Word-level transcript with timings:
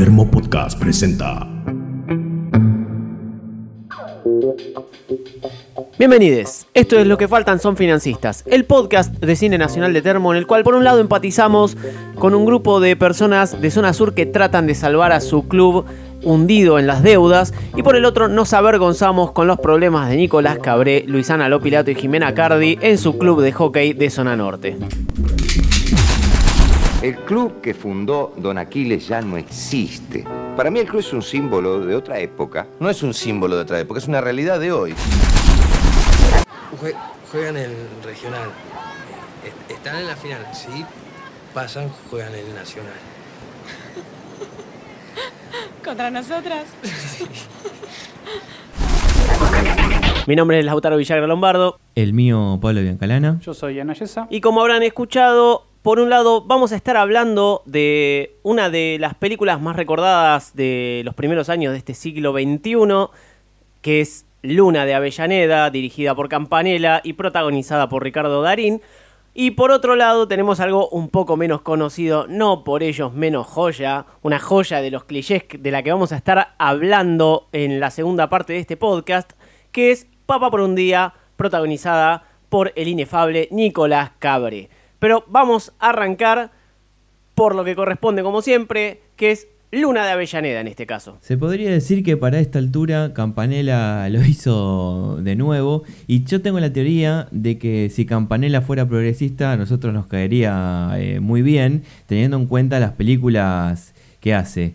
Termo 0.00 0.30
Podcast 0.30 0.80
presenta. 0.80 1.46
Bienvenidos, 5.98 6.66
esto 6.72 6.98
es 6.98 7.06
Lo 7.06 7.18
que 7.18 7.28
faltan 7.28 7.60
son 7.60 7.76
financistas, 7.76 8.42
el 8.46 8.64
podcast 8.64 9.14
de 9.16 9.36
cine 9.36 9.58
nacional 9.58 9.92
de 9.92 10.00
Termo 10.00 10.32
en 10.32 10.38
el 10.38 10.46
cual 10.46 10.64
por 10.64 10.74
un 10.74 10.84
lado 10.84 11.00
empatizamos 11.00 11.76
con 12.14 12.34
un 12.34 12.46
grupo 12.46 12.80
de 12.80 12.96
personas 12.96 13.60
de 13.60 13.70
zona 13.70 13.92
sur 13.92 14.14
que 14.14 14.24
tratan 14.24 14.66
de 14.66 14.74
salvar 14.74 15.12
a 15.12 15.20
su 15.20 15.46
club 15.48 15.84
hundido 16.22 16.78
en 16.78 16.86
las 16.86 17.02
deudas 17.02 17.52
y 17.76 17.82
por 17.82 17.94
el 17.94 18.06
otro 18.06 18.26
nos 18.26 18.54
avergonzamos 18.54 19.32
con 19.32 19.48
los 19.48 19.60
problemas 19.60 20.08
de 20.08 20.16
Nicolás 20.16 20.60
Cabré, 20.60 21.04
Luisana 21.06 21.50
Lopilato 21.50 21.90
y 21.90 21.94
Jimena 21.94 22.32
Cardi 22.32 22.78
en 22.80 22.96
su 22.96 23.18
club 23.18 23.42
de 23.42 23.52
hockey 23.52 23.92
de 23.92 24.08
zona 24.08 24.34
norte. 24.34 24.78
El 27.02 27.16
club 27.24 27.60
que 27.62 27.72
fundó 27.72 28.34
Don 28.36 28.58
Aquiles 28.58 29.08
ya 29.08 29.22
no 29.22 29.38
existe. 29.38 30.24
Para 30.56 30.70
mí 30.70 30.80
el 30.80 30.86
club 30.86 31.00
es 31.00 31.12
un 31.14 31.22
símbolo 31.22 31.80
de 31.80 31.94
otra 31.96 32.18
época. 32.18 32.66
No 32.78 32.90
es 32.90 33.02
un 33.02 33.14
símbolo 33.14 33.56
de 33.56 33.62
otra 33.62 33.80
época, 33.80 33.98
es 33.98 34.06
una 34.08 34.20
realidad 34.20 34.60
de 34.60 34.70
hoy. 34.70 34.94
Jue- 36.80 36.94
juegan 37.32 37.56
el 37.56 37.72
regional. 38.04 38.50
Est- 39.44 39.70
Están 39.70 39.96
en 39.96 40.06
la 40.08 40.16
final. 40.16 40.46
Si 40.52 40.84
pasan, 41.54 41.88
juegan 42.10 42.34
el 42.34 42.54
nacional. 42.54 42.92
Contra 45.84 46.10
nosotras. 46.10 46.64
Mi 50.26 50.36
nombre 50.36 50.58
es 50.58 50.64
Lautaro 50.66 50.96
Villagra 50.98 51.26
Lombardo 51.26 51.80
El 51.94 52.12
mío, 52.12 52.58
Pablo 52.60 52.82
Biancalana. 52.82 53.38
Yo 53.40 53.54
soy 53.54 53.80
Ana 53.80 53.94
Yesa. 53.94 54.26
y 54.30 54.40
como 54.42 54.60
habrán 54.60 54.82
escuchado, 54.82 55.66
por 55.82 55.98
un 55.98 56.10
lado 56.10 56.42
vamos 56.42 56.72
a 56.72 56.76
estar 56.76 56.96
hablando 56.96 57.62
de 57.64 58.36
una 58.42 58.68
de 58.68 58.98
las 59.00 59.14
películas 59.14 59.60
más 59.60 59.76
recordadas 59.76 60.54
de 60.54 61.02
los 61.04 61.14
primeros 61.14 61.48
años 61.48 61.72
de 61.72 61.78
este 61.78 61.94
siglo 61.94 62.32
XXI, 62.32 63.08
que 63.80 64.00
es 64.00 64.26
Luna 64.42 64.84
de 64.84 64.94
Avellaneda, 64.94 65.70
dirigida 65.70 66.14
por 66.14 66.28
Campanella 66.28 67.00
y 67.02 67.14
protagonizada 67.14 67.88
por 67.88 68.02
Ricardo 68.02 68.42
Darín. 68.42 68.82
Y 69.32 69.52
por 69.52 69.70
otro 69.70 69.96
lado 69.96 70.28
tenemos 70.28 70.60
algo 70.60 70.88
un 70.90 71.08
poco 71.08 71.36
menos 71.36 71.62
conocido, 71.62 72.26
no 72.28 72.62
por 72.64 72.82
ellos 72.82 73.14
menos 73.14 73.46
joya, 73.46 74.04
una 74.22 74.38
joya 74.38 74.82
de 74.82 74.90
los 74.90 75.04
clichés 75.04 75.44
de 75.56 75.70
la 75.70 75.82
que 75.82 75.92
vamos 75.92 76.12
a 76.12 76.16
estar 76.16 76.54
hablando 76.58 77.48
en 77.52 77.80
la 77.80 77.90
segunda 77.90 78.28
parte 78.28 78.52
de 78.52 78.58
este 78.58 78.76
podcast, 78.76 79.32
que 79.72 79.92
es 79.92 80.08
Papa 80.26 80.50
por 80.50 80.60
un 80.60 80.74
día, 80.74 81.14
protagonizada 81.36 82.24
por 82.48 82.72
el 82.76 82.88
inefable 82.88 83.48
Nicolás 83.50 84.10
Cabre. 84.18 84.68
Pero 85.00 85.24
vamos 85.26 85.72
a 85.80 85.88
arrancar 85.88 86.52
por 87.34 87.56
lo 87.56 87.64
que 87.64 87.74
corresponde 87.74 88.22
como 88.22 88.42
siempre, 88.42 89.00
que 89.16 89.32
es 89.32 89.48
Luna 89.72 90.04
de 90.04 90.10
Avellaneda 90.12 90.60
en 90.60 90.68
este 90.68 90.84
caso. 90.84 91.16
Se 91.20 91.36
podría 91.36 91.70
decir 91.70 92.02
que 92.02 92.16
para 92.16 92.40
esta 92.40 92.58
altura 92.58 93.14
Campanella 93.14 94.08
lo 94.08 94.24
hizo 94.24 95.18
de 95.22 95.36
nuevo 95.36 95.84
y 96.06 96.24
yo 96.24 96.42
tengo 96.42 96.60
la 96.60 96.72
teoría 96.72 97.28
de 97.30 97.58
que 97.58 97.88
si 97.90 98.04
Campanella 98.04 98.62
fuera 98.62 98.86
progresista 98.86 99.52
a 99.52 99.56
nosotros 99.56 99.94
nos 99.94 100.06
caería 100.06 100.90
eh, 100.96 101.20
muy 101.20 101.42
bien 101.42 101.84
teniendo 102.06 102.36
en 102.36 102.46
cuenta 102.46 102.80
las 102.80 102.92
películas 102.92 103.94
que 104.20 104.34
hace. 104.34 104.74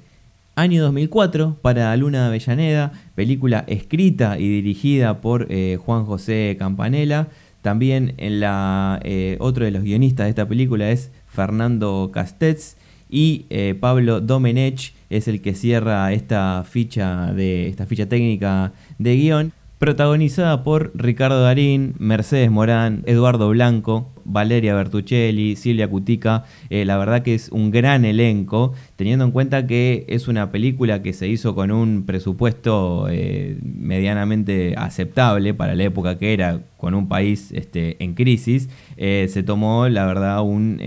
Año 0.55 0.81
2004 0.83 1.57
para 1.61 1.95
Luna 1.97 2.21
de 2.21 2.27
Avellaneda, 2.27 2.93
película 3.13 3.65
escrita 3.67 4.39
y 4.39 4.47
dirigida 4.47 5.19
por 5.19 5.47
eh, 5.49 5.77
Juan 5.85 6.05
José 6.05 6.55
Campanella. 6.57 7.27
También 7.65 8.13
en 8.17 8.41
la, 8.41 8.99
eh, 9.03 9.37
otro 9.39 9.65
de 9.65 9.71
los 9.71 9.81
guionistas 9.81 10.27
de 10.27 10.29
esta 10.29 10.47
película 10.47 10.91
es 10.91 11.09
Fernando 11.25 12.11
Castets 12.13 12.77
y 13.09 13.47
eh, 13.49 13.73
Pablo 13.73 14.21
Domenech 14.21 14.93
es 15.09 15.27
el 15.27 15.41
que 15.41 15.55
cierra 15.55 16.13
esta 16.13 16.63
ficha 16.63 17.33
de 17.33 17.67
esta 17.67 17.87
ficha 17.87 18.07
técnica 18.07 18.71
de 18.99 19.15
guion 19.15 19.51
protagonizada 19.77 20.63
por 20.63 20.91
Ricardo 20.95 21.41
Darín, 21.41 21.95
Mercedes 21.99 22.49
Morán, 22.49 23.03
Eduardo 23.05 23.49
Blanco, 23.49 24.11
Valeria 24.23 24.73
Bertuccelli, 24.73 25.55
Silvia 25.55 25.89
Cutica. 25.89 26.45
Eh, 26.69 26.85
la 26.85 26.97
verdad 26.97 27.21
que 27.21 27.35
es 27.35 27.49
un 27.49 27.71
gran 27.71 28.05
elenco, 28.05 28.73
teniendo 28.95 29.25
en 29.25 29.31
cuenta 29.31 29.67
que 29.67 30.05
es 30.07 30.27
una 30.27 30.51
película 30.51 31.01
que 31.01 31.13
se 31.13 31.27
hizo 31.27 31.55
con 31.55 31.71
un 31.71 32.05
presupuesto 32.05 33.07
eh, 33.09 33.57
medianamente 33.63 34.75
aceptable 34.77 35.53
para 35.53 35.75
la 35.75 35.83
época 35.83 36.17
que 36.17 36.33
era, 36.33 36.61
con 36.77 36.93
un 36.93 37.07
país 37.07 37.51
este, 37.51 38.03
en 38.03 38.13
crisis. 38.13 38.69
Eh, 38.97 39.27
se 39.29 39.43
tomó, 39.43 39.87
la 39.89 40.05
verdad, 40.05 40.41
un... 40.41 40.79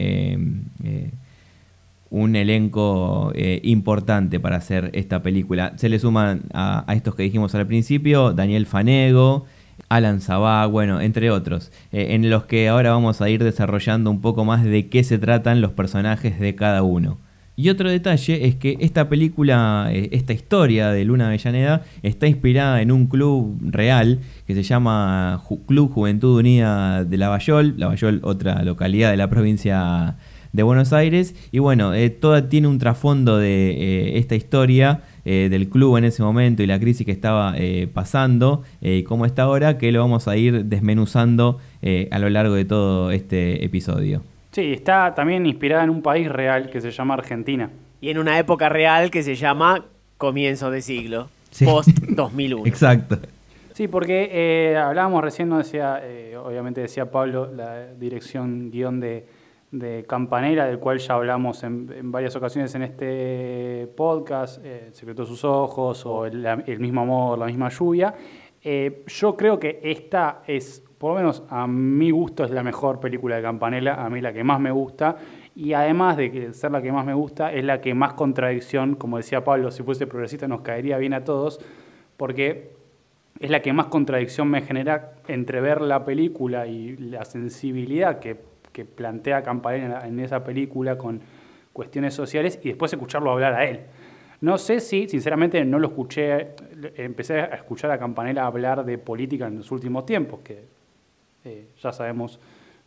un 2.11 2.37
elenco 2.37 3.33
eh, 3.35 3.61
importante 3.65 4.41
para 4.41 4.57
hacer 4.57 4.91
esta 4.95 5.23
película. 5.23 5.73
Se 5.77 5.89
le 5.89 5.99
suman 5.99 6.43
a, 6.53 6.85
estos 6.95 7.15
que 7.15 7.23
dijimos 7.23 7.55
al 7.55 7.67
principio, 7.67 8.33
Daniel 8.33 8.67
Fanego, 8.67 9.45
Alan 9.89 10.21
Sabá, 10.21 10.67
bueno, 10.67 11.01
entre 11.01 11.31
otros, 11.31 11.71
eh, 11.93 12.09
en 12.11 12.29
los 12.31 12.45
que 12.45 12.69
ahora 12.69 12.91
vamos 12.93 13.21
a 13.21 13.31
ir 13.31 13.43
desarrollando 13.45 14.11
un 14.11 14.21
poco 14.21 14.45
más 14.45 14.65
de 14.65 14.89
qué 14.89 15.05
se 15.05 15.19
tratan 15.19 15.61
los 15.61 15.73
personajes 15.73 16.41
de 16.41 16.55
cada 16.55 16.83
uno. 16.83 17.19
Y 17.57 17.71
otro 17.71 17.91
detalle 17.91 18.47
es 18.47 18.55
que 18.55 18.77
esta 18.79 19.09
película, 19.09 19.89
eh, 19.91 20.11
esta 20.13 20.33
historia 20.33 20.91
de 20.91 21.05
Luna 21.05 21.27
Avellaneda, 21.27 21.83
está 22.05 22.29
inspirada 22.29 22.81
en 22.81 22.93
un 22.93 23.09
club 23.09 23.59
real 23.61 24.21
que 24.47 24.55
se 24.55 24.63
llama 24.63 25.43
Club 25.67 25.91
Juventud 25.93 26.39
Unida 26.39 27.05
de 27.05 27.17
Lavallol, 27.17 27.75
Lavallol, 27.77 28.21
otra 28.23 28.63
localidad 28.63 29.11
de 29.11 29.17
la 29.17 29.29
provincia 29.29 30.17
de 30.59 30.65
Buenos 30.65 30.93
Aires. 30.93 31.35
Y 31.53 31.61
bueno, 31.61 31.95
eh, 31.95 32.11
toda 32.11 32.49
tiene 32.49 32.67
un 32.69 32.79
trasfondo 32.79 33.39
de 33.39 33.71
eh, 33.71 34.19
esta 34.19 34.35
historia 34.35 35.03
eh, 35.25 35.47
del 35.51 35.69
club 35.69 35.97
en 35.97 36.05
ese 36.05 36.23
momento 36.23 36.63
y 36.63 36.67
la 36.67 36.79
crisis 36.81 37.07
que 37.07 37.13
estaba 37.13 37.55
eh, 37.57 37.89
pasando 37.93 38.65
eh, 38.83 38.97
y 38.97 39.03
cómo 39.05 39.25
está 39.25 39.43
ahora, 39.45 39.79
que 39.79 39.93
lo 39.93 40.01
vamos 40.01 40.27
a 40.27 40.37
ir 40.37 40.65
desmenuzando 40.65 41.59
eh, 41.81 42.09
a 42.11 42.19
lo 42.19 42.29
largo 42.29 42.55
de 42.55 42.65
todo 42.65 43.11
este 43.13 43.65
episodio. 43.65 44.23
Sí, 44.51 44.73
está 44.73 45.15
también 45.15 45.47
inspirada 45.47 45.85
en 45.85 45.91
un 45.91 46.03
país 46.03 46.29
real 46.29 46.71
que 46.71 46.81
se 46.81 46.91
llama 46.91 47.15
Argentina. 47.15 47.71
Y 48.01 48.11
en 48.11 48.19
una 48.19 48.39
época 48.39 48.69
real 48.69 49.11
que 49.11 49.23
se 49.23 49.37
llama 49.37 49.85
comienzo 50.17 50.71
de 50.71 50.83
siglo, 50.83 51.29
Sí. 51.51 51.65
post 51.65 51.91
2001. 52.09 52.67
Exacto. 52.67 53.19
Sí, 53.75 53.87
porque 53.87 54.29
eh, 54.33 54.77
hablábamos 54.77 55.23
recién, 55.23 55.49
no 55.49 55.59
decía, 55.59 56.01
eh, 56.03 56.37
obviamente 56.37 56.81
decía 56.81 57.11
Pablo, 57.13 57.49
la 57.55 57.87
dirección 57.95 58.71
guion 58.73 58.99
de, 58.99 59.25
de 59.71 60.05
Campanera, 60.09 60.67
del 60.67 60.79
cual 60.79 60.99
ya 60.99 61.15
hablamos 61.15 61.63
en, 61.63 62.11
varias 62.11 62.35
ocasiones 62.37 62.75
en 62.75 62.83
este 62.83 63.87
podcast, 63.97 64.65
eh, 64.65 64.91
de 64.91 65.27
sus 65.27 65.45
ojos 65.45 66.07
o 66.07 66.25
El, 66.25 66.81
mismo 66.81 67.03
amor, 67.03 67.39
la 67.39 67.47
misma 67.47 67.69
lluvia. 67.69 68.15
Eh, 68.63 69.05
yo 69.07 69.37
creo 69.37 69.59
que 69.59 69.81
esta 69.83 70.43
es, 70.47 70.83
por 70.99 71.13
lo 71.13 71.19
menos 71.19 71.43
a 71.51 71.67
mi 71.67 72.11
gusto, 72.11 72.45
es 72.45 72.51
la 72.51 72.63
mejor 72.63 72.99
película 72.99 73.37
de 73.37 73.43
Campanella, 73.43 74.03
a 74.05 74.09
mí 74.09 74.21
la 74.21 74.33
que 74.33 74.43
más 74.43 74.59
me 74.59 74.71
gusta. 74.71 75.17
Y 75.55 75.73
además 75.75 76.17
de 76.17 76.53
ser 76.55 76.71
la 76.71 76.81
que 76.81 76.93
más 76.93 77.05
me 77.05 77.15
gusta, 77.15 77.53
es 77.53 77.65
la 77.65 77.81
que 77.81 77.93
más 77.93 78.15
contradicción, 78.15 78.95
como 78.95 79.19
decía 79.19 79.45
Pablo, 79.45 79.71
si 79.71 79.83
fuese 79.83 80.07
progresista 80.07 80.49
nos 80.49 80.63
caería 80.63 80.99
bien 80.99 81.13
a 81.13 81.25
todos, 81.25 81.61
porque 82.17 82.79
es 83.39 83.51
la 83.51 83.61
que 83.61 83.73
más 83.73 83.87
contradicción 83.87 84.49
me 84.49 84.63
genera 84.63 85.13
entre 85.29 85.61
ver 85.61 85.81
la 85.81 86.05
película 86.05 86.67
y 86.67 86.97
la 86.97 87.25
sensibilidad 87.25 88.19
que, 88.19 88.48
que 88.79 88.85
plantea 88.85 89.43
Campanella 89.43 90.07
en 90.07 90.21
esa 90.21 90.45
película 90.45 90.97
con 90.97 91.21
cuestiones 91.73 92.15
sociales 92.15 92.61
y 92.63 92.69
después 92.69 92.93
escucharlo 92.93 93.33
hablar 93.33 93.55
a 93.55 93.65
él. 93.65 93.81
No 94.41 94.57
sé 94.57 94.79
si, 94.79 95.09
sinceramente, 95.09 95.65
no 95.65 95.81
lo 95.81 95.89
escuché, 95.89 96.51
empecé 96.95 97.41
a 97.41 97.47
escuchar 97.57 97.91
a 97.91 97.99
Campanella 97.99 98.47
hablar 98.47 98.85
de 98.85 98.97
política 98.97 99.49
en 99.49 99.57
los 99.57 99.73
últimos 99.73 100.07
tiempos, 100.07 100.39
que 100.45 100.63
eh, 101.45 101.71
ya 101.83 101.91
sabemos 101.91 102.39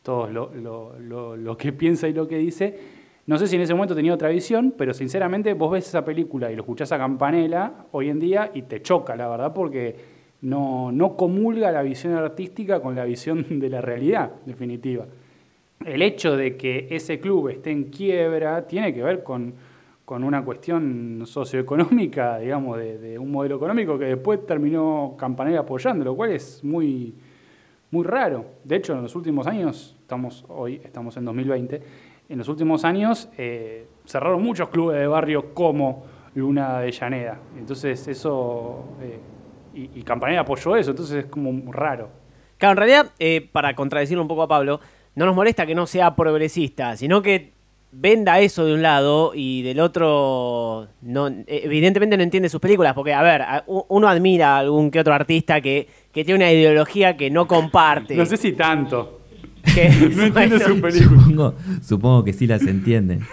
todos 0.02 0.32
lo, 0.32 0.54
lo- 0.56 1.36
lo- 1.36 1.58
que 1.58 1.74
piensa 1.82 2.08
y 2.08 2.14
lo 2.14 2.26
que 2.26 2.38
dice. 2.38 2.80
No 3.28 3.38
sé 3.38 3.48
si 3.48 3.58
en 3.58 3.64
ese 3.64 3.74
momento 3.74 3.94
tenía 3.94 4.14
otra 4.14 4.30
visión, 4.30 4.74
pero 4.78 4.94
sinceramente 4.94 5.54
vos 5.56 5.74
ves 5.74 5.90
esa 5.90 6.06
película 6.06 6.50
y 6.50 6.56
lo 6.56 6.62
escuchás 6.62 6.94
a 6.94 6.98
Campanella 6.98 7.74
hoy 7.92 8.08
en 8.10 8.20
día 8.22 8.50
y 8.54 8.62
te 8.62 8.82
choca, 8.82 9.18
la 9.18 9.28
verdad, 9.28 9.54
porque 9.54 9.98
no, 10.40 10.92
no 10.94 11.18
comulga 11.18 11.70
la 11.74 11.82
visión 11.82 12.14
artística 12.14 12.80
con 12.82 12.96
la 12.96 13.04
visión 13.04 13.46
de 13.60 13.68
la 13.70 13.82
realidad, 13.82 14.32
definitiva. 14.46 15.06
El 15.86 16.02
hecho 16.02 16.36
de 16.36 16.58
que 16.58 16.88
ese 16.92 17.20
club 17.20 17.50
esté 17.50 17.72
en 17.72 17.86
quiebra 17.86 18.68
tiene 18.68 18.94
que 18.94 19.02
ver 19.02 19.24
con, 19.24 19.54
con 20.06 20.24
una 20.24 20.44
cuestión 20.44 21.24
socioeconómica, 21.26 22.38
digamos, 22.40 22.78
de, 22.78 23.18
un 23.18 23.32
modelo 23.32 23.56
económico 23.56 23.98
que 23.98 24.06
después 24.06 24.46
terminó 24.46 25.16
Campanella 25.18 25.62
apoyando, 25.62 26.06
lo 26.06 26.16
cual 26.16 26.32
es 26.32 26.64
muy, 26.64 27.16
muy 27.92 28.06
raro. 28.06 28.46
De 28.64 28.76
hecho, 28.76 28.94
en 28.94 29.04
los 29.04 29.16
últimos 29.16 29.48
años, 29.48 29.96
estamos 30.02 30.46
hoy 30.50 30.82
estamos 30.84 31.16
en 31.18 31.26
2020, 31.26 31.82
en 32.30 32.38
los 32.38 32.48
últimos 32.48 32.86
años 32.86 33.30
eh, 33.38 33.88
cerraron 34.06 34.42
muchos 34.42 34.70
clubes 34.70 35.00
de 35.00 35.08
barrio 35.08 35.54
como 35.54 36.06
Luna 36.36 36.80
de 36.80 36.92
Llaneda. 36.92 37.40
Entonces 37.58 38.08
eso, 38.08 38.86
eh, 39.02 39.20
y, 39.74 40.00
y 40.00 40.04
Campanella 40.04 40.42
apoyó 40.42 40.76
eso, 40.76 40.92
entonces 40.92 41.26
es 41.26 41.26
como 41.26 41.72
raro. 41.72 42.22
Claro, 42.62 42.74
en 42.74 42.78
realidad, 42.78 43.12
eh, 43.18 43.50
para 43.52 43.74
contradecirlo 43.76 44.22
un 44.22 44.28
poco 44.28 44.44
a 44.44 44.48
Pablo, 44.48 44.80
no 45.16 45.26
nos 45.26 45.36
molesta 45.36 45.66
que 45.66 45.76
no 45.76 45.86
sea 45.88 46.16
progresista, 46.16 46.96
sino 46.98 47.22
que 47.22 47.52
venda 47.94 48.40
eso 48.40 48.66
de 48.66 48.74
un 48.74 48.82
lado 48.82 49.34
y 49.36 49.64
del 49.64 49.82
otro 49.82 50.88
no 51.02 51.30
evidentemente 51.48 52.16
no 52.16 52.24
entiende 52.24 52.48
sus 52.48 52.62
películas 52.62 52.94
porque 52.94 53.14
a 53.14 53.22
ver 53.22 53.42
uno 53.68 54.08
admira 54.08 54.56
a 54.56 54.60
algún 54.60 54.90
que 54.92 55.00
otro 55.02 55.14
artista 55.14 55.60
que, 55.60 55.90
que 56.14 56.24
tiene 56.24 56.38
una 56.46 56.52
ideología 56.54 57.18
que 57.18 57.30
no 57.30 57.48
comparte 57.48 58.16
No 58.16 58.26
sé 58.26 58.38
si 58.38 58.54
tanto. 58.54 59.20
que- 59.76 59.90
No 60.16 60.24
entiende 60.24 60.32
bueno, 60.32 60.60
su 60.60 60.80
película. 60.82 61.20
Supongo, 61.22 61.56
supongo 61.82 62.24
que 62.24 62.32
sí 62.32 62.48
las 62.48 62.62
entienden. 62.62 63.28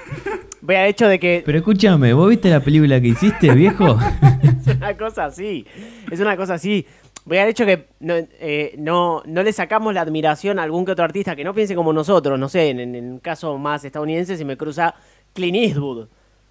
voy 0.60 0.74
al 0.74 0.88
hecho 0.88 1.06
de 1.06 1.20
que 1.20 1.42
Pero 1.46 1.58
escúchame, 1.58 2.12
¿vos 2.12 2.28
viste 2.28 2.50
la 2.50 2.58
película 2.58 3.00
que 3.00 3.08
hiciste, 3.08 3.54
viejo? 3.54 3.96
es 4.66 4.76
una 4.76 4.96
cosa 4.96 5.26
así 5.26 5.64
es 6.10 6.18
una 6.18 6.36
cosa 6.36 6.54
así 6.54 6.84
voy 7.28 7.38
al 7.38 7.48
hecho 7.48 7.66
que 7.66 7.86
no, 8.00 8.14
eh, 8.16 8.74
no, 8.78 9.22
no 9.26 9.42
le 9.42 9.52
sacamos 9.52 9.94
la 9.94 10.00
admiración 10.00 10.58
a 10.58 10.62
algún 10.64 10.84
que 10.84 10.92
otro 10.92 11.04
artista 11.04 11.36
que 11.36 11.44
no 11.44 11.54
piense 11.54 11.74
como 11.74 11.92
nosotros 11.92 12.38
no 12.38 12.48
sé 12.48 12.70
en, 12.70 12.80
en 12.80 12.94
el 12.94 13.20
caso 13.20 13.56
más 13.58 13.84
estadounidense 13.84 14.36
se 14.36 14.44
me 14.44 14.56
cruza 14.56 14.94
Clint 15.34 15.56
Eastwood 15.56 16.08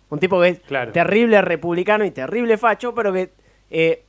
un 0.10 0.20
tipo 0.20 0.40
que 0.40 0.48
es 0.50 0.60
Claro. 0.60 0.92
terrible 0.92 1.42
republicano 1.42 2.06
y 2.06 2.12
terrible 2.12 2.58
facho 2.58 2.94
pero 2.94 3.12
que 3.12 3.32
eh, 3.70 4.04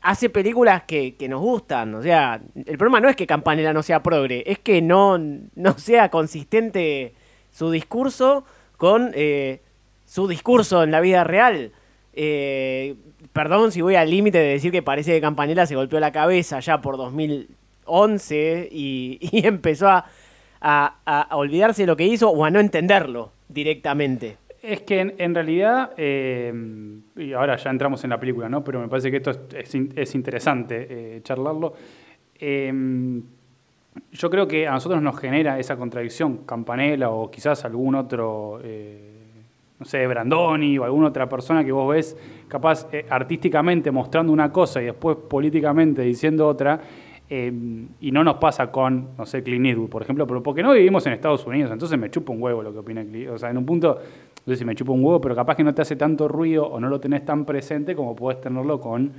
hace 0.00 0.30
películas 0.30 0.84
que, 0.84 1.16
que 1.16 1.28
nos 1.28 1.40
gustan. 1.40 1.94
O 1.96 2.02
sea, 2.02 2.40
el 2.54 2.78
problema 2.78 3.00
no 3.00 3.08
es 3.08 3.16
que 3.16 3.26
Campanella 3.26 3.72
no 3.72 3.82
sea 3.82 4.00
progre, 4.02 4.44
es 4.46 4.60
que 4.60 4.80
no, 4.80 5.18
no 5.18 5.76
sea 5.78 6.08
consistente 6.08 7.14
su 7.50 7.70
discurso 7.72 8.44
con 8.76 9.10
eh, 9.14 9.60
su 10.06 10.28
discurso 10.28 10.84
en 10.84 10.92
la 10.92 11.00
vida 11.00 11.24
real. 11.24 11.72
Eh, 12.14 12.94
perdón 13.38 13.70
si 13.70 13.82
voy 13.82 13.94
al 13.94 14.10
límite 14.10 14.36
de 14.38 14.48
decir 14.48 14.72
que 14.72 14.82
parece 14.82 15.12
que 15.12 15.20
Campanella 15.20 15.64
se 15.64 15.76
golpeó 15.76 16.00
la 16.00 16.10
cabeza 16.10 16.58
ya 16.58 16.80
por 16.80 16.96
2011 16.96 18.68
y, 18.72 19.18
empezó 19.46 19.86
a, 20.60 21.28
olvidarse 21.30 21.82
de 21.82 21.86
lo 21.86 21.94
que 21.94 22.04
hizo 22.04 22.30
o 22.30 22.44
a 22.44 22.50
no 22.50 22.58
entenderlo 22.58 23.30
directamente. 23.48 24.38
Es 24.60 24.82
que 24.82 25.14
en, 25.16 25.34
realidad, 25.36 25.92
eh, 25.96 26.52
y 27.14 27.32
ahora 27.32 27.56
ya 27.56 27.70
entramos 27.70 28.02
en 28.02 28.10
la 28.10 28.18
película, 28.18 28.48
¿no? 28.48 28.64
Pero 28.64 28.80
me 28.80 28.88
parece 28.88 29.08
que 29.12 29.18
esto 29.18 29.30
es, 29.30 29.38
es 29.54 29.72
in- 29.76 29.92
es 29.94 30.16
interesante 30.16 30.88
eh, 30.90 31.20
charlarlo. 31.22 31.74
Eh, 32.40 32.72
yo 34.10 34.30
creo 34.30 34.48
que 34.48 34.66
a 34.66 34.72
nosotros 34.72 35.00
nos 35.00 35.16
genera 35.16 35.60
esa 35.60 35.76
contradicción, 35.76 36.38
Campanella 36.38 37.10
o 37.10 37.30
quizás 37.30 37.64
algún 37.64 37.94
otro, 37.94 38.60
no 39.78 39.86
sé, 39.86 40.06
Brandoni 40.06 40.78
o 40.78 40.84
alguna 40.84 41.08
otra 41.08 41.28
persona 41.28 41.64
que 41.64 41.72
vos 41.72 41.88
ves 41.88 42.16
capaz 42.48 42.88
eh, 42.92 43.06
artísticamente 43.08 43.90
mostrando 43.90 44.32
una 44.32 44.50
cosa 44.50 44.82
y 44.82 44.86
después 44.86 45.16
políticamente 45.28 46.02
diciendo 46.02 46.46
otra. 46.48 46.80
eh, 47.30 47.52
y 48.00 48.10
no 48.10 48.24
nos 48.24 48.36
pasa 48.36 48.72
con, 48.72 49.10
no 49.18 49.26
sé, 49.26 49.42
Clint 49.42 49.66
Eastwood, 49.66 49.90
por 49.90 50.02
ejemplo, 50.02 50.26
pero 50.26 50.42
porque 50.42 50.62
no 50.62 50.72
vivimos 50.72 51.06
en 51.06 51.12
Estados 51.12 51.46
Unidos, 51.46 51.70
entonces 51.70 51.98
me 51.98 52.10
chupa 52.10 52.32
un 52.32 52.42
huevo 52.42 52.62
lo 52.62 52.72
que 52.72 52.78
opina 52.78 53.04
Clint. 53.04 53.30
O 53.30 53.38
sea, 53.38 53.50
en 53.50 53.58
un 53.58 53.66
punto, 53.66 53.98
no 54.46 54.52
sé 54.52 54.56
si 54.56 54.64
me 54.64 54.74
chupa 54.74 54.92
un 54.92 55.04
huevo, 55.04 55.20
pero 55.20 55.34
capaz 55.34 55.54
que 55.54 55.62
no 55.62 55.74
te 55.74 55.82
hace 55.82 55.96
tanto 55.96 56.26
ruido 56.26 56.66
o 56.66 56.80
no 56.80 56.88
lo 56.88 56.98
tenés 57.00 57.24
tan 57.24 57.44
presente 57.44 57.94
como 57.94 58.16
puedes 58.16 58.40
tenerlo 58.40 58.80
con 58.80 59.12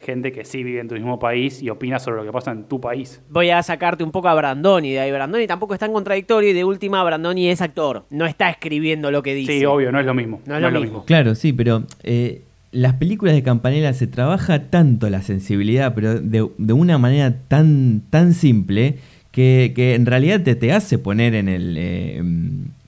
gente 0.00 0.30
que 0.30 0.44
sí 0.44 0.62
vive 0.62 0.80
en 0.80 0.88
tu 0.88 0.94
mismo 0.94 1.18
país 1.18 1.62
y 1.62 1.70
opina 1.70 1.98
sobre 1.98 2.18
lo 2.18 2.24
que 2.24 2.32
pasa 2.32 2.52
en 2.52 2.64
tu 2.64 2.80
país. 2.80 3.20
voy 3.30 3.50
a 3.50 3.62
sacarte 3.62 4.04
un 4.04 4.10
poco 4.10 4.28
a 4.28 4.34
Brandoni 4.34 4.92
de 4.92 5.00
ahí. 5.00 5.10
Brandoni 5.10 5.46
tampoco 5.46 5.74
es 5.74 5.80
tan 5.80 5.92
contradictorio 5.92 6.50
y 6.50 6.52
de 6.52 6.64
última 6.64 7.02
Brandoni 7.02 7.48
es 7.48 7.60
actor. 7.60 8.04
No 8.10 8.26
está 8.26 8.50
escribiendo 8.50 9.10
lo 9.10 9.22
que 9.22 9.34
dice. 9.34 9.58
Sí, 9.58 9.64
obvio, 9.64 9.90
no 9.92 9.98
es 10.00 10.06
lo 10.06 10.14
mismo. 10.14 10.40
No 10.46 10.56
es 10.56 10.62
lo 10.62 10.80
mismo. 10.80 11.04
Claro, 11.04 11.34
sí, 11.34 11.52
pero 11.52 11.84
eh, 12.02 12.42
las 12.72 12.94
películas 12.94 13.34
de 13.34 13.42
Campanella 13.42 13.92
se 13.94 14.06
trabaja 14.06 14.64
tanto 14.70 15.08
la 15.08 15.22
sensibilidad, 15.22 15.94
pero 15.94 16.20
de, 16.20 16.48
de 16.58 16.72
una 16.72 16.98
manera 16.98 17.34
tan, 17.48 18.02
tan 18.10 18.34
simple 18.34 18.98
que, 19.32 19.72
que 19.74 19.94
en 19.94 20.06
realidad 20.06 20.42
te, 20.42 20.54
te 20.54 20.72
hace 20.72 20.98
poner 20.98 21.34
en 21.34 21.48
el, 21.48 21.76
eh, 21.78 22.22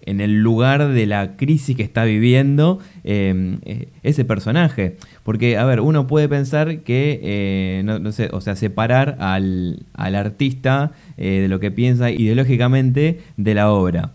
en 0.09 0.23
el 0.23 0.43
lugar 0.43 0.89
de 0.89 1.07
la 1.07 1.37
crisis 1.37 1.77
que 1.77 1.83
está 1.83 2.05
viviendo 2.05 2.79
eh, 3.05 3.59
eh, 3.67 3.89
ese 4.03 4.25
personaje. 4.25 4.97
Porque, 5.23 5.59
a 5.59 5.65
ver, 5.67 5.81
uno 5.81 6.07
puede 6.07 6.31
pensar 6.31 6.79
que, 6.81 7.21
eh, 7.23 7.83
no, 7.85 8.11
sé, 8.13 8.31
o 8.33 8.41
sea, 8.41 8.57
separar 8.57 9.19
al, 9.21 9.85
al 9.93 10.15
artista 10.15 10.93
eh, 11.19 11.41
de 11.43 11.49
lo 11.49 11.61
que 11.61 11.71
piensa 11.71 12.11
ideológicamente 12.11 13.21
de 13.37 13.55
la 13.55 13.71
obra. 13.71 14.13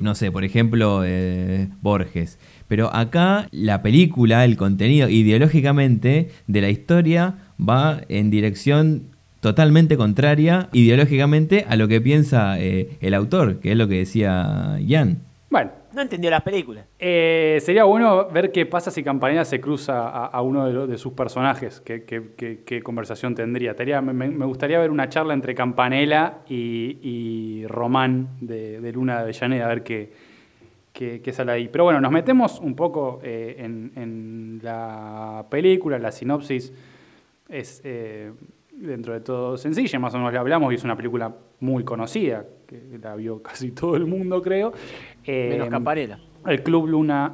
No 0.00 0.14
sé, 0.14 0.30
por 0.30 0.44
ejemplo, 0.44 1.02
Borges. 1.82 2.38
Pero 2.68 2.94
acá 2.94 3.48
la 3.50 3.82
película, 3.82 4.44
el 4.44 4.56
contenido 4.56 5.08
ideológicamente 5.08 6.30
de 6.46 6.60
la 6.60 6.70
historia 6.70 7.34
va 7.58 8.00
en 8.08 8.30
dirección 8.30 9.15
totalmente 9.50 9.96
contraria 9.96 10.68
ideológicamente 10.72 11.64
a 11.68 11.76
lo 11.76 11.86
que 11.86 12.00
piensa 12.00 12.58
eh, 12.58 12.96
el 13.00 13.14
autor, 13.14 13.60
que 13.60 13.70
es 13.70 13.76
lo 13.78 13.86
que 13.86 13.98
decía 13.98 14.76
Jan. 14.88 15.18
Bueno, 15.50 15.70
No 15.94 16.02
entendió 16.02 16.30
las 16.30 16.42
películas. 16.42 16.84
eh, 16.98 17.58
sería 17.62 17.84
bueno 17.84 18.28
ver 18.28 18.50
qué 18.50 18.66
pasa 18.66 18.90
si 18.90 19.04
Campanella 19.04 19.44
se 19.44 19.60
cruza 19.60 20.08
a, 20.08 20.26
a 20.26 20.42
uno 20.42 20.66
de, 20.66 20.72
los- 20.72 20.88
de 20.88 20.98
sus 20.98 21.12
personajes, 21.12 21.80
qué, 21.80 22.02
qué- 22.02 22.22
qué- 22.36 22.58
qué 22.66 22.82
conversación 22.82 23.36
tendría. 23.36 23.74
Tendría- 23.76 24.02
me, 24.02 24.12
me- 24.12 24.28
me 24.28 24.44
gustaría 24.46 24.80
ver 24.80 24.90
una 24.90 25.08
charla 25.08 25.32
entre 25.32 25.54
Campanella 25.54 26.38
y, 26.48 26.98
y 27.02 27.66
Román 27.68 28.28
de, 28.40 28.80
de 28.80 28.92
Luna 28.92 29.14
de 29.14 29.20
Avellaneda, 29.22 29.64
a 29.64 29.68
ver 29.68 29.82
qué, 29.84 30.12
qué- 30.92 31.20
qué 31.22 31.32
sale 31.32 31.52
ahí. 31.52 31.68
Pero 31.70 31.84
bueno, 31.84 32.00
nos 32.00 32.10
metemos 32.10 32.58
un 32.60 32.74
poco 32.74 33.20
eh, 33.22 33.54
en, 33.60 33.92
en 33.94 34.60
la 34.64 35.44
película, 35.48 35.98
la 36.00 36.10
sinopsis 36.10 36.72
es 37.48 37.80
eh, 37.84 38.32
dentro 38.76 39.14
de 39.14 39.20
todo 39.20 39.56
sencilla, 39.56 39.98
más 39.98 40.14
o 40.14 40.18
menos 40.18 40.32
la 40.32 40.40
hablamos 40.40 40.72
y 40.72 40.76
es 40.76 40.84
una 40.84 40.96
película 40.96 41.34
muy 41.60 41.84
conocida, 41.84 42.44
que 42.66 42.98
la 43.00 43.16
vio 43.16 43.42
casi 43.42 43.72
todo 43.72 43.96
el 43.96 44.06
mundo 44.06 44.42
creo. 44.42 44.72
Eh, 45.24 45.48
Menos 45.52 45.68
Campanella. 45.68 46.18
El 46.46 46.62
Club 46.62 46.86
Luna, 46.86 47.32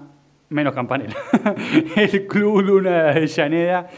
menos 0.49 0.75
Campanella, 0.75 1.17
el 1.97 2.27
Club 2.27 2.63
Luna 2.63 2.91
de 2.91 3.11
Avellaneda 3.11 3.89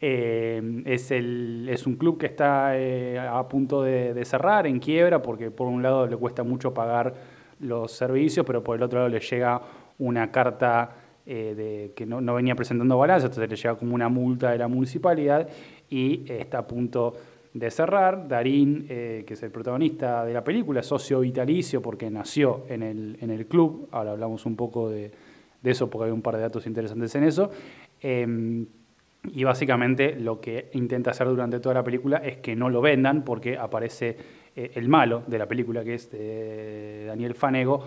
eh, 0.00 0.82
es, 0.86 1.10
el, 1.10 1.68
es 1.70 1.86
un 1.86 1.96
club 1.96 2.18
que 2.18 2.26
está 2.26 2.78
eh, 2.78 3.18
a 3.18 3.46
punto 3.48 3.82
de, 3.82 4.14
de 4.14 4.24
cerrar, 4.24 4.66
en 4.66 4.78
quiebra, 4.78 5.20
porque 5.20 5.50
por 5.50 5.68
un 5.68 5.82
lado 5.82 6.06
le 6.06 6.16
cuesta 6.16 6.42
mucho 6.42 6.72
pagar 6.72 7.14
los 7.60 7.92
servicios, 7.92 8.46
pero 8.46 8.64
por 8.64 8.76
el 8.76 8.82
otro 8.82 9.00
lado 9.00 9.08
le 9.08 9.20
llega 9.20 9.60
una 9.98 10.30
carta 10.32 11.01
eh, 11.24 11.92
que 11.94 12.04
no, 12.06 12.34
venía 12.34 12.54
presentando 12.54 12.98
balance, 12.98 13.26
entonces 13.26 13.48
le 13.48 13.56
llega 13.56 13.76
como 13.76 13.94
una 13.94 14.08
multa 14.08 14.50
de 14.50 14.58
la 14.58 14.68
municipalidad 14.68 15.48
y 15.88 16.24
eh, 16.26 16.38
está 16.40 16.58
a 16.58 16.66
punto 16.66 17.14
de 17.54 17.70
cerrar. 17.70 18.26
Darín, 18.26 18.86
eh, 18.88 19.24
que 19.26 19.34
es 19.34 19.42
el 19.42 19.50
protagonista 19.50 20.24
de 20.24 20.34
la 20.34 20.42
película, 20.42 20.82
socio 20.82 21.20
vitalicio 21.20 21.80
porque 21.80 22.10
nació 22.10 22.64
en 22.68 22.82
el, 22.82 23.18
en 23.20 23.30
el 23.30 23.46
club, 23.46 23.88
ahora 23.92 24.12
hablamos 24.12 24.46
un 24.46 24.56
poco 24.56 24.90
de, 24.90 25.12
de 25.62 25.70
eso 25.70 25.88
porque 25.88 26.06
hay 26.06 26.12
un 26.12 26.22
par 26.22 26.36
de 26.36 26.42
datos 26.42 26.66
interesantes 26.66 27.14
en 27.14 27.24
eso. 27.24 27.50
Em, 28.00 28.66
y 29.32 29.44
básicamente 29.44 30.16
lo 30.18 30.40
que 30.40 30.70
intenta 30.72 31.12
hacer 31.12 31.28
durante 31.28 31.60
toda 31.60 31.76
la 31.76 31.84
película 31.84 32.16
es 32.18 32.38
que 32.38 32.56
no 32.56 32.68
lo 32.68 32.80
vendan 32.80 33.22
porque 33.22 33.56
aparece 33.56 34.16
eh, 34.54 34.72
el 34.74 34.86
malo 34.86 35.22
de 35.26 35.38
la 35.38 35.46
película, 35.46 35.82
que 35.82 35.94
es 35.94 36.10
eh, 36.12 37.04
Daniel 37.06 37.34
Fanego, 37.34 37.82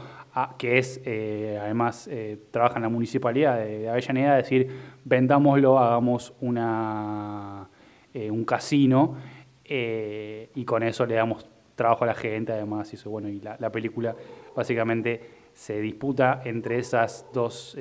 que 0.57 0.79
es, 0.79 0.99
eh, 1.05 1.59
además, 1.61 2.07
eh, 2.11 2.39
trabaja 2.49 2.77
en 2.77 2.81
la 2.81 2.89
municipalidad 2.89 3.59
de, 3.59 3.87
Avellaneda, 3.87 4.39
es 4.39 4.45
decir, 4.45 4.71
vendámoslo, 5.03 5.77
hagamos 5.77 6.33
una, 6.41 7.69
un 8.15 8.45
casino 8.45 9.15
y 9.63 10.65
con 10.65 10.81
eso 10.81 11.05
le 11.05 11.15
damos 11.15 11.45
trabajo 11.75 12.03
a 12.03 12.07
la 12.07 12.15
gente, 12.15 12.53
además, 12.53 12.91
y 12.93 12.95
eso, 12.95 13.11
bueno, 13.11 13.29
y 13.29 13.41
la, 13.41 13.57
la 13.59 13.71
película 13.71 14.15
básicamente 14.55 15.21
se 15.53 15.79
disputa 15.79 16.41
entre 16.45 16.79
esas 16.79 17.27
dos 17.31 17.77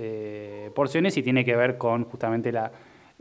porciones 0.74 1.16
y 1.16 1.22
tiene 1.22 1.44
que 1.44 1.56
ver 1.56 1.78
con 1.78 2.04
justamente 2.04 2.52
la, 2.52 2.70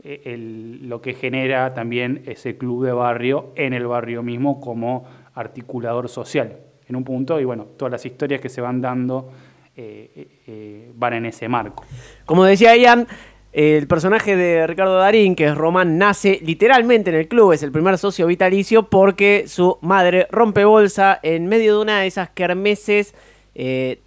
lo 0.02 1.00
que 1.00 1.14
genera 1.14 1.72
también 1.72 2.22
ese 2.26 2.58
club 2.58 2.84
de 2.84 2.92
barrio 2.92 3.52
en 3.56 3.72
el 3.72 3.86
barrio 3.86 4.22
mismo 4.22 4.60
como 4.60 5.04
articulador 5.34 6.08
social 6.08 6.58
en 6.88 6.96
un 6.96 7.04
punto 7.04 7.40
y 7.40 7.44
bueno, 7.44 7.66
todas 7.76 7.92
las 7.92 8.04
historias 8.06 8.40
que 8.40 8.48
se 8.48 8.60
van 8.60 8.80
dando 8.80 9.30
eh, 9.76 10.10
eh, 10.14 10.28
eh, 10.46 10.92
van 10.94 11.14
en 11.14 11.26
ese 11.26 11.48
marco. 11.48 11.84
Como 12.26 12.44
decía 12.44 12.76
Ian, 12.76 13.06
el 13.52 13.86
personaje 13.86 14.36
de 14.36 14.66
Ricardo 14.66 14.98
Darín, 14.98 15.34
que 15.34 15.46
es 15.46 15.54
Román, 15.56 15.98
nace 15.98 16.40
literalmente 16.42 17.10
en 17.10 17.16
el 17.16 17.28
club, 17.28 17.52
es 17.52 17.62
el 17.62 17.72
primer 17.72 17.98
socio 17.98 18.26
vitalicio 18.26 18.88
porque 18.88 19.44
su 19.46 19.78
madre 19.80 20.26
rompe 20.30 20.64
bolsa 20.64 21.18
en 21.22 21.46
medio 21.46 21.76
de 21.76 21.82
una 21.82 22.00
de 22.00 22.06
esas 22.06 22.30
kermeses 22.30 23.14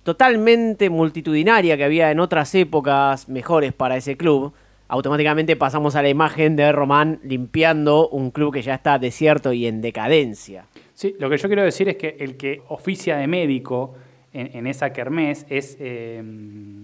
totalmente 0.04 0.90
multitudinaria 0.90 1.78
que 1.78 1.86
había 1.86 2.12
en 2.12 2.20
otras 2.20 2.54
épocas 2.54 3.30
mejores 3.30 3.72
para 3.72 3.96
ese 3.96 4.18
club. 4.18 4.54
Automáticamente 4.90 5.56
pasamos 5.56 5.96
a 5.96 6.02
la 6.02 6.10
imagen 6.10 6.58
de 6.58 6.70
Román 6.74 7.22
limpiando 7.24 8.10
un 8.10 8.32
club 8.32 8.54
que 8.54 8.62
ya 8.62 8.76
está 8.76 9.00
desierto 9.00 9.54
y 9.54 9.66
en 9.68 9.82
decadencia. 9.82 10.66
Sí, 10.98 11.16
lo 11.20 11.30
que 11.30 11.38
yo 11.38 11.48
quiero 11.48 11.62
decir 11.62 11.88
es 11.89 11.96
que 11.96 12.18
el 12.20 12.38
que 12.38 12.63
oficia 12.70 13.18
de 13.18 13.27
médico 13.27 13.94
en, 14.34 14.66
esa 14.66 14.92
kermés 14.92 15.46
es 15.48 15.77
eh, 15.80 16.24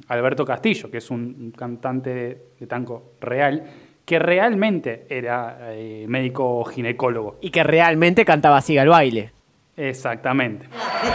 Alberto 0.08 0.46
Castillo, 0.46 0.92
que 0.92 1.00
es 1.00 1.10
un, 1.10 1.52
cantante 1.58 2.14
de, 2.14 2.38
de 2.60 2.68
tango 2.68 3.14
real, 3.20 3.64
que 4.06 4.20
realmente 4.20 5.08
era 5.10 5.74
eh, 5.74 6.06
médico 6.08 6.64
ginecólogo. 6.64 7.40
Y 7.42 7.50
que 7.50 7.64
realmente 7.64 8.24
cantaba 8.24 8.62
Siga 8.62 8.84
el 8.84 8.90
baile. 8.90 9.32
Exactamente. 9.76 10.68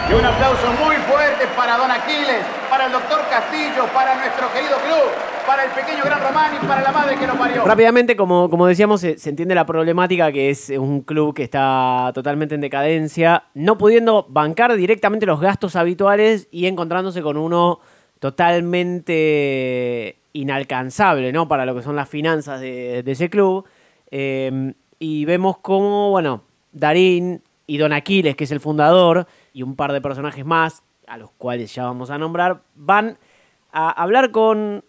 Y 0.09 0.13
un 0.13 0.25
aplauso 0.25 0.67
muy 0.83 0.97
fuerte 0.97 1.45
para 1.55 1.77
Don 1.77 1.89
Aquiles, 1.89 2.43
para 2.69 2.87
el 2.87 2.91
doctor 2.91 3.21
Castillo, 3.29 3.85
para 3.93 4.15
nuestro 4.15 4.51
querido 4.51 4.75
club, 4.79 5.09
para 5.47 5.63
el 5.63 5.71
pequeño 5.71 6.03
gran 6.03 6.21
Román 6.21 6.51
y 6.61 6.67
para 6.67 6.81
la 6.81 6.91
madre 6.91 7.15
que 7.15 7.25
lo 7.25 7.35
parió. 7.35 7.63
Rápidamente, 7.63 8.17
como, 8.17 8.49
como 8.49 8.67
decíamos, 8.67 8.99
se, 8.99 9.17
se 9.17 9.29
entiende 9.29 9.55
la 9.55 9.65
problemática 9.65 10.29
que 10.33 10.49
es 10.49 10.69
un 10.71 11.01
club 11.01 11.33
que 11.33 11.43
está 11.43 12.11
totalmente 12.13 12.55
en 12.55 12.61
decadencia, 12.61 13.45
no 13.53 13.77
pudiendo 13.77 14.25
bancar 14.27 14.75
directamente 14.75 15.25
los 15.25 15.39
gastos 15.39 15.77
habituales 15.77 16.49
y 16.51 16.65
encontrándose 16.65 17.21
con 17.21 17.37
uno 17.37 17.79
totalmente 18.19 20.19
inalcanzable, 20.33 21.31
¿no? 21.31 21.47
Para 21.47 21.65
lo 21.65 21.75
que 21.75 21.81
son 21.81 21.95
las 21.95 22.09
finanzas 22.09 22.59
de, 22.59 23.03
de 23.03 23.11
ese 23.13 23.29
club. 23.29 23.65
Eh, 24.11 24.73
y 24.99 25.23
vemos 25.23 25.59
cómo, 25.59 26.09
bueno, 26.09 26.43
Darín 26.73 27.41
y 27.69 27.77
Don 27.77 27.93
Aquiles, 27.93 28.35
que 28.35 28.45
es 28.45 28.51
el 28.51 28.59
fundador, 28.59 29.27
y 29.53 29.61
un 29.61 29.75
par 29.75 29.93
de 29.93 30.01
personajes 30.01 30.43
más, 30.43 30.81
a 31.05 31.17
los 31.17 31.29
cuales 31.37 31.73
ya 31.73 31.83
vamos 31.83 32.09
a 32.09 32.17
nombrar, 32.17 32.63
van 32.73 33.19
a 33.71 33.91
hablar 33.91 34.31
con 34.31 34.83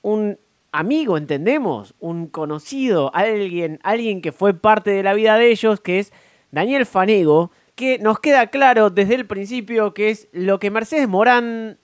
un 0.00 0.38
amigo, 0.72 1.18
entendemos, 1.18 1.94
un 2.00 2.28
conocido, 2.28 3.14
alguien, 3.14 3.80
alguien 3.82 4.22
que 4.22 4.32
fue 4.32 4.54
parte 4.54 4.92
de 4.92 5.02
la 5.02 5.12
vida 5.12 5.36
de 5.36 5.50
ellos, 5.50 5.80
que 5.80 5.98
es 5.98 6.10
Daniel 6.50 6.86
Fanego, 6.86 7.50
que 7.74 7.98
nos 7.98 8.18
queda 8.18 8.46
claro 8.46 8.88
desde 8.88 9.14
el 9.14 9.26
principio 9.26 9.92
que 9.92 10.08
es 10.08 10.28
lo 10.32 10.58
que 10.58 10.70
Mercedes 10.70 11.08
Morán 11.08 11.76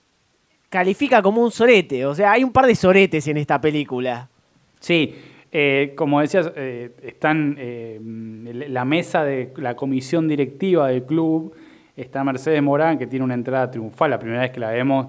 califica 0.69 1.21
como 1.21 1.43
un 1.43 1.51
sorete. 1.51 2.07
O 2.07 2.15
sea, 2.15 2.31
hay 2.31 2.43
un 2.43 2.51
par 2.51 2.65
de 2.65 2.73
soretes 2.73 3.27
en 3.27 3.37
esta 3.37 3.61
película. 3.61 4.29
Sí, 4.79 5.15
eh, 5.51 5.93
como 5.95 6.21
decías, 6.21 6.51
eh, 6.55 6.91
están 7.01 7.55
eh, 7.57 7.99
la 8.69 8.85
mesa 8.85 9.23
de 9.23 9.51
la 9.57 9.75
comisión 9.75 10.27
directiva 10.27 10.87
del 10.89 11.03
club, 11.03 11.53
está 11.95 12.23
Mercedes 12.23 12.61
Morán, 12.61 12.97
que 12.97 13.07
tiene 13.07 13.25
una 13.25 13.33
entrada 13.33 13.69
triunfal, 13.71 14.11
la 14.11 14.19
primera 14.19 14.41
vez 14.41 14.51
que 14.51 14.59
la 14.59 14.71
vemos 14.71 15.07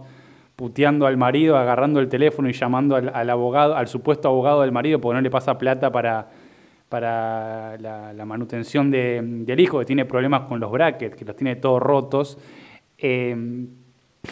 puteando 0.56 1.06
al 1.06 1.16
marido, 1.16 1.56
agarrando 1.56 2.00
el 2.00 2.08
teléfono 2.08 2.48
y 2.48 2.52
llamando 2.52 2.96
al, 2.96 3.30
abogado, 3.30 3.76
al 3.76 3.88
supuesto 3.88 4.28
abogado 4.28 4.60
del 4.62 4.72
marido, 4.72 5.00
porque 5.00 5.14
no 5.14 5.20
le 5.20 5.30
pasa 5.30 5.56
plata 5.56 5.90
para, 5.90 6.28
para 6.88 7.78
la, 7.78 8.24
manutención 8.26 8.90
de- 8.90 9.20
del 9.22 9.60
hijo, 9.60 9.78
que 9.78 9.84
tiene 9.86 10.04
problemas 10.04 10.42
con 10.42 10.60
los 10.60 10.70
brackets, 10.70 11.16
que 11.16 11.24
los 11.24 11.36
tiene 11.36 11.56
todos 11.56 11.80
rotos. 11.80 12.38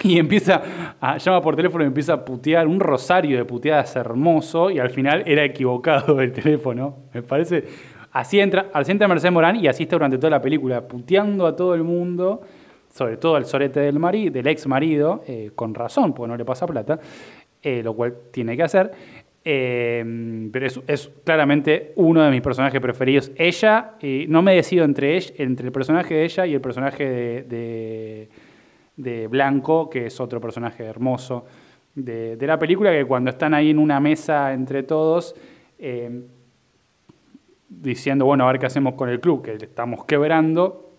Y 0.05 0.19
empieza, 0.19 0.63
a, 1.01 1.17
llama 1.17 1.41
por 1.41 1.57
teléfono 1.57 1.83
y 1.83 1.87
empieza 1.87 2.13
a 2.13 2.25
putear, 2.25 2.67
un 2.67 2.79
rosario 2.79 3.39
de 3.39 3.45
puteadas 3.45 3.97
hermoso, 3.97 4.71
y 4.71 4.79
al 4.79 4.91
final 4.91 5.23
era 5.27 5.43
equivocado 5.45 6.21
el 6.21 6.33
teléfono. 6.33 6.97
Me 7.15 7.23
parece. 7.23 7.65
Así 8.13 8.39
entra, 8.41 8.67
así 8.73 8.93
entra 8.93 9.09
Mercedes 9.09 9.33
Morán 9.33 9.57
y 9.57 9.67
así 9.67 9.85
está 9.85 9.97
durante 9.97 10.19
toda 10.19 10.31
la 10.31 10.43
película, 10.43 10.87
puteando 10.87 11.47
a 11.47 11.55
todo 11.57 11.75
el 11.75 11.85
mundo, 11.85 12.43
sobre 12.93 13.17
todo 13.17 13.37
al 13.37 13.45
sorete 13.47 13.81
del, 13.81 13.99
mari, 13.99 14.31
del 14.31 14.47
ex 14.47 14.67
marido, 14.67 15.23
eh, 15.27 15.51
con 15.55 15.75
razón, 15.75 16.15
porque 16.15 16.29
no 16.29 16.37
le 16.37 16.45
pasa 16.45 16.67
plata, 16.67 16.99
eh, 17.63 17.83
lo 17.83 17.95
cual 17.95 18.15
tiene 18.31 18.57
que 18.57 18.63
hacer. 18.63 18.93
Eh, 19.45 20.49
pero 20.53 20.67
es, 20.67 20.81
es 20.87 21.11
claramente 21.25 21.93
uno 21.97 22.23
de 22.23 22.31
mis 22.31 22.43
personajes 22.43 22.81
preferidos. 22.81 23.31
Ella, 23.37 23.93
no 24.29 24.43
me 24.43 24.55
decido 24.55 24.85
entre, 24.85 25.19
entre 25.37 25.67
el 25.67 25.73
personaje 25.73 26.15
de 26.15 26.25
ella 26.25 26.47
y 26.47 26.55
el 26.55 26.61
personaje 26.61 27.05
de- 27.49 28.29
de 28.99 29.29
Blanco, 29.29 29.89
que 29.89 30.07
es 30.07 30.21
otro 30.21 30.41
personaje 30.41 30.85
hermoso 30.85 31.47
de, 31.95 32.37
de 32.37 32.47
la 32.47 32.59
película, 32.59 32.91
que 32.91 33.05
cuando 33.05 33.31
están 33.31 33.55
ahí 33.55 33.71
en 33.71 33.79
una 33.79 34.01
mesa 34.01 34.53
entre 34.53 34.83
todos, 34.83 35.35
eh, 35.79 36.27
diciendo, 37.69 38.27
bueno, 38.27 38.45
a 38.47 38.53
ver 38.53 38.61
qué 38.61 38.67
hacemos 38.67 38.95
con 38.95 39.09
el 39.09 39.21
club, 39.21 39.43
que 39.43 39.55
le 39.55 39.67
estamos 39.67 40.05
quebrando, 40.05 40.91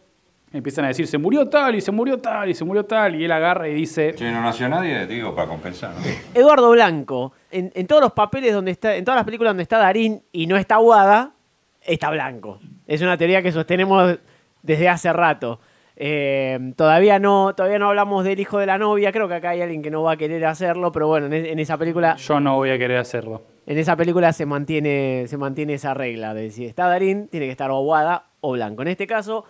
empiezan 0.54 0.86
a 0.86 0.88
decir, 0.88 1.08
se 1.08 1.18
murió 1.18 1.50
tal, 1.50 1.76
y 1.76 1.82
se 1.82 1.92
murió 1.92 2.18
tal, 2.20 2.50
y 2.50 2.54
se 2.54 2.64
murió 2.64 2.86
tal, 2.86 3.16
y 3.16 3.26
él 3.26 3.32
agarra 3.32 3.68
y 3.68 3.74
dice... 3.74 4.14
Si 4.18 4.24
no 4.24 4.42
nació 4.42 4.70
nadie, 4.70 5.06
digo, 5.06 5.36
para 5.36 5.50
compensar. 5.50 5.92
¿no? 5.92 6.02
Eduardo 6.34 6.72
Blanco, 6.72 7.34
en, 7.52 7.72
en 7.76 7.86
todos 7.86 8.02
los 8.02 8.14
papeles 8.14 8.54
donde 8.54 8.72
está, 8.72 8.96
en 8.96 9.04
todas 9.04 9.18
las 9.18 9.26
películas 9.26 9.52
donde 9.52 9.64
está 9.64 9.78
Darín 9.78 10.24
y 10.32 10.48
no 10.48 10.56
está 10.56 10.76
Aguada, 10.76 11.34
está 11.82 12.10
Blanco. 12.12 12.60
Es 12.88 13.02
una 13.02 13.18
teoría 13.18 13.42
que 13.42 13.52
sostenemos 13.52 14.18
desde 14.64 14.88
hace 14.90 15.12
rato. 15.12 15.60
Eh, 16.02 16.58
todavía 16.78 17.20
no, 17.20 17.54
todavía 17.54 17.78
no 17.78 17.90
hablamos 17.90 18.24
del 18.24 18.40
hijo 18.40 18.58
de 18.58 18.66
la 18.66 18.78
novia. 18.78 19.12
Creo 19.12 19.28
que 19.28 19.34
acá 19.36 19.50
hay 19.50 19.62
alguien 19.62 19.82
que 19.82 19.92
no 19.92 20.02
va 20.04 20.14
a 20.14 20.18
querer 20.18 20.46
hacerlo, 20.46 20.92
pero 20.94 21.08
bueno, 21.08 21.28
en, 21.28 21.34
en 21.34 21.60
esa 21.60 21.78
película, 21.78 22.16
Yo 22.16 22.40
no 22.40 22.56
voy 22.56 22.70
a 22.70 22.78
querer 22.78 22.98
hacerlo. 22.98 23.42
en 23.68 23.78
esa 23.78 23.96
película 23.98 24.32
se 24.32 24.46
mantiene, 24.46 25.26
se 25.28 25.38
mantiene 25.38 25.74
esa 25.74 25.94
regla 25.94 26.34
de 26.34 26.52
si 26.52 26.66
está 26.66 26.88
Darín, 26.88 27.28
tiene 27.28 27.48
que 27.48 27.52
estar 27.52 27.70
Aguada 27.70 28.24
o 28.40 28.54
Blanco. 28.54 28.82
En 28.82 28.88
este 28.88 29.06
caso, 29.08 29.44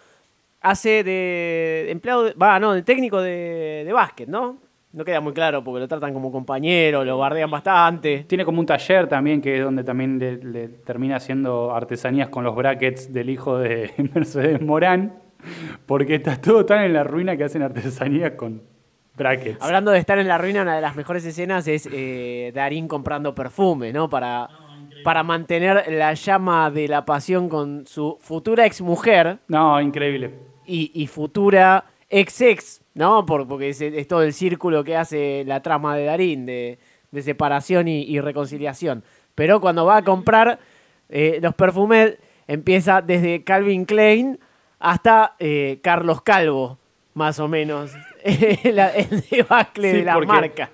hace 0.61 1.03
de 1.03 1.91
empleado, 1.91 2.31
va, 2.41 2.59
no, 2.59 2.73
de 2.73 2.81
técnico 2.81 3.21
de, 3.21 3.83
de 3.85 3.93
básquet, 3.93 4.27
¿no? 4.27 4.57
No 4.91 5.05
queda 5.05 5.21
muy 5.21 5.33
claro 5.33 5.63
porque 5.63 5.81
lo 5.81 5.87
tratan 5.87 6.13
como 6.15 6.31
compañero, 6.31 7.05
lo 7.05 7.15
bardean 7.19 7.51
bastante. 7.51 8.25
Tiene 8.27 8.43
como 8.43 8.59
un 8.59 8.65
taller 8.65 9.05
también, 9.07 9.39
que 9.39 9.59
es 9.59 9.63
donde 9.63 9.83
también 9.83 10.17
le, 10.17 10.37
le 10.37 10.67
termina 10.67 11.17
haciendo 11.17 11.75
artesanías 11.75 12.29
con 12.29 12.43
los 12.43 12.55
brackets 12.55 13.13
del 13.13 13.29
hijo 13.29 13.59
de 13.59 13.91
Mercedes 14.15 14.59
Morán, 14.63 15.13
porque 15.85 16.15
está 16.15 16.39
todo 16.39 16.65
tan 16.65 16.83
en 16.83 16.93
la 16.93 17.03
ruina 17.03 17.35
que 17.37 17.43
hacen 17.43 17.61
artesanías 17.61 18.31
con 18.33 18.61
brackets. 19.15 19.61
Hablando 19.61 19.91
de 19.91 19.99
estar 19.99 20.17
en 20.19 20.27
la 20.27 20.37
ruina, 20.37 20.61
una 20.61 20.75
de 20.75 20.81
las 20.81 20.95
mejores 20.95 21.25
escenas 21.25 21.67
es 21.67 21.87
eh, 21.91 22.51
Darín 22.53 22.87
comprando 22.87 23.35
perfume, 23.35 23.91
¿no? 23.93 24.09
Para, 24.09 24.49
para 25.03 25.23
mantener 25.23 25.91
la 25.91 26.13
llama 26.13 26.71
de 26.71 26.87
la 26.87 27.05
pasión 27.05 27.49
con 27.49 27.85
su 27.85 28.17
futura 28.21 28.65
exmujer 28.65 29.39
No, 29.47 29.79
increíble. 29.81 30.31
y, 30.65 30.91
y 30.93 31.07
futura 31.07 31.85
ex-ex, 32.09 32.81
¿no? 32.93 33.25
Por- 33.25 33.47
porque 33.47 33.69
es, 33.69 33.81
es 33.81 34.07
todo 34.07 34.23
el 34.23 34.33
círculo 34.33 34.83
que 34.83 34.95
hace 34.95 35.43
la 35.45 35.61
trama 35.61 35.95
de 35.97 36.05
Darín, 36.05 36.45
de, 36.45 36.79
de 37.11 37.21
separación 37.21 37.87
y, 37.87 38.03
y 38.03 38.19
reconciliación. 38.21 39.03
Pero 39.35 39.59
cuando 39.61 39.85
va 39.85 39.97
a 39.97 40.03
comprar 40.03 40.59
eh, 41.09 41.39
los 41.41 41.53
perfumes, 41.55 42.17
empieza 42.47 43.01
desde 43.01 43.43
Calvin 43.43 43.85
Klein 43.85 44.39
hasta 44.79 45.35
eh, 45.39 45.79
Carlos 45.83 46.21
Calvo, 46.21 46.77
más 47.13 47.39
o 47.39 47.47
menos. 47.47 47.91
La- 48.63 48.89
el 48.89 49.21
debacle 49.29 49.91
Sí, 49.91 49.97
de 49.99 50.03
la 50.03 50.19
marca. 50.19 50.71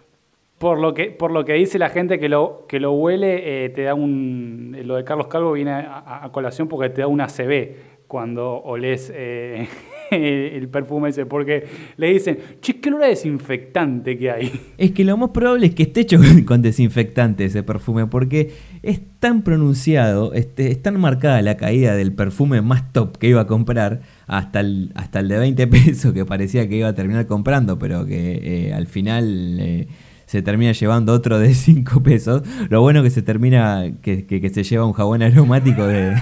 Por 0.57 0.79
lo 0.79 0.93
que, 0.93 1.11
por 1.11 1.31
lo 1.31 1.43
que 1.43 1.53
dice 1.53 1.77
la 1.77 1.89
gente 1.89 2.17
que 2.17 2.29
lo, 2.29 2.65
que 2.67 2.79
lo 2.79 2.93
huele, 2.93 3.65
eh, 3.65 3.69
te 3.69 3.83
da 3.83 3.93
un. 3.93 4.75
Lo 4.83 4.95
de 4.95 5.03
Carlos 5.03 5.27
Calvo 5.27 5.51
viene 5.51 5.71
a, 5.71 5.99
a- 5.99 6.25
a 6.25 6.31
colación 6.31 6.67
porque 6.69 6.89
te 6.89 7.01
da 7.01 7.07
una 7.07 7.27
CB 7.27 7.75
cuando 8.07 8.61
olés 8.63 9.11
eh, 9.13 9.67
el 10.57 10.67
perfume 10.69 11.09
ese. 11.09 11.25
Porque 11.25 11.65
le 11.97 12.13
dicen, 12.13 12.37
che, 12.61 12.79
qué 12.79 12.89
olor 12.89 13.03
a 13.03 13.07
desinfectante 13.07 14.17
que 14.17 14.31
hay. 14.31 14.51
Es 14.77 14.91
que 14.91 15.03
lo 15.03 15.17
más 15.17 15.29
probable 15.29 15.67
es 15.67 15.75
que 15.75 15.83
esté 15.83 16.01
hecho 16.01 16.19
con, 16.45 16.61
desinfectante 16.61 17.45
ese 17.45 17.63
perfume, 17.63 18.07
porque 18.07 18.51
es 18.83 18.99
tan 19.19 19.41
pronunciado, 19.43 20.33
este, 20.33 20.71
es 20.71 20.81
tan 20.81 20.99
marcada 20.99 21.41
la 21.41 21.57
caída 21.57 21.95
del 21.95 22.13
perfume 22.13 22.61
más 22.61 22.91
top 22.93 23.17
que 23.17 23.27
iba 23.29 23.41
a 23.41 23.47
comprar, 23.47 24.01
hasta 24.27 24.59
el, 24.59 24.91
hasta 24.95 25.19
el 25.19 25.27
de 25.29 25.37
20 25.39 25.67
pesos 25.67 26.13
que 26.13 26.25
parecía 26.25 26.67
que 26.69 26.77
iba 26.77 26.87
a 26.89 26.93
terminar 26.95 27.25
comprando, 27.25 27.79
pero 27.79 28.05
que 28.05 28.67
eh, 28.69 28.73
al 28.73 28.87
final 28.87 29.57
eh, 29.59 29.87
se 30.25 30.41
termina 30.41 30.71
llevando 30.73 31.13
otro 31.13 31.39
de 31.39 31.53
5 31.53 32.03
pesos. 32.03 32.43
Lo 32.69 32.81
bueno 32.81 33.01
que 33.03 33.09
se 33.09 33.21
termina, 33.21 33.83
que, 34.01 34.25
que- 34.25 34.41
que 34.41 34.49
se 34.49 34.63
lleva 34.63 34.85
un 34.85 34.93
jabón 34.93 35.21
aromático 35.23 35.85
de, 35.87 36.13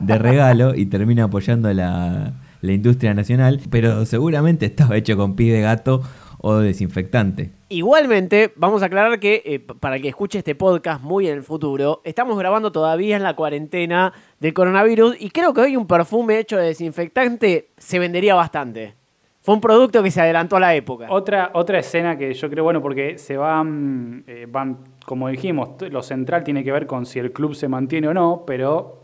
de 0.00 0.18
regalo 0.18 0.74
y 0.74 0.86
termina 0.86 1.24
apoyando 1.24 1.72
la, 1.72 2.32
la 2.60 2.72
industria 2.72 3.14
nacional, 3.14 3.60
pero 3.70 4.04
seguramente 4.06 4.66
estaba 4.66 4.96
hecho 4.96 5.16
con 5.16 5.36
pis 5.36 5.52
de 5.52 5.60
gato 5.60 6.02
o 6.40 6.56
desinfectante. 6.56 7.50
Igualmente, 7.68 8.52
vamos 8.56 8.82
a 8.82 8.86
aclarar 8.86 9.18
que 9.20 9.42
eh, 9.44 9.60
para 9.60 9.96
el 9.96 10.02
que 10.02 10.08
escuche 10.08 10.38
este 10.38 10.54
podcast 10.54 11.02
muy 11.02 11.28
en 11.28 11.34
el 11.34 11.42
futuro, 11.42 12.00
estamos 12.04 12.38
grabando 12.38 12.72
todavía 12.72 13.16
en 13.16 13.22
la 13.22 13.34
cuarentena 13.34 14.12
del 14.40 14.54
coronavirus 14.54 15.16
y 15.20 15.30
creo 15.30 15.52
que 15.52 15.62
hoy 15.62 15.76
un 15.76 15.86
perfume 15.86 16.38
hecho 16.38 16.56
de 16.56 16.66
desinfectante 16.66 17.68
se 17.76 17.98
vendería 17.98 18.34
bastante. 18.34 18.94
Fue 19.40 19.54
un 19.54 19.60
producto 19.60 20.02
que 20.02 20.10
se 20.10 20.20
adelantó 20.20 20.56
a 20.56 20.60
la 20.60 20.74
época. 20.74 21.06
Otra, 21.10 21.50
otra 21.54 21.78
escena 21.78 22.18
que 22.18 22.34
yo 22.34 22.50
creo, 22.50 22.64
bueno, 22.64 22.82
porque 22.82 23.18
se 23.18 23.36
van, 23.36 24.24
eh, 24.26 24.46
van, 24.48 24.78
como 25.06 25.28
dijimos, 25.28 25.70
lo 25.90 26.02
central 26.02 26.44
tiene 26.44 26.62
que 26.64 26.72
ver 26.72 26.86
con 26.86 27.06
si 27.06 27.18
el 27.18 27.32
club 27.32 27.54
se 27.54 27.68
mantiene 27.68 28.08
o 28.08 28.14
no, 28.14 28.44
pero 28.46 28.97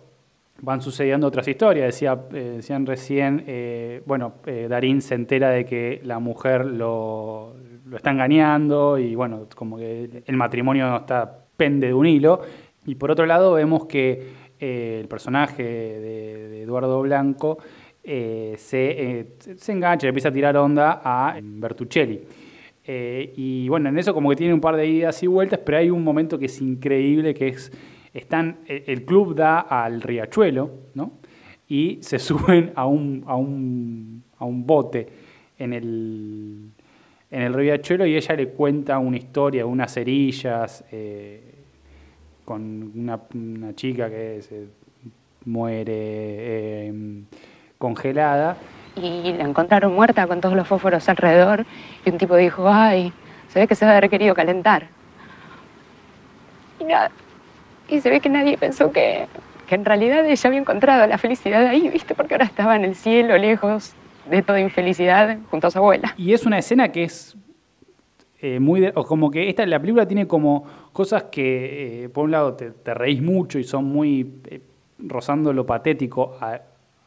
van 0.64 0.80
sucediendo 0.82 1.26
otras 1.26 1.46
historias. 1.46 1.86
Decía, 1.86 2.18
eh, 2.32 2.54
decían 2.56 2.86
recién, 2.86 3.44
eh, 3.46 4.02
bueno, 4.06 4.34
eh, 4.46 4.66
Darín 4.68 5.02
se 5.02 5.14
entera 5.14 5.50
de 5.50 5.64
que 5.64 6.00
la 6.04 6.18
mujer 6.18 6.64
lo, 6.66 7.54
lo 7.86 7.96
está 7.96 8.10
engañando 8.10 8.98
y 8.98 9.14
bueno, 9.14 9.46
como 9.54 9.76
que 9.76 10.22
el 10.26 10.36
matrimonio 10.36 10.96
está 10.96 11.46
pende 11.56 11.88
de 11.88 11.94
un 11.94 12.06
hilo. 12.06 12.40
Y 12.86 12.96
por 12.96 13.10
otro 13.10 13.26
lado 13.26 13.52
vemos 13.54 13.86
que 13.86 14.44
el 14.58 15.08
personaje 15.08 15.62
de, 15.62 16.62
Eduardo 16.62 17.02
Blanco 17.02 17.58
se, 18.02 18.56
se 18.56 19.72
engancha, 19.72 20.06
le 20.06 20.08
empieza 20.08 20.30
a 20.30 20.32
tirar 20.32 20.56
onda 20.56 21.00
a 21.04 21.36
Bertuccelli. 21.42 22.22
Eh, 22.86 23.32
y 23.36 23.68
bueno, 23.68 23.88
en 23.88 23.98
eso 23.98 24.12
como 24.12 24.28
que 24.30 24.36
tiene 24.36 24.52
un 24.52 24.60
par 24.60 24.76
de 24.76 24.86
idas 24.86 25.22
y 25.22 25.26
vueltas, 25.26 25.60
pero 25.64 25.78
hay 25.78 25.90
un 25.90 26.04
momento 26.04 26.38
que 26.38 26.46
es 26.46 26.60
increíble, 26.60 27.32
que 27.32 27.48
es, 27.48 27.72
están, 28.14 28.58
el, 28.66 28.84
el 28.86 29.04
club 29.04 29.34
da 29.34 29.60
al 29.60 30.00
riachuelo, 30.00 30.70
¿no? 30.94 31.12
Y 31.68 31.98
se 32.00 32.18
suben 32.20 32.72
a 32.76 32.86
un, 32.86 33.24
a 33.26 33.36
un, 33.36 34.22
a 34.38 34.44
un 34.44 34.66
bote 34.66 35.08
en 35.58 35.72
el, 35.72 36.70
en 37.30 37.42
el 37.42 37.52
riachuelo 37.52 38.06
y 38.06 38.16
ella 38.16 38.36
le 38.36 38.48
cuenta 38.48 38.98
una 38.98 39.16
historia, 39.16 39.66
unas 39.66 39.92
cerillas, 39.92 40.84
eh, 40.90 41.54
con 42.44 42.92
una, 42.94 43.20
una 43.34 43.74
chica 43.74 44.08
que 44.08 44.42
se 44.42 44.66
muere 45.44 45.92
eh, 45.92 47.22
congelada. 47.78 48.56
Y 48.96 49.32
la 49.32 49.44
encontraron 49.44 49.92
muerta 49.94 50.26
con 50.26 50.40
todos 50.40 50.54
los 50.54 50.68
fósforos 50.68 51.08
alrededor 51.08 51.66
y 52.04 52.10
un 52.10 52.18
tipo 52.18 52.36
dijo, 52.36 52.68
ay, 52.68 53.12
se 53.48 53.60
ve 53.60 53.66
que 53.66 53.74
se 53.74 53.84
debe 53.84 53.96
haber 53.98 54.10
querido 54.10 54.34
calentar. 54.34 54.88
Y 56.78 56.84
nada. 56.84 57.10
Y 57.88 58.00
se 58.00 58.10
ve 58.10 58.20
que 58.20 58.28
nadie 58.28 58.56
pensó 58.58 58.90
que, 58.92 59.26
que 59.66 59.74
en 59.74 59.84
realidad 59.84 60.24
ella 60.26 60.48
había 60.48 60.60
encontrado 60.60 61.06
la 61.06 61.18
felicidad 61.18 61.66
ahí, 61.66 61.88
¿viste? 61.88 62.14
Porque 62.14 62.34
ahora 62.34 62.46
estaba 62.46 62.76
en 62.76 62.84
el 62.84 62.94
cielo, 62.94 63.36
lejos 63.36 63.94
de 64.30 64.42
toda 64.42 64.60
infelicidad, 64.60 65.38
junto 65.50 65.66
a 65.66 65.70
su 65.70 65.78
abuela. 65.78 66.14
Y 66.16 66.32
es 66.32 66.46
una 66.46 66.58
escena 66.58 66.90
que 66.90 67.04
es 67.04 67.36
eh, 68.40 68.58
muy... 68.58 68.80
de- 68.80 68.92
o 68.94 69.04
como 69.04 69.30
que 69.30 69.48
esta, 69.48 69.66
la 69.66 69.78
película 69.78 70.06
tiene 70.06 70.26
como 70.26 70.64
cosas 70.92 71.24
que, 71.24 72.04
eh, 72.04 72.08
por 72.08 72.24
un 72.24 72.30
lado, 72.30 72.54
te, 72.54 72.94
reís 72.94 73.20
mucho 73.20 73.58
y 73.58 73.64
son 73.64 73.84
muy... 73.84 74.32
eh, 74.46 74.60
rozando 74.98 75.52
lo 75.52 75.66
patético 75.66 76.36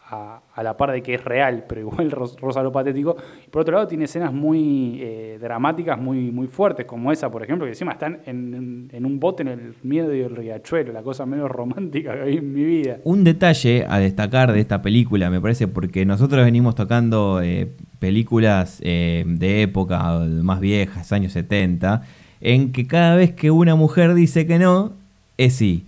a- 0.09 0.41
la 0.63 0.75
par 0.77 0.91
de 0.91 1.01
que 1.03 1.15
es 1.15 1.23
real, 1.23 1.65
pero 1.69 1.81
igual 1.81 2.11
ro- 2.11 2.31
roza 2.39 2.63
lo 2.63 2.71
patético. 2.71 3.15
Y 3.45 3.49
por 3.49 3.61
otro 3.61 3.75
lado 3.75 3.87
tiene 3.87 4.05
escenas 4.05 4.33
muy 4.33 4.99
eh, 5.01 5.37
dramáticas, 5.41 5.99
muy, 5.99 6.31
muy 6.31 6.47
fuertes, 6.47 6.85
como 6.85 7.11
esa, 7.11 7.29
por 7.29 7.43
ejemplo, 7.43 7.65
que 7.65 7.71
encima 7.71 7.91
están 7.93 8.19
en, 8.25 8.89
en 8.91 9.05
un 9.05 9.19
bote 9.19 9.43
en 9.43 9.47
el 9.49 9.73
medio 9.83 10.07
del 10.07 10.35
riachuelo, 10.35 10.93
la 10.93 11.03
cosa 11.03 11.25
menos 11.25 11.49
romántica 11.51 12.13
que 12.13 12.23
vi 12.29 12.37
en 12.37 12.53
mi 12.53 12.63
vida. 12.63 12.97
Un 13.03 13.23
detalle 13.23 13.85
a 13.87 13.99
destacar 13.99 14.51
de 14.53 14.59
esta 14.59 14.81
película, 14.81 15.29
me 15.29 15.41
parece, 15.41 15.67
porque 15.67 16.05
nosotros 16.05 16.43
venimos 16.43 16.75
tocando 16.75 17.41
eh, 17.41 17.67
películas 17.99 18.79
eh, 18.83 19.23
de 19.27 19.61
época 19.63 20.19
más 20.41 20.59
viejas, 20.59 21.11
años 21.11 21.33
70, 21.33 22.01
en 22.41 22.71
que 22.71 22.87
cada 22.87 23.15
vez 23.15 23.31
que 23.33 23.51
una 23.51 23.75
mujer 23.75 24.13
dice 24.13 24.45
que 24.47 24.57
no, 24.59 24.93
es 25.37 25.53
sí. 25.55 25.85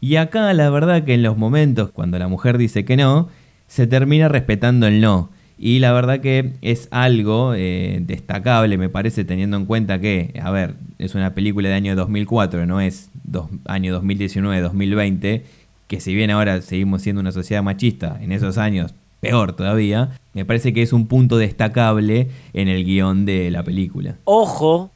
Y 0.00 0.16
acá 0.16 0.52
la 0.52 0.68
verdad 0.68 1.04
que 1.04 1.14
en 1.14 1.22
los 1.22 1.36
momentos 1.36 1.90
cuando 1.90 2.18
la 2.18 2.28
mujer 2.28 2.58
dice 2.58 2.84
que 2.84 2.96
no, 2.96 3.28
se 3.72 3.86
termina 3.86 4.28
respetando 4.28 4.86
el 4.86 5.00
no. 5.00 5.30
Y 5.56 5.78
la 5.78 5.92
verdad 5.92 6.20
que 6.20 6.52
es 6.60 6.88
algo 6.90 7.54
eh, 7.56 8.00
destacable, 8.02 8.76
me 8.76 8.90
parece, 8.90 9.24
teniendo 9.24 9.56
en 9.56 9.64
cuenta 9.64 9.98
que, 9.98 10.38
a 10.42 10.50
ver, 10.50 10.74
es 10.98 11.14
una 11.14 11.32
película 11.32 11.70
de 11.70 11.74
año 11.76 11.96
2004, 11.96 12.66
no 12.66 12.82
es 12.82 13.08
dos, 13.24 13.48
año 13.64 13.98
2019-2020, 13.98 15.42
que 15.88 16.00
si 16.00 16.14
bien 16.14 16.30
ahora 16.30 16.60
seguimos 16.60 17.00
siendo 17.00 17.20
una 17.20 17.32
sociedad 17.32 17.62
machista, 17.62 18.18
en 18.20 18.32
esos 18.32 18.58
años 18.58 18.92
peor 19.20 19.54
todavía, 19.54 20.18
me 20.34 20.44
parece 20.44 20.74
que 20.74 20.82
es 20.82 20.92
un 20.92 21.06
punto 21.06 21.38
destacable 21.38 22.28
en 22.52 22.68
el 22.68 22.84
guion 22.84 23.24
de 23.24 23.50
la 23.50 23.62
película. 23.62 24.16
Ojo, 24.24 24.90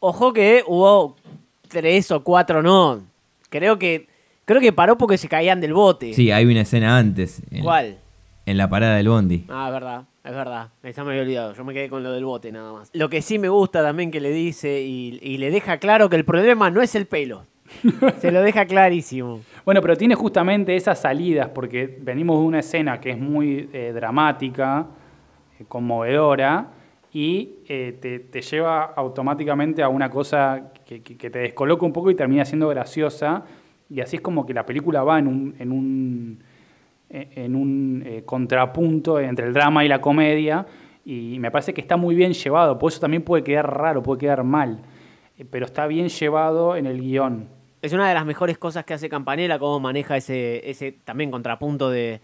ojo 0.00 0.32
que 0.32 0.64
hubo 0.66 1.14
tres 1.68 2.10
o 2.10 2.24
cuatro 2.24 2.64
no. 2.64 3.00
Creo 3.48 3.78
que 3.78 4.08
creo 4.44 4.60
que 4.60 4.72
paró 4.72 4.98
porque 4.98 5.18
se 5.18 5.28
caían 5.28 5.60
del 5.60 5.74
bote. 5.74 6.14
Sí, 6.14 6.32
hay 6.32 6.46
una 6.46 6.62
escena 6.62 6.98
antes. 6.98 7.42
En, 7.52 7.62
¿Cuál? 7.62 7.98
En 8.48 8.56
la 8.56 8.66
parada 8.68 8.96
del 8.96 9.08
bondi. 9.08 9.44
Ah, 9.50 9.66
es 9.66 9.72
verdad, 9.74 10.04
es 10.24 10.32
verdad. 10.34 10.68
Esa 10.82 11.04
me 11.04 11.10
había 11.10 11.22
olvidado. 11.22 11.52
Yo 11.52 11.64
me 11.64 11.74
quedé 11.74 11.90
con 11.90 12.02
lo 12.02 12.12
del 12.12 12.24
bote 12.24 12.50
nada 12.50 12.72
más. 12.72 12.90
Lo 12.94 13.10
que 13.10 13.20
sí 13.20 13.38
me 13.38 13.50
gusta 13.50 13.82
también 13.82 14.10
que 14.10 14.20
le 14.20 14.30
dice 14.30 14.80
y, 14.80 15.18
y 15.22 15.36
le 15.36 15.50
deja 15.50 15.76
claro 15.76 16.08
que 16.08 16.16
el 16.16 16.24
problema 16.24 16.70
no 16.70 16.80
es 16.80 16.94
el 16.94 17.04
pelo. 17.06 17.44
Se 18.20 18.30
lo 18.32 18.40
deja 18.40 18.64
clarísimo. 18.64 19.40
Bueno, 19.66 19.82
pero 19.82 19.96
tiene 19.98 20.14
justamente 20.14 20.74
esas 20.76 20.98
salidas, 20.98 21.50
porque 21.50 21.98
venimos 22.00 22.40
de 22.40 22.46
una 22.46 22.60
escena 22.60 22.98
que 23.00 23.10
es 23.10 23.18
muy 23.18 23.68
eh, 23.74 23.92
dramática, 23.94 24.86
eh, 25.60 25.64
conmovedora, 25.68 26.68
y 27.12 27.50
eh, 27.68 27.98
te, 28.00 28.18
te 28.20 28.40
lleva 28.40 28.84
automáticamente 28.84 29.82
a 29.82 29.90
una 29.90 30.08
cosa 30.08 30.72
que, 30.86 31.02
que- 31.02 31.18
que 31.18 31.28
te 31.28 31.38
descoloca 31.40 31.84
un 31.84 31.92
poco 31.92 32.10
y 32.10 32.14
termina 32.14 32.46
siendo 32.46 32.68
graciosa, 32.68 33.44
y 33.90 34.00
así 34.00 34.16
es 34.16 34.22
como 34.22 34.46
que 34.46 34.54
la 34.54 34.64
película 34.64 35.02
va 35.02 35.18
en 35.18 35.26
un, 35.26 35.54
en 35.58 35.70
un, 35.72 36.38
en 37.10 37.56
un 37.56 38.02
eh, 38.04 38.22
contrapunto 38.24 39.18
entre 39.18 39.46
el 39.46 39.54
drama 39.54 39.84
y 39.84 39.88
la 39.88 40.00
comedia, 40.00 40.66
y 41.04 41.38
me 41.38 41.50
parece 41.50 41.72
que 41.72 41.80
está 41.80 41.96
muy 41.96 42.14
bien 42.14 42.34
llevado, 42.34 42.78
por 42.78 42.92
eso 42.92 43.00
también 43.00 43.22
puede 43.22 43.42
quedar 43.42 43.78
raro, 43.78 44.02
puede 44.02 44.20
quedar 44.20 44.44
mal, 44.44 44.82
eh, 45.38 45.44
pero 45.50 45.64
está 45.64 45.86
bien 45.86 46.08
llevado 46.08 46.76
en 46.76 46.86
el 46.86 47.00
guion. 47.00 47.48
Es 47.80 47.92
una 47.92 48.08
de 48.08 48.14
las 48.14 48.26
mejores 48.26 48.58
cosas 48.58 48.84
que 48.84 48.94
hace 48.94 49.08
Campanella, 49.08 49.58
cómo 49.58 49.80
maneja 49.80 50.16
ese, 50.16 50.68
ese 50.68 50.92
también 50.92 51.30
contrapunto 51.30 51.90
de, 51.90 52.20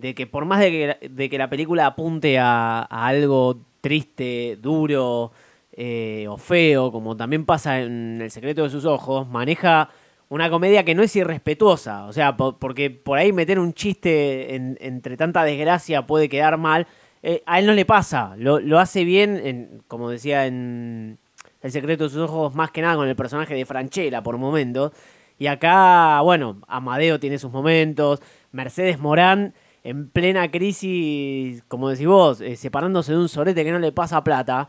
que 0.00 0.26
por 0.26 0.44
más 0.44 0.60
de 0.60 0.70
que, 0.70 1.08
de 1.08 1.28
que 1.28 1.38
la 1.38 1.50
película 1.50 1.86
apunte 1.86 2.38
a, 2.38 2.82
algo 2.82 3.62
triste, 3.80 4.58
duro 4.60 5.32
eh, 5.72 6.26
o 6.28 6.36
feo, 6.36 6.92
como 6.92 7.16
también 7.16 7.46
pasa 7.46 7.80
en 7.80 8.20
El 8.20 8.30
secreto 8.30 8.62
de 8.62 8.70
sus 8.70 8.84
ojos, 8.84 9.26
maneja 9.26 9.88
una 10.30 10.48
comedia 10.48 10.84
que 10.84 10.94
no 10.94 11.02
es 11.02 11.14
irrespetuosa. 11.16 12.06
O 12.06 12.12
sea, 12.14 12.36
po- 12.36 12.56
porque 12.58 12.90
por 12.90 13.18
ahí 13.18 13.32
meter 13.32 13.58
un 13.58 13.74
chiste 13.74 14.54
en- 14.54 14.78
entre 14.80 15.16
tanta 15.18 15.44
desgracia 15.44 16.06
puede 16.06 16.28
quedar 16.30 16.56
mal. 16.56 16.86
Eh, 17.22 17.42
a 17.44 17.58
él 17.58 17.66
no 17.66 17.74
le 17.74 17.84
pasa, 17.84 18.34
lo, 18.38 18.58
lo 18.60 18.78
hace 18.78 19.04
bien, 19.04 19.36
en- 19.44 19.82
como 19.88 20.08
decía 20.08 20.46
en 20.46 21.18
El 21.62 21.70
secreto 21.72 22.04
de 22.04 22.10
sus 22.10 22.22
ojos, 22.22 22.54
más 22.54 22.70
que 22.70 22.80
nada 22.80 22.96
con 22.96 23.06
el 23.06 23.14
personaje 23.16 23.54
de 23.54 23.66
Franchella 23.66 24.22
por 24.22 24.38
momentos. 24.38 24.92
Y 25.38 25.46
acá, 25.46 26.20
bueno, 26.22 26.56
Amadeo 26.68 27.20
tiene 27.20 27.38
sus 27.38 27.52
momentos, 27.52 28.20
Mercedes 28.52 28.98
Morán 28.98 29.52
en 29.84 30.08
plena 30.08 30.50
crisis, 30.50 31.62
como 31.68 31.88
decís 31.90 32.06
vos, 32.06 32.40
eh, 32.40 32.56
separándose 32.56 33.12
de 33.12 33.18
un 33.18 33.28
sorete 33.28 33.62
que 33.64 33.72
no 33.72 33.78
le 33.78 33.92
pasa 33.92 34.22
plata, 34.24 34.68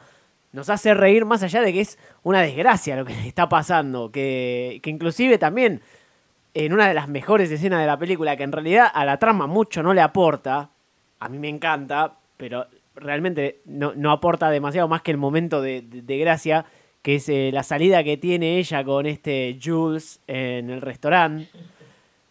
nos 0.54 0.70
hace 0.70 0.94
reír 0.94 1.26
más 1.26 1.44
allá 1.44 1.62
de 1.62 1.72
que 1.74 1.82
es 1.82 1.98
una 2.24 2.42
desgracia 2.42 2.96
lo 2.96 3.06
que 3.06 3.14
está 3.28 3.48
pasando, 3.50 4.12
que, 4.12 4.80
que 4.84 4.90
inclusive 4.90 5.38
también 5.38 5.82
en 6.54 6.74
una 6.74 6.88
de 6.88 6.94
las 6.94 7.08
mejores 7.08 7.50
escenas 7.52 7.80
de 7.80 7.88
la 7.88 7.98
película, 7.98 8.36
que 8.36 8.44
en 8.44 8.52
realidad 8.52 8.88
a 8.94 9.06
la 9.06 9.18
trama 9.18 9.48
mucho 9.48 9.82
no 9.82 9.94
le 9.94 10.02
aporta, 10.02 10.70
a 11.20 11.30
mí 11.30 11.40
me 11.40 11.48
encanta, 11.48 12.16
pero 12.36 12.68
realmente 12.96 13.62
no, 13.66 13.94
no 13.96 14.12
aporta 14.12 14.50
demasiado 14.50 14.88
más 14.90 15.02
que 15.02 15.12
el 15.12 15.18
momento 15.18 15.62
de, 15.62 15.82
de- 15.82 16.02
de 16.02 16.18
gracia, 16.18 16.66
que 17.02 17.16
es 17.16 17.30
eh, 17.30 17.52
la 17.54 17.64
salida 17.64 18.04
que 18.04 18.18
tiene 18.18 18.58
ella 18.58 18.84
con 18.84 19.06
este 19.06 19.58
Jules 19.64 20.20
en 20.28 20.70
el 20.70 20.82
restaurante. 20.82 21.48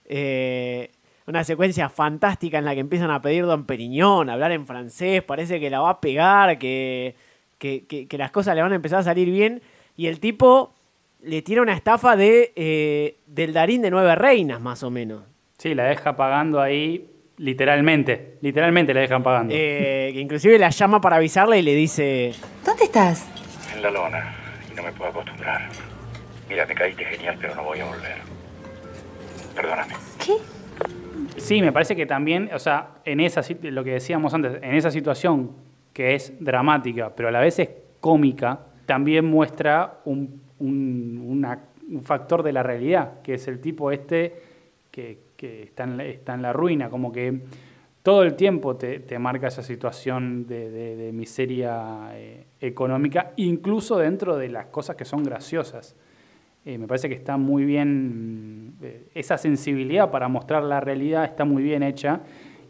Eh, 0.05 0.91
una 1.27 1.45
secuencia 1.45 1.89
fantástica 1.89 2.59
en 2.59 2.65
la 2.65 2.75
que 2.75 2.81
empiezan 2.81 3.11
a 3.11 3.23
pedir 3.23 3.47
Don 3.47 3.65
Periñón, 3.65 4.29
a 4.29 4.33
hablar 4.35 4.53
en 4.53 4.67
francés, 4.67 5.23
parece 5.23 5.61
que 5.61 5.71
la 5.71 5.81
va 5.81 5.91
a 5.91 6.01
pegar, 6.01 6.59
que, 6.59 7.15
que, 7.61 7.85
que- 7.87 8.09
que 8.09 8.19
las 8.19 8.33
cosas 8.33 8.57
le 8.57 8.63
van 8.63 8.73
a 8.73 8.75
empezar 8.75 8.99
a 8.99 9.03
salir 9.05 9.31
bien, 9.31 9.63
y 9.97 10.09
el 10.09 10.19
tipo 10.19 10.75
le 11.23 11.43
tira 11.43 11.63
una 11.63 11.75
estafa 11.75 12.17
de 12.17 12.53
eh, 12.57 13.19
del 13.27 13.53
Darín 13.53 13.83
de 13.83 13.91
Nueve 13.91 14.15
Reinas, 14.17 14.61
más 14.61 14.83
o 14.83 14.91
menos. 14.91 15.23
Sí, 15.59 15.75
la 15.75 15.85
deja 15.85 16.17
pagando 16.17 16.61
ahí 16.61 17.07
literalmente. 17.37 18.39
Literalmente 18.41 18.93
la 18.95 19.01
dejan 19.01 19.23
pagando. 19.23 19.55
Eh, 19.55 20.11
que 20.15 20.21
inclusive 20.21 20.59
la 20.59 20.71
llama 20.71 21.01
para 21.01 21.17
avisarle 21.17 21.59
y 21.59 21.63
le 21.63 21.75
dice... 21.75 22.33
¿Dónde 22.65 22.85
estás? 22.85 23.29
En 23.75 23.83
la 23.83 23.91
lona. 23.91 24.35
Y 24.71 24.75
no 24.75 24.83
me 24.83 24.93
puedo 24.93 25.11
acostumbrar. 25.11 25.69
Mira, 26.49 26.65
me 26.67 26.75
caíste 26.75 27.05
genial, 27.05 27.37
pero 27.41 27.55
no 27.55 27.65
voy 27.65 27.81
a 27.81 27.85
volver. 27.85 28.17
Perdóname. 29.55 29.95
Sí, 31.37 31.61
me 31.61 31.73
parece 31.73 31.95
que 31.97 32.07
también, 32.07 32.51
o 32.55 32.59
sea, 32.59 32.89
en 33.05 33.21
esa 33.21 33.43
lo 33.63 33.85
que 33.85 33.93
decíamos 33.93 34.33
antes, 34.35 34.63
en 34.63 34.75
esa 34.75 34.91
situación 34.91 35.51
que 36.01 36.15
es 36.15 36.33
dramática, 36.41 37.15
pero 37.15 37.29
a 37.29 37.31
la 37.31 37.41
vez 37.41 37.59
es 37.59 37.69
cómica, 38.01 38.59
también 38.87 39.27
muestra 39.27 39.99
un, 40.07 40.41
un- 40.59 41.59
factor 42.03 42.43
de 42.43 42.55
la 42.55 42.63
realidad, 42.63 43.21
que 43.21 43.35
es 43.35 43.47
el 43.49 43.61
tipo 43.61 43.91
este 43.91 44.35
que, 44.91 45.19
que 45.37 45.65
está, 45.65 45.85
en 45.85 46.41
la, 46.41 46.55
ruina, 46.55 46.89
como 46.89 47.13
que 47.13 47.43
todo 48.03 48.23
el 48.23 48.35
tiempo 48.35 48.77
te, 48.77 49.19
marca 49.19 49.49
esa 49.49 49.63
situación 49.63 50.47
de 50.47 51.11
miseria 51.13 52.13
eh, 52.15 52.47
económica, 52.63 53.33
incluso 53.37 53.99
dentro 53.99 54.39
de 54.39 54.49
las 54.49 54.69
cosas 54.69 54.97
que 54.97 55.05
son 55.05 55.23
graciosas. 55.23 55.97
Eh, 56.65 56.79
me 56.79 56.87
parece 56.87 57.11
que 57.11 57.15
está 57.15 57.37
muy 57.37 57.67
bien, 57.67 58.69
mm, 58.71 58.85
eh, 58.85 59.03
esa 59.15 59.37
sensibilidad 59.37 60.11
para 60.11 60.29
mostrar 60.29 60.63
la 60.63 60.81
realidad 60.81 61.27
está 61.27 61.45
muy 61.45 61.63
bien 61.63 61.83
hecha 61.83 62.21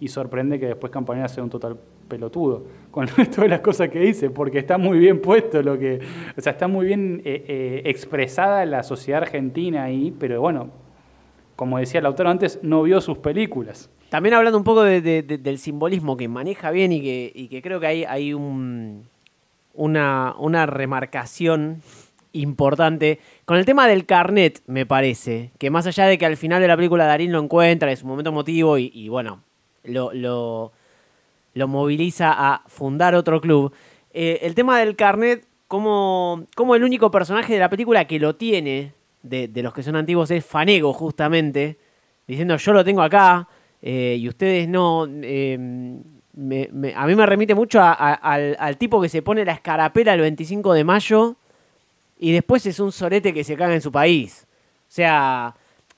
y 0.00 0.08
sorprende 0.08 0.58
que 0.58 0.66
después 0.66 0.90
Campanella 0.90 1.28
sea 1.28 1.44
un 1.44 1.50
total 1.50 1.78
pelotudo 2.10 2.64
con 2.90 3.06
de 3.38 3.48
las 3.48 3.60
cosas 3.60 3.88
que 3.88 4.00
dice, 4.00 4.28
porque 4.28 4.58
está 4.58 4.76
muy 4.76 4.98
bien 4.98 5.22
puesto 5.22 5.62
lo 5.62 5.78
que, 5.78 6.00
o 6.36 6.40
sea, 6.42 6.52
está 6.52 6.68
muy 6.68 6.84
bien 6.84 7.22
eh, 7.24 7.42
eh, 7.48 7.82
expresada 7.86 8.66
la 8.66 8.82
sociedad 8.82 9.22
argentina 9.22 9.84
ahí, 9.84 10.12
pero 10.18 10.42
bueno, 10.42 10.68
como 11.56 11.78
decía 11.78 12.00
el 12.00 12.06
autor 12.06 12.26
antes, 12.26 12.58
no 12.62 12.82
vio 12.82 13.00
sus 13.00 13.16
películas. 13.18 13.88
También 14.10 14.34
hablando 14.34 14.58
un 14.58 14.64
poco 14.64 14.82
de- 14.82 15.00
de- 15.00 15.22
de- 15.22 15.38
del 15.38 15.58
simbolismo 15.58 16.16
que 16.18 16.28
maneja 16.28 16.70
bien 16.70 16.92
y 16.92 17.00
que, 17.48 17.60
creo 17.62 17.80
que 17.80 17.86
hay, 17.86 18.04
hay 18.04 18.34
un, 18.34 19.04
una, 19.74 20.34
una 20.38 20.66
remarcación 20.66 21.80
importante 22.32 23.18
con 23.44 23.56
el 23.56 23.64
tema 23.64 23.86
del 23.88 24.06
carnet, 24.06 24.62
me 24.66 24.86
parece. 24.86 25.50
Que 25.58 25.70
más 25.70 25.86
allá 25.86 26.06
de 26.06 26.16
que 26.18 26.26
al 26.26 26.36
final 26.36 26.60
de 26.62 26.68
la 26.68 26.76
película 26.76 27.04
Darín 27.06 27.32
lo 27.32 27.40
encuentra, 27.40 27.92
es 27.92 28.02
un 28.02 28.08
momento 28.08 28.30
emotivo 28.30 28.78
y, 28.78 29.08
bueno, 29.08 29.42
lo, 29.84 30.72
lo 31.54 31.68
moviliza 31.68 32.32
a 32.32 32.62
fundar 32.66 33.14
otro 33.14 33.40
club. 33.40 33.72
eh, 34.12 34.38
el 34.42 34.54
tema 34.54 34.78
del 34.78 34.96
carnet 34.96 35.46
cómo, 35.68 36.44
cómo 36.56 36.74
el 36.74 36.82
único 36.84 37.10
personaje 37.10 37.52
de 37.54 37.58
la 37.60 37.70
película 37.70 38.06
que 38.06 38.18
lo 38.18 38.34
tiene, 38.36 38.92
de, 39.22 39.46
de 39.48 39.62
los 39.62 39.72
que 39.72 39.82
son 39.82 39.94
antiguos, 39.96 40.30
es 40.30 40.44
Fanego, 40.44 40.92
justamente, 40.92 41.78
diciendo 42.26 42.56
yo 42.56 42.72
lo 42.72 42.84
tengo 42.84 43.02
acá 43.02 43.46
eh, 43.82 44.16
y 44.18 44.28
ustedes 44.28 44.68
no. 44.68 45.06
me- 45.06 46.94
a 46.94 47.06
mí 47.06 47.14
me 47.14 47.26
remite 47.26 47.54
mucho 47.54 47.80
al, 47.82 48.56
al 48.58 48.76
tipo 48.76 49.00
que 49.00 49.08
se 49.08 49.22
pone 49.22 49.44
la 49.44 49.52
escarapela 49.52 50.14
el 50.14 50.20
25 50.20 50.72
de 50.72 50.84
mayo 50.84 51.36
y 52.18 52.32
después 52.32 52.64
es 52.66 52.80
un 52.80 52.92
sorete 52.92 53.32
que 53.34 53.44
se 53.44 53.56
caga 53.56 53.74
en 53.74 53.80
su 53.80 53.90
país. 53.92 54.46
O 54.82 54.92
sea, 54.92 55.54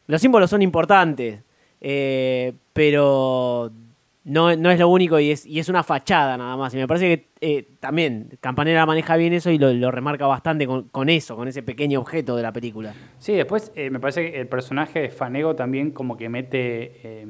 los 0.07 0.21
símbolos 0.21 0.51
son 0.51 0.63
importantes, 0.63 1.41
eh, 1.81 2.53
pero 2.73 3.71
no, 4.25 4.55
no 4.57 4.71
es 4.71 4.79
lo 4.79 4.89
único 4.89 5.19
y 5.19 5.31
es, 5.33 5.45
y 5.47 5.59
es 5.59 5.69
una 5.69 5.83
fachada 5.83 6.37
nada 6.37 6.57
más. 6.57 6.73
Y 6.75 6.77
me 6.77 6.87
parece 6.87 7.07
que 7.17 7.29
eh, 7.41 7.69
también 7.81 8.29
Campanera 8.41 8.87
maneja 8.87 9.17
bien 9.17 9.33
eso 9.33 9.51
y 9.51 9.59
lo, 9.59 9.73
lo 9.73 9.91
remarca 9.91 10.27
bastante 10.27 10.67
con, 10.67 10.85
con 10.89 11.09
eso, 11.09 11.35
con 11.37 11.49
ese 11.49 11.63
pequeño 11.63 11.99
objeto 12.01 12.37
de 12.37 12.43
la 12.43 12.53
película. 12.53 12.95
Sí, 13.19 13.33
después 13.33 13.73
eh, 13.75 13.91
me 13.91 13.99
parece 14.01 14.31
que 14.33 14.41
el 14.41 14.47
personaje 14.49 15.01
de 15.01 15.11
Fanego 15.11 15.57
también 15.57 15.91
como 15.91 16.17
que 16.17 16.29
mete 16.29 16.93
eh, 17.03 17.27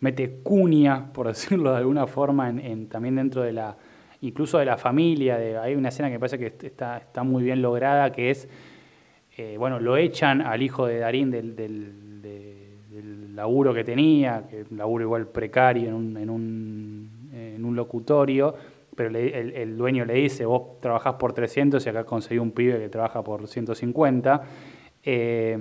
mete 0.00 0.40
cuña, 0.42 1.12
por 1.12 1.26
decirlo 1.28 1.72
de 1.72 1.78
alguna 1.78 2.06
forma, 2.06 2.48
en, 2.48 2.58
en- 2.60 2.88
también 2.88 3.16
dentro 3.16 3.42
de 3.42 3.52
la, 3.52 3.76
incluso 4.20 4.58
de 4.58 4.64
la 4.64 4.76
familia. 4.76 5.36
De, 5.38 5.56
hay 5.58 5.74
una 5.74 5.88
escena 5.88 6.08
que 6.08 6.14
me 6.14 6.20
parece 6.20 6.38
que 6.38 6.66
está, 6.66 6.98
está 6.98 7.22
muy 7.22 7.42
bien 7.42 7.62
lograda, 7.62 8.10
que 8.12 8.30
es, 8.30 8.48
eh, 9.36 9.56
bueno, 9.58 9.78
lo 9.78 9.96
echan 9.96 10.40
al 10.42 10.62
hijo 10.62 10.86
de 10.86 10.98
Darín 10.98 11.30
del, 11.30 11.54
del, 11.56 11.92
de- 11.92 11.92
del 11.92 12.07
laburo 13.38 13.72
que 13.72 13.84
tenía, 13.84 14.44
que 14.50 14.66
un 14.70 14.76
laburo 14.76 15.04
igual 15.04 15.26
precario 15.28 15.88
en 15.88 15.94
un, 15.94 16.16
en 16.18 16.28
un, 16.30 17.30
en 17.32 17.64
un 17.64 17.74
locutorio, 17.74 18.54
pero 18.94 19.08
le- 19.08 19.38
el, 19.40 19.52
el 19.52 19.76
dueño 19.78 20.04
le 20.04 20.14
dice, 20.14 20.44
vos 20.44 20.78
trabajás 20.80 21.14
por 21.14 21.32
300 21.32 21.84
y 21.86 21.88
acá 21.88 22.04
conseguí 22.04 22.38
un 22.38 22.50
pibe 22.52 22.78
que 22.78 22.88
trabaja 22.90 23.22
por 23.24 23.48
150. 23.48 24.42
Eh, 25.02 25.56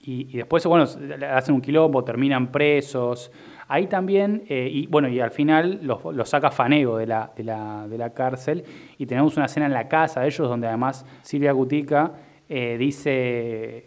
y, 0.00 0.28
y 0.32 0.36
después, 0.36 0.64
bueno, 0.66 0.84
hacen 1.32 1.54
un 1.54 1.60
quilombo, 1.60 2.04
terminan 2.04 2.52
presos. 2.52 3.32
Ahí 3.68 3.88
también, 3.88 4.44
eh, 4.48 4.68
y 4.70 4.86
bueno, 4.86 5.08
y 5.08 5.18
al 5.18 5.32
final 5.32 5.80
los, 5.82 6.04
los 6.14 6.28
saca 6.28 6.52
Fanego 6.52 6.96
de 6.98 7.06
la, 7.06 7.32
de, 7.36 7.42
la, 7.42 7.88
de 7.88 7.98
la 7.98 8.10
cárcel 8.14 8.62
y 8.96 9.06
tenemos 9.06 9.36
una 9.36 9.46
escena 9.46 9.66
en 9.66 9.72
la 9.72 9.88
casa 9.88 10.20
de 10.20 10.26
ellos 10.28 10.48
donde 10.48 10.68
además 10.68 11.04
Silvia 11.22 11.50
Gutica 11.50 12.12
eh, 12.48 12.76
dice, 12.78 13.10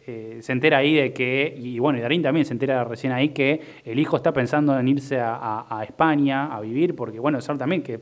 eh, 0.05 0.37
se 0.41 0.51
entera 0.51 0.77
ahí 0.79 0.95
de 0.95 1.13
que, 1.13 1.53
y 1.57 1.79
bueno, 1.79 1.99
y 1.99 2.01
Darín 2.01 2.21
también 2.21 2.45
se 2.45 2.53
entera 2.53 2.83
recién 2.83 3.13
ahí 3.13 3.29
que 3.29 3.61
el 3.85 3.99
hijo 3.99 4.17
está 4.17 4.33
pensando 4.33 4.77
en 4.77 4.87
irse 4.87 5.19
a, 5.19 5.83
España 5.83 6.53
a 6.53 6.59
vivir, 6.61 6.95
porque 6.95 7.19
bueno, 7.19 7.37
es 7.37 7.49
algo 7.49 7.59
también 7.59 7.81
que 7.81 7.99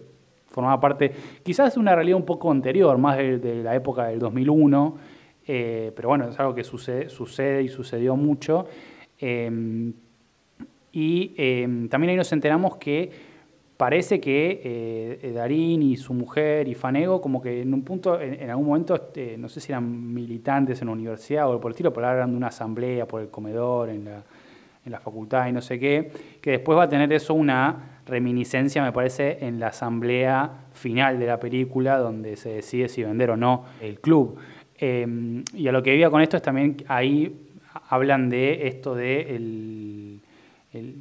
formaba 0.48 0.80
parte, 0.80 1.12
quizás 1.44 1.78
una 1.78 1.94
realidad 1.94 2.18
un 2.18 2.26
poco 2.26 2.52
anterior, 2.52 2.98
más 2.98 3.18
de, 3.18 3.62
la 3.64 3.76
época 3.76 4.06
del 4.08 4.20
2001, 4.20 4.98
eh, 5.48 5.92
pero 5.96 6.10
bueno, 6.10 6.30
es 6.30 6.40
algo 6.40 6.56
que 6.56 6.64
sucede, 6.64 7.10
sucede 7.10 7.64
y 7.64 7.68
sucedió 7.68 8.16
mucho. 8.16 8.66
Eh, 9.20 9.92
y 10.92 11.36
eh, 11.38 11.88
también 11.92 12.10
ahí 12.10 12.16
nos 12.16 12.32
enteramos 12.32 12.78
que 12.78 13.12
parece 13.78 14.20
que 14.20 15.20
eh, 15.22 15.32
Darín 15.34 15.84
y 15.84 15.96
su 15.98 16.14
mujer 16.14 16.68
y 16.68 16.76
Fanego, 16.76 17.22
como 17.22 17.42
que 17.42 17.62
en 17.62 17.74
un 17.74 17.84
punto, 17.84 18.20
en, 18.20 18.50
algún 18.50 18.66
momento, 18.66 18.96
este, 18.96 19.38
no 19.38 19.48
sé 19.48 19.62
si 19.62 19.72
eran 19.72 20.14
militantes 20.14 20.82
en 20.82 20.88
la 20.88 20.94
universidad 20.94 21.50
o 21.50 21.62
por 21.62 21.70
el 21.70 21.74
estilo, 21.74 21.94
pero 21.94 22.08
hablaban 22.08 22.32
de 22.32 22.38
una 22.38 22.48
asamblea 22.48 23.08
por 23.08 23.22
el 23.22 23.30
comedor 23.30 23.90
en 23.90 24.06
la, 24.06 24.24
en 24.84 24.92
la 24.92 25.00
facultad 25.00 25.48
y 25.48 25.52
no 25.52 25.62
sé 25.62 25.80
qué, 25.80 26.12
que 26.42 26.52
después 26.52 26.78
va 26.78 26.84
a 26.84 26.90
tener 26.90 27.14
eso 27.14 27.36
una 27.36 28.00
reminiscencia, 28.08 28.82
me 28.82 28.92
parece, 28.92 29.46
en 29.46 29.60
la 29.60 29.68
asamblea 29.68 30.66
final 30.74 31.20
de 31.20 31.28
la 31.28 31.40
película, 31.40 32.00
donde 32.00 32.36
se 32.36 32.50
decide 32.50 32.90
si 32.90 33.04
vender 33.04 33.30
o 33.30 33.38
no 33.38 33.66
el 33.82 34.00
club. 34.00 34.38
Eh, 34.80 35.44
y 35.54 35.68
a 35.68 35.72
lo 35.72 35.84
que 35.84 35.96
iba 35.96 36.10
con 36.10 36.22
esto 36.22 36.38
es 36.38 36.44
también, 36.44 36.78
ahí 36.88 37.48
hablan 37.90 38.30
de 38.30 38.68
esto 38.68 38.96
de 38.96 39.36
el, 39.36 40.17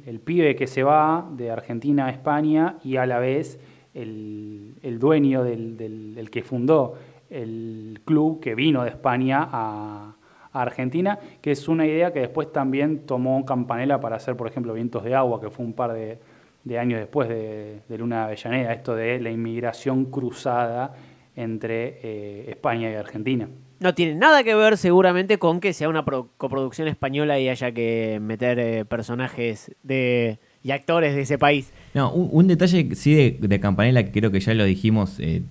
el, 0.05 0.19
pibe 0.19 0.55
que 0.55 0.67
se 0.67 0.83
va 0.83 1.27
de 1.35 1.51
Argentina 1.51 2.07
a 2.07 2.09
España 2.09 2.77
y 2.83 2.97
a 2.97 3.05
la 3.05 3.19
vez 3.19 3.59
el, 3.93 4.75
el 4.83 4.99
dueño 4.99 5.43
del, 5.43 5.77
del- 5.77 6.15
el 6.17 6.29
que 6.29 6.43
fundó 6.43 6.95
el 7.29 7.99
club 8.05 8.39
que 8.39 8.55
vino 8.55 8.83
de 8.83 8.89
España 8.89 9.47
a, 9.51 10.13
Argentina, 10.53 11.19
que 11.39 11.51
es 11.51 11.67
una 11.67 11.85
idea 11.85 12.11
que 12.11 12.19
después 12.21 12.51
también 12.51 13.05
tomó 13.05 13.45
Campanella 13.45 13.99
para 13.99 14.15
hacer, 14.15 14.35
por 14.35 14.47
ejemplo, 14.47 14.73
Vientos 14.73 15.03
de 15.03 15.13
Agua, 15.13 15.39
que 15.39 15.51
fue 15.51 15.63
un 15.63 15.73
par 15.73 15.93
de, 15.93 16.17
de 16.63 16.79
años 16.79 16.99
después 16.99 17.29
de, 17.29 17.81
de 17.87 17.97
Luna 17.99 18.25
Avellaneda, 18.25 18.73
esto 18.73 18.95
de 18.95 19.19
la 19.19 19.29
inmigración 19.29 20.05
cruzada 20.05 20.95
entre 21.35 21.99
eh, 22.01 22.45
España 22.49 22.89
y 22.89 22.95
Argentina. 22.95 23.47
No 23.79 23.93
tiene 23.93 24.15
nada 24.15 24.43
que 24.43 24.55
ver 24.55 24.77
seguramente 24.77 25.37
con 25.37 25.59
que 25.59 25.73
sea 25.73 25.87
una 25.89 26.03
pro- 26.03 26.29
coproducción 26.37 26.87
española 26.87 27.39
y 27.39 27.47
haya 27.49 27.71
que 27.71 28.19
meter 28.21 28.57
eh, 28.59 28.85
personajes 28.85 29.71
de 29.83 30.39
y 30.63 30.71
actores 30.71 31.15
de 31.15 31.21
ese 31.21 31.37
país. 31.37 31.71
No, 31.93 32.11
un, 32.11 32.29
un 32.31 32.47
detalle 32.47 32.93
sí 32.95 33.13
de, 33.13 33.37
de 33.39 33.59
Campanella 33.59 34.03
que 34.03 34.11
creo 34.11 34.31
que 34.31 34.39
ya 34.39 34.53
lo 34.53 34.65
dijimos 34.65 35.17
eh, 35.19 35.43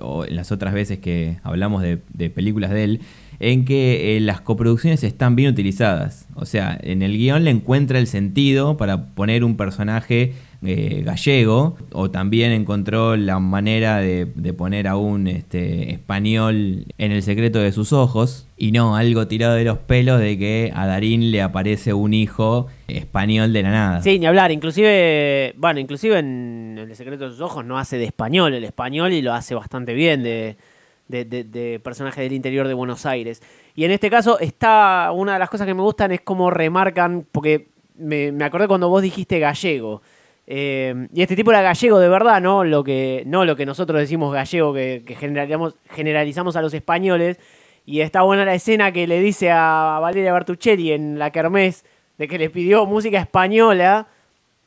o 0.00 0.24
en 0.26 0.36
las 0.36 0.52
otras 0.52 0.74
veces 0.74 0.98
que 0.98 1.38
hablamos 1.42 1.80
de, 1.82 2.00
de 2.12 2.28
películas 2.28 2.70
de 2.70 2.84
él, 2.84 3.00
en 3.40 3.64
que 3.64 4.16
eh, 4.16 4.20
las 4.20 4.40
coproducciones 4.40 5.04
están 5.04 5.36
bien 5.36 5.50
utilizadas. 5.50 6.26
O 6.34 6.44
sea, 6.44 6.76
en 6.82 7.02
el 7.02 7.16
guion 7.16 7.44
le 7.44 7.50
encuentra 7.50 7.98
el 7.98 8.08
sentido 8.08 8.76
para 8.76 9.06
poner 9.06 9.44
un 9.44 9.56
personaje 9.56 10.34
eh, 10.64 11.02
gallego, 11.04 11.76
o 11.92 12.10
también 12.10 12.50
encontró 12.52 13.16
la 13.16 13.38
manera 13.38 13.98
de, 13.98 14.26
poner 14.56 14.88
a 14.88 14.96
un 14.96 15.28
este, 15.28 15.92
español 15.92 16.84
en 16.98 17.12
el 17.12 17.22
secreto 17.22 17.60
de 17.60 17.70
sus 17.72 17.92
ojos, 17.92 18.46
y 18.56 18.72
no 18.72 18.96
algo 18.96 19.28
tirado 19.28 19.54
de 19.54 19.64
los 19.64 19.78
pelos 19.78 20.18
de 20.20 20.36
que 20.36 20.72
a 20.74 20.86
Darín 20.86 21.30
le 21.30 21.42
aparece 21.42 21.92
un 21.94 22.12
hijo 22.12 22.66
español 22.88 23.52
de 23.52 23.62
la 23.62 23.70
nada. 23.70 24.02
Sí, 24.02 24.18
ni 24.18 24.26
hablar. 24.26 24.50
Inclusive, 24.50 25.54
bueno, 25.56 25.78
inclusive 25.78 26.18
en 26.18 26.76
El 26.78 26.96
secreto 26.96 27.24
de 27.24 27.30
sus 27.30 27.40
ojos 27.40 27.64
no 27.64 27.78
hace 27.78 27.98
de 27.98 28.04
español 28.04 28.54
el 28.54 28.64
español 28.64 29.12
y 29.12 29.22
lo 29.22 29.32
hace 29.32 29.54
bastante 29.54 29.94
bien 29.94 30.22
de, 30.22 30.56
de, 31.06 31.24
de- 31.24 31.44
de 31.44 31.78
personaje 31.80 32.22
del 32.22 32.32
interior 32.32 32.66
de 32.66 32.74
Buenos 32.74 33.06
Aires. 33.06 33.42
Y 33.76 33.84
en 33.84 33.92
este 33.92 34.10
caso 34.10 34.40
está, 34.40 35.12
una 35.14 35.34
de 35.34 35.38
las 35.38 35.50
cosas 35.50 35.66
que 35.68 35.74
me 35.74 35.82
gustan 35.82 36.10
es 36.10 36.20
cómo 36.22 36.50
remarcan, 36.50 37.24
porque 37.30 37.68
me, 37.96 38.32
me 38.32 38.44
acordé 38.44 38.66
cuando 38.66 38.88
vos 38.88 39.02
dijiste 39.02 39.38
gallego. 39.38 40.02
Eh, 40.50 41.08
y 41.12 41.20
este 41.20 41.36
tipo 41.36 41.50
era 41.50 41.60
gallego 41.60 41.98
de 41.98 42.08
verdad, 42.08 42.40
¿no? 42.40 42.64
Lo 42.64 42.82
que, 42.82 43.22
no 43.26 43.44
lo 43.44 43.54
que 43.54 43.66
nosotros 43.66 44.00
decimos 44.00 44.32
gallego, 44.32 44.72
que, 44.72 45.04
generalizamos, 45.90 46.56
a 46.56 46.62
los 46.62 46.72
españoles. 46.72 47.38
Y 47.84 48.00
está 48.00 48.22
buena 48.22 48.46
la 48.46 48.54
escena 48.54 48.90
que 48.90 49.06
le 49.06 49.20
dice 49.20 49.50
a 49.50 49.98
Valeria 50.00 50.32
Bertuccelli 50.32 50.92
en 50.92 51.18
la 51.18 51.30
Kermés 51.30 51.84
de 52.16 52.28
que 52.28 52.38
le 52.38 52.48
pidió 52.48 52.86
música 52.86 53.20
española. 53.20 54.08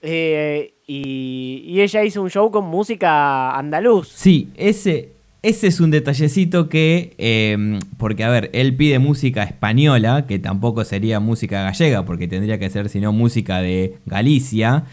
eh, 0.04 0.74
y, 0.86 1.82
ella 1.82 2.04
hizo 2.04 2.22
un 2.22 2.30
show 2.30 2.52
con 2.52 2.66
música 2.66 3.58
andaluz. 3.58 4.08
Sí, 4.10 4.50
ese, 4.58 5.14
ese 5.42 5.68
es 5.68 5.80
un 5.80 5.90
detallecito 5.90 6.70
que, 6.70 7.16
eh, 7.18 7.80
porque 7.98 8.24
a 8.24 8.30
ver, 8.30 8.52
él 8.54 8.76
pide 8.76 9.00
música 9.00 9.44
española, 9.44 10.28
que 10.28 10.38
tampoco 10.38 10.84
sería 10.84 11.20
música 11.20 11.64
gallega, 11.64 12.06
porque 12.06 12.28
tendría 12.28 12.60
que 12.60 12.70
ser 12.70 12.90
sino 12.90 13.12
música 13.12 13.62
de 13.62 13.96
Galicia, 14.06 14.86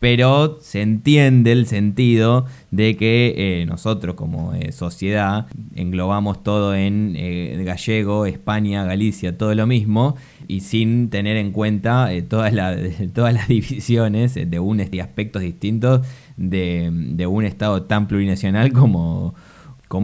pero 0.00 0.58
se 0.60 0.80
entiende 0.80 1.50
el 1.52 1.66
sentido 1.66 2.46
de 2.70 2.96
que 2.96 3.34
eh, 3.62 3.66
nosotros 3.66 4.14
como 4.14 4.54
eh, 4.54 4.70
sociedad 4.70 5.46
englobamos 5.74 6.42
todo 6.44 6.74
en 6.74 7.14
eh, 7.16 7.60
gallego, 7.64 8.24
España, 8.26 8.84
Galicia, 8.84 9.36
todo 9.36 9.54
lo 9.54 9.66
mismo, 9.66 10.16
y 10.46 10.60
sin 10.60 11.10
tener 11.10 11.36
en 11.36 11.50
cuenta 11.50 12.12
eh, 12.12 12.22
todas, 12.22 12.52
la- 12.52 12.76
todas 13.14 13.34
las 13.34 13.48
divisiones 13.48 14.34
de 14.34 14.60
un, 14.60 14.80
aspectos 14.80 15.42
distintos 15.42 16.06
de, 16.36 16.90
un 17.26 17.44
Estado 17.44 17.82
tan 17.82 18.06
plurinacional 18.06 18.72
como, 18.72 19.34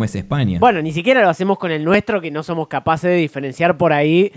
es 0.05 0.15
España. 0.17 0.59
Bueno, 0.59 0.83
ni 0.83 0.91
siquiera 0.93 1.23
lo 1.23 1.29
hacemos 1.29 1.59
con 1.59 1.71
el 1.71 1.85
nuestro, 1.85 2.21
que 2.21 2.33
no 2.33 2.43
somos 2.43 2.67
capaces 2.67 3.11
de 3.11 3.17
diferenciar 3.17 3.77
por 3.77 3.93
ahí 3.93 4.33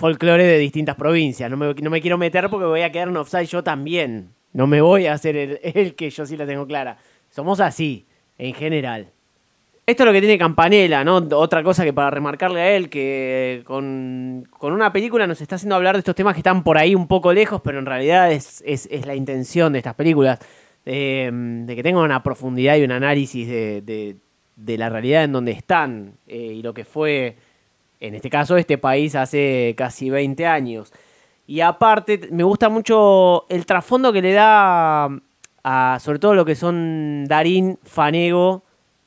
folclore 0.00 0.44
de 0.44 0.58
distintas 0.58 0.96
provincias. 0.96 1.50
No 1.50 1.56
me, 1.56 2.00
quiero 2.00 2.18
meter 2.18 2.48
porque 2.50 2.66
voy 2.66 2.82
a 2.82 2.90
quedar 2.90 3.08
en 3.08 3.16
offside 3.16 3.46
yo 3.46 3.62
también. 3.62 4.30
No 4.52 4.66
me 4.66 4.80
voy 4.80 5.06
a 5.06 5.12
hacer 5.12 5.36
el, 5.36 5.60
el 5.74 5.94
que 5.94 6.10
yo 6.10 6.26
sí 6.26 6.36
la 6.36 6.46
tengo 6.46 6.66
clara. 6.66 6.96
Somos 7.28 7.60
así, 7.60 8.06
en 8.38 8.54
general. 8.54 9.12
Esto 9.86 10.04
es 10.04 10.06
lo 10.06 10.12
que 10.12 10.20
tiene 10.20 10.38
Campanella, 10.38 11.02
¿no? 11.02 11.16
Otra 11.16 11.62
cosa 11.62 11.84
que 11.84 11.92
para 11.92 12.10
remarcarle 12.10 12.60
a 12.60 12.76
él, 12.76 12.88
que 12.88 13.62
con, 13.64 14.48
una 14.60 14.92
película 14.92 15.26
nos 15.26 15.40
está 15.40 15.56
haciendo 15.56 15.74
hablar 15.74 15.96
de 15.96 15.98
estos 15.98 16.14
temas 16.14 16.34
que 16.34 16.40
están 16.40 16.62
por 16.62 16.78
ahí 16.78 16.94
un 16.94 17.08
poco 17.08 17.32
lejos, 17.32 17.60
pero 17.60 17.80
en 17.80 17.86
realidad 17.86 18.30
es, 18.30 18.62
la 19.04 19.14
intención 19.14 19.72
de 19.72 19.80
estas 19.80 19.94
películas, 19.94 20.38
eh, 20.86 21.28
de 21.32 21.74
que 21.74 21.82
tengan 21.82 22.04
una 22.04 22.22
profundidad 22.22 22.76
y 22.76 22.84
un 22.84 22.92
análisis 22.92 23.48
de 23.48 24.16
la 24.78 24.88
realidad 24.88 25.24
en 25.24 25.32
donde 25.32 25.52
están 25.52 26.12
eh, 26.28 26.54
y 26.58 26.62
lo 26.62 26.72
que 26.72 26.84
fue, 26.84 27.36
en 28.00 28.14
este 28.14 28.30
caso, 28.30 28.56
este 28.56 28.78
país 28.78 29.14
hace 29.14 29.74
casi 29.76 30.10
20 30.10 30.46
años. 30.46 30.92
Y 31.46 31.60
aparte, 31.60 32.28
me 32.32 32.42
gusta 32.42 32.68
mucho 32.68 33.46
el 33.48 33.66
trasfondo 33.66 34.12
que 34.12 34.22
le 34.22 34.32
da 34.32 35.08
a 35.62 35.98
sobre 36.00 36.18
todo 36.18 36.34
lo 36.34 36.44
que 36.44 36.54
son 36.54 37.26
Darín, 37.26 37.78
Fanego, 37.82 38.62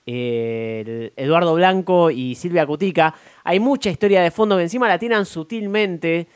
Eduardo 0.06 1.56
Blanco 1.56 2.12
y 2.12 2.36
Silvia 2.36 2.66
Cutica. 2.66 3.16
Hay 3.44 3.60
mucha 3.60 3.90
historia 3.90 4.22
de 4.22 4.32
fondo 4.32 4.58
que 4.58 4.64
encima 4.64 4.88
la 4.88 5.00
tiran 5.00 5.26
sutilmente, 5.26 6.28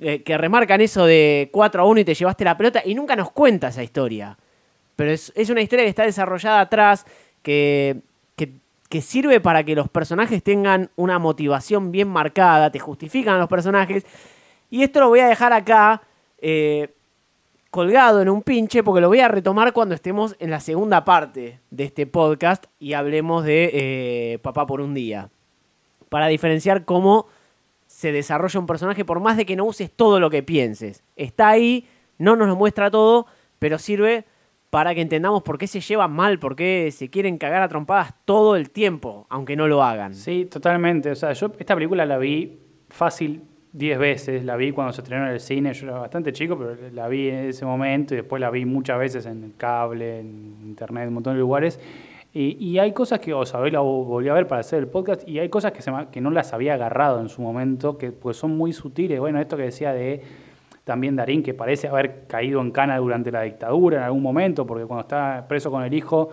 eh, 0.00 0.22
que 0.22 0.38
remarcan 0.38 0.80
eso 0.80 1.06
de 1.06 1.48
4 1.52 1.82
a 1.82 1.86
1 1.86 2.00
y 2.00 2.04
te 2.04 2.14
llevaste 2.14 2.44
la 2.44 2.56
pelota 2.56 2.82
y 2.84 2.94
nunca 2.94 3.16
nos 3.16 3.30
cuenta 3.30 3.68
esa 3.68 3.82
historia. 3.82 4.36
Pero 4.96 5.10
es, 5.10 5.32
es 5.34 5.50
una 5.50 5.62
historia 5.62 5.84
que 5.84 5.90
está 5.90 6.04
desarrollada 6.04 6.60
atrás, 6.60 7.06
que, 7.42 8.02
que, 8.94 9.02
sirve 9.02 9.40
para 9.40 9.64
que 9.64 9.74
los 9.74 9.88
personajes 9.88 10.42
tengan 10.42 10.90
una 10.96 11.18
motivación 11.18 11.90
bien 11.90 12.08
marcada, 12.08 12.70
te 12.70 12.78
justifican 12.78 13.34
a 13.34 13.38
los 13.38 13.48
personajes. 13.48 14.06
Y 14.70 14.82
esto 14.82 15.00
lo 15.00 15.08
voy 15.08 15.20
a 15.20 15.28
dejar 15.28 15.52
acá. 15.52 16.02
eh, 16.38 16.90
colgado 17.74 18.22
en 18.22 18.28
un 18.28 18.42
pinche 18.42 18.84
porque 18.84 19.00
lo 19.00 19.08
voy 19.08 19.18
a 19.18 19.26
retomar 19.26 19.72
cuando 19.72 19.96
estemos 19.96 20.36
en 20.38 20.48
la 20.48 20.60
segunda 20.60 21.04
parte 21.04 21.58
de 21.72 21.82
este 21.82 22.06
podcast 22.06 22.66
y 22.78 22.92
hablemos 22.92 23.44
de 23.44 23.70
eh, 23.72 24.38
Papá 24.42 24.64
por 24.64 24.80
un 24.80 24.94
día. 24.94 25.28
Para 26.08 26.28
diferenciar 26.28 26.84
cómo 26.84 27.26
se 27.88 28.12
desarrolla 28.12 28.60
un 28.60 28.66
personaje 28.66 29.04
por 29.04 29.18
más 29.18 29.36
de 29.36 29.44
que 29.44 29.56
no 29.56 29.64
uses 29.64 29.90
todo 29.90 30.20
lo 30.20 30.30
que 30.30 30.44
pienses. 30.44 31.02
Está 31.16 31.48
ahí, 31.48 31.88
no 32.16 32.36
nos 32.36 32.46
lo 32.46 32.54
muestra 32.54 32.92
todo, 32.92 33.26
pero 33.58 33.76
sirve 33.80 34.24
para 34.74 34.92
que 34.92 35.02
entendamos 35.02 35.44
por 35.44 35.56
qué 35.56 35.68
se 35.68 35.78
llevan 35.78 36.10
mal, 36.10 36.40
por 36.40 36.56
qué 36.56 36.90
se 36.90 37.08
quieren 37.08 37.38
cagar 37.38 37.62
a 37.62 37.68
trompadas 37.68 38.12
todo 38.24 38.56
el 38.56 38.70
tiempo, 38.70 39.24
aunque 39.30 39.54
no 39.54 39.68
lo 39.68 39.84
hagan. 39.84 40.16
Sí, 40.16 40.46
totalmente. 40.46 41.12
O 41.12 41.14
sea, 41.14 41.32
yo 41.32 41.52
esta 41.60 41.76
película 41.76 42.04
la 42.04 42.18
vi 42.18 42.58
fácil 42.88 43.42
10 43.70 43.98
veces. 44.00 44.44
La 44.44 44.56
vi 44.56 44.72
cuando 44.72 44.92
se 44.92 45.02
estrenó 45.02 45.28
en 45.28 45.34
el 45.34 45.38
cine. 45.38 45.72
Yo 45.74 45.86
era 45.86 45.98
bastante 46.00 46.32
chico, 46.32 46.58
pero 46.58 46.76
la 46.92 47.06
vi 47.06 47.28
en 47.28 47.50
ese 47.50 47.64
momento 47.64 48.14
y 48.14 48.16
después 48.16 48.40
la 48.40 48.50
vi 48.50 48.64
muchas 48.64 48.98
veces 48.98 49.26
en 49.26 49.44
el 49.44 49.54
cable, 49.56 50.18
en 50.18 50.56
internet, 50.64 51.04
en 51.04 51.08
un 51.10 51.14
montón 51.14 51.34
de 51.34 51.38
lugares. 51.38 51.78
Y, 52.32 52.76
hay 52.78 52.90
cosas 52.90 53.20
que, 53.20 53.32
o 53.32 53.46
sea, 53.46 53.60
hoy 53.60 53.70
la 53.70 53.78
volví 53.78 54.28
a 54.28 54.34
ver 54.34 54.48
para 54.48 54.62
hacer 54.62 54.80
el 54.80 54.88
podcast 54.88 55.22
y 55.28 55.38
hay 55.38 55.50
cosas 55.50 55.70
que, 55.70 55.82
se, 55.82 55.92
que 56.10 56.20
no 56.20 56.32
las 56.32 56.52
había 56.52 56.74
agarrado 56.74 57.20
en 57.20 57.28
su 57.28 57.42
momento, 57.42 57.96
que 57.96 58.10
pues 58.10 58.36
son 58.38 58.56
muy 58.56 58.72
sutiles. 58.72 59.20
Bueno, 59.20 59.40
esto 59.40 59.56
que 59.56 59.62
decía 59.62 59.92
de 59.92 60.20
también 60.84 61.16
Darín, 61.16 61.42
que 61.42 61.54
parece 61.54 61.88
haber 61.88 62.26
caído 62.26 62.60
en 62.60 62.70
cana 62.70 62.98
durante 62.98 63.32
la 63.32 63.42
dictadura 63.42 63.98
en 63.98 64.02
algún 64.04 64.22
momento, 64.22 64.66
porque 64.66 64.84
cuando 64.84 65.02
está 65.02 65.46
preso 65.48 65.70
con 65.70 65.82
el 65.82 65.92
hijo, 65.94 66.28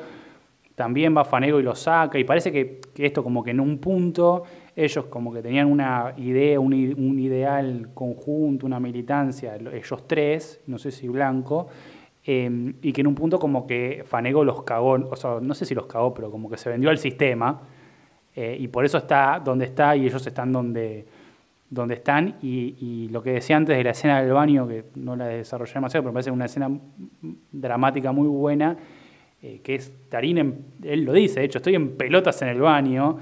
también 0.76 1.16
va 1.16 1.24
Fanego 1.26 1.60
y 1.60 1.64
lo 1.64 1.76
saca, 1.76 2.18
y 2.18 2.24
parece 2.24 2.52
que, 2.52 2.80
que 2.94 3.06
esto 3.06 3.24
como 3.24 3.44
que 3.44 3.52
en 3.52 3.60
un 3.60 3.78
punto 3.78 4.44
ellos 4.76 5.06
como 5.06 5.32
que 5.34 5.42
tenían 5.42 5.68
una 5.72 6.14
idea, 6.18 6.60
un, 6.60 6.74
ideal 6.74 7.90
conjunto, 7.94 8.66
una 8.66 8.80
militancia, 8.80 9.58
lo- 9.58 9.72
ellos 9.72 10.08
tres, 10.08 10.62
no 10.68 10.78
sé 10.78 10.92
si 10.92 11.08
Blanco, 11.08 11.68
eh, 12.26 12.74
y 12.82 12.94
que 12.94 13.02
en 13.02 13.08
un 13.08 13.16
punto 13.16 13.38
como 13.40 13.68
que 13.68 14.04
Fanego 14.06 14.44
los 14.44 14.64
cagó, 14.64 14.92
o 14.94 15.16
sea, 15.16 15.40
no 15.42 15.54
sé 15.54 15.66
si 15.66 15.76
los 15.76 15.86
cagó, 15.88 16.14
pero 16.14 16.32
como 16.32 16.50
que 16.50 16.58
se 16.58 16.70
vendió 16.70 16.90
al 16.90 16.98
sistema, 16.98 17.62
eh, 18.36 18.56
y 18.60 18.68
por 18.70 18.86
eso 18.86 18.98
está 18.98 19.42
donde 19.44 19.66
está 19.66 19.96
y 19.96 20.06
ellos 20.06 20.26
están 20.26 20.52
donde, 20.54 21.06
donde 21.72 21.96
están. 21.96 22.36
Y, 22.44 23.08
lo 23.12 23.24
que 23.24 23.32
decía 23.32 23.58
antes 23.58 23.76
de 23.76 23.84
la 23.84 23.90
escena 23.92 24.22
del 24.22 24.32
baño, 24.34 24.68
que 24.68 24.84
no 24.96 25.16
la 25.16 25.26
desarrollé 25.28 25.74
demasiado, 25.74 26.04
pero 26.04 26.12
me 26.12 26.16
parece 26.18 26.30
una 26.30 26.46
escena 26.46 26.70
dramática 27.52 28.12
muy 28.12 28.28
buena, 28.28 28.78
eh, 29.42 29.60
que 29.64 29.76
es 29.76 29.92
Tarín, 30.10 30.38
en- 30.38 30.66
él 30.84 31.04
lo 31.04 31.14
dice, 31.14 31.40
de 31.40 31.46
hecho, 31.48 31.58
estoy 31.58 31.76
en 31.76 31.98
pelotas 31.98 32.42
en 32.44 32.50
el 32.50 32.60
baño, 32.60 33.18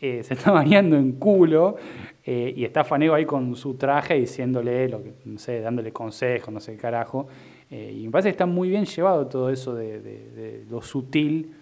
eh, 0.00 0.22
se 0.24 0.34
está 0.34 0.50
bañando 0.50 0.96
en 0.96 1.12
culo, 1.12 1.76
eh, 2.24 2.52
y 2.56 2.64
está 2.64 2.84
Fanego 2.84 3.14
ahí 3.14 3.24
con 3.24 3.56
su 3.56 3.74
traje 3.74 4.14
diciéndole, 4.14 4.88
lo 4.88 5.02
que, 5.02 5.14
no 5.24 5.38
sé, 5.38 5.60
dándole 5.60 5.92
consejos, 5.92 6.52
no 6.52 6.60
sé 6.60 6.72
qué 6.72 6.78
carajo. 6.78 7.26
Y 7.70 8.04
me 8.04 8.10
parece 8.10 8.28
que 8.28 8.32
está 8.32 8.44
muy 8.44 8.68
bien 8.68 8.84
llevado 8.84 9.26
todo 9.28 9.48
eso 9.48 9.74
de, 9.74 10.62
lo 10.70 10.82
sutil 10.82 11.52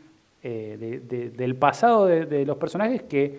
de- 0.42 1.00
de- 1.08 1.30
del 1.30 1.54
pasado 1.54 2.06
de 2.06 2.44
los 2.44 2.56
personajes 2.56 3.02
que 3.04 3.38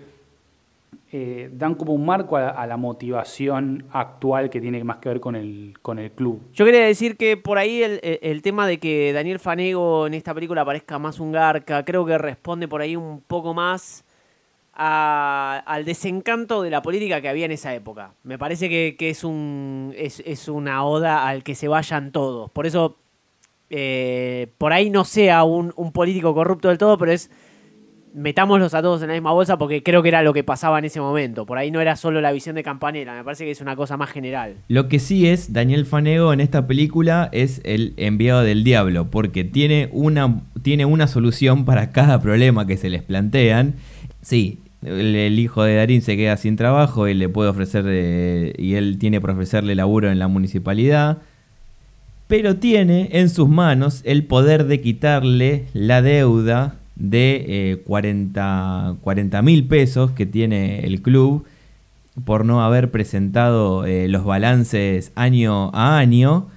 eh, 1.13 1.49
dan 1.51 1.75
como 1.75 1.93
un 1.93 2.05
marco 2.05 2.37
a, 2.37 2.65
la 2.65 2.77
motivación 2.77 3.83
actual 3.91 4.49
que 4.49 4.61
tiene 4.61 4.81
más 4.83 4.97
que 4.97 5.09
ver 5.09 5.19
con 5.19 5.35
el, 5.35 5.73
con 5.81 5.99
el 5.99 6.11
club. 6.11 6.41
Yo 6.53 6.63
quería 6.63 6.85
decir 6.85 7.17
que 7.17 7.35
por 7.35 7.57
ahí 7.57 7.83
el, 7.83 7.99
el- 8.01 8.41
tema 8.41 8.65
de 8.65 8.79
que 8.79 9.11
Daniel 9.11 9.39
Fanego 9.39 10.07
en 10.07 10.13
esta 10.13 10.33
película 10.33 10.63
parezca 10.63 10.99
más 10.99 11.19
un 11.19 11.33
garca, 11.33 11.83
creo 11.83 12.05
que 12.05 12.17
responde 12.17 12.67
por 12.69 12.81
ahí 12.81 12.95
un 12.95 13.21
poco 13.21 13.53
más 13.53 14.05
al 14.73 15.83
desencanto 15.85 16.61
de 16.61 16.69
la 16.69 16.81
política 16.81 17.19
que 17.21 17.27
había 17.29 17.45
en 17.45 17.51
esa 17.51 17.75
época. 17.75 18.13
Me 18.23 18.39
parece 18.39 18.69
que, 18.69 18.95
que 18.97 19.09
es, 19.09 19.23
un, 19.25 19.93
es, 19.97 20.21
es 20.25 20.47
una 20.47 20.85
oda 20.85 21.27
al 21.27 21.43
que 21.43 21.55
se 21.55 21.67
vayan 21.67 22.11
todos. 22.13 22.49
Por 22.51 22.65
eso, 22.65 22.97
eh, 23.69 24.47
por 24.57 24.71
ahí 24.71 24.89
no 24.89 25.03
sea 25.03 25.43
un 25.43 25.91
político 25.91 26.33
corrupto 26.33 26.69
del 26.69 26.77
todo, 26.77 26.97
pero 26.97 27.11
es 27.11 27.29
metámoslos 28.13 28.73
a 28.73 28.81
todos 28.81 29.01
en 29.01 29.07
la 29.07 29.13
misma 29.13 29.31
bolsa 29.31 29.57
porque 29.57 29.83
creo 29.83 30.01
que 30.01 30.09
era 30.09 30.21
lo 30.23 30.33
que 30.33 30.43
pasaba 30.43 30.79
en 30.79 30.85
ese 30.85 30.99
momento. 30.99 31.45
Por 31.45 31.57
ahí 31.57 31.71
no 31.71 31.81
era 31.81 31.95
solo 31.95 32.21
la 32.21 32.31
visión 32.31 32.55
de 32.55 32.63
Campanella, 32.63 33.13
me 33.13 33.23
parece 33.23 33.45
que 33.45 33.51
es 33.51 33.61
una 33.61 33.75
cosa 33.75 33.97
más 33.97 34.09
general. 34.09 34.55
Lo 34.67 34.87
que 34.87 34.99
sí 34.99 35.27
es, 35.27 35.53
Daniel 35.53 35.85
Fanego 35.85 36.33
en 36.33 36.41
esta 36.41 36.67
película 36.67 37.29
es 37.31 37.61
el 37.63 37.93
enviado 37.97 38.43
del 38.43 38.63
diablo, 38.63 39.09
porque 39.09 39.43
tiene 39.43 39.89
una, 39.91 40.41
tiene 40.61 40.85
una 40.85 41.07
solución 41.07 41.65
para 41.65 41.91
cada 41.91 42.21
problema 42.21 42.67
que 42.67 42.77
se 42.77 42.89
les 42.89 43.03
plantean. 43.03 43.75
Sí, 44.21 44.59
el, 44.83 45.39
hijo 45.39 45.63
de 45.63 45.75
Darín 45.75 46.01
se 46.01 46.17
queda 46.17 46.37
sin 46.37 46.55
trabajo 46.55 47.07
y 47.07 47.13
le 47.13 47.29
puede 47.29 47.49
ofrecer, 47.49 47.85
eh, 47.87 48.53
y 48.57 48.75
él 48.75 48.97
tiene 48.99 49.21
para 49.21 49.33
ofrecerle 49.33 49.75
laburo 49.75 50.11
en 50.11 50.19
la 50.19 50.27
municipalidad, 50.27 51.19
pero 52.27 52.55
tiene 52.57 53.09
en 53.11 53.29
sus 53.29 53.49
manos 53.49 54.01
el 54.05 54.23
poder 54.23 54.65
de 54.65 54.81
quitarle 54.81 55.65
la 55.73 56.01
deuda 56.01 56.80
de 57.01 57.45
eh, 57.47 57.77
40 57.83 59.41
mil 59.41 59.67
pesos 59.67 60.11
que 60.11 60.25
tiene 60.27 60.85
el 60.85 61.01
club 61.01 61.45
por 62.25 62.45
no 62.45 62.63
haber 62.63 62.91
presentado 62.91 63.85
eh, 63.85 64.07
los 64.07 64.23
balances 64.23 65.11
año 65.15 65.71
a 65.73 65.97
año. 65.97 66.47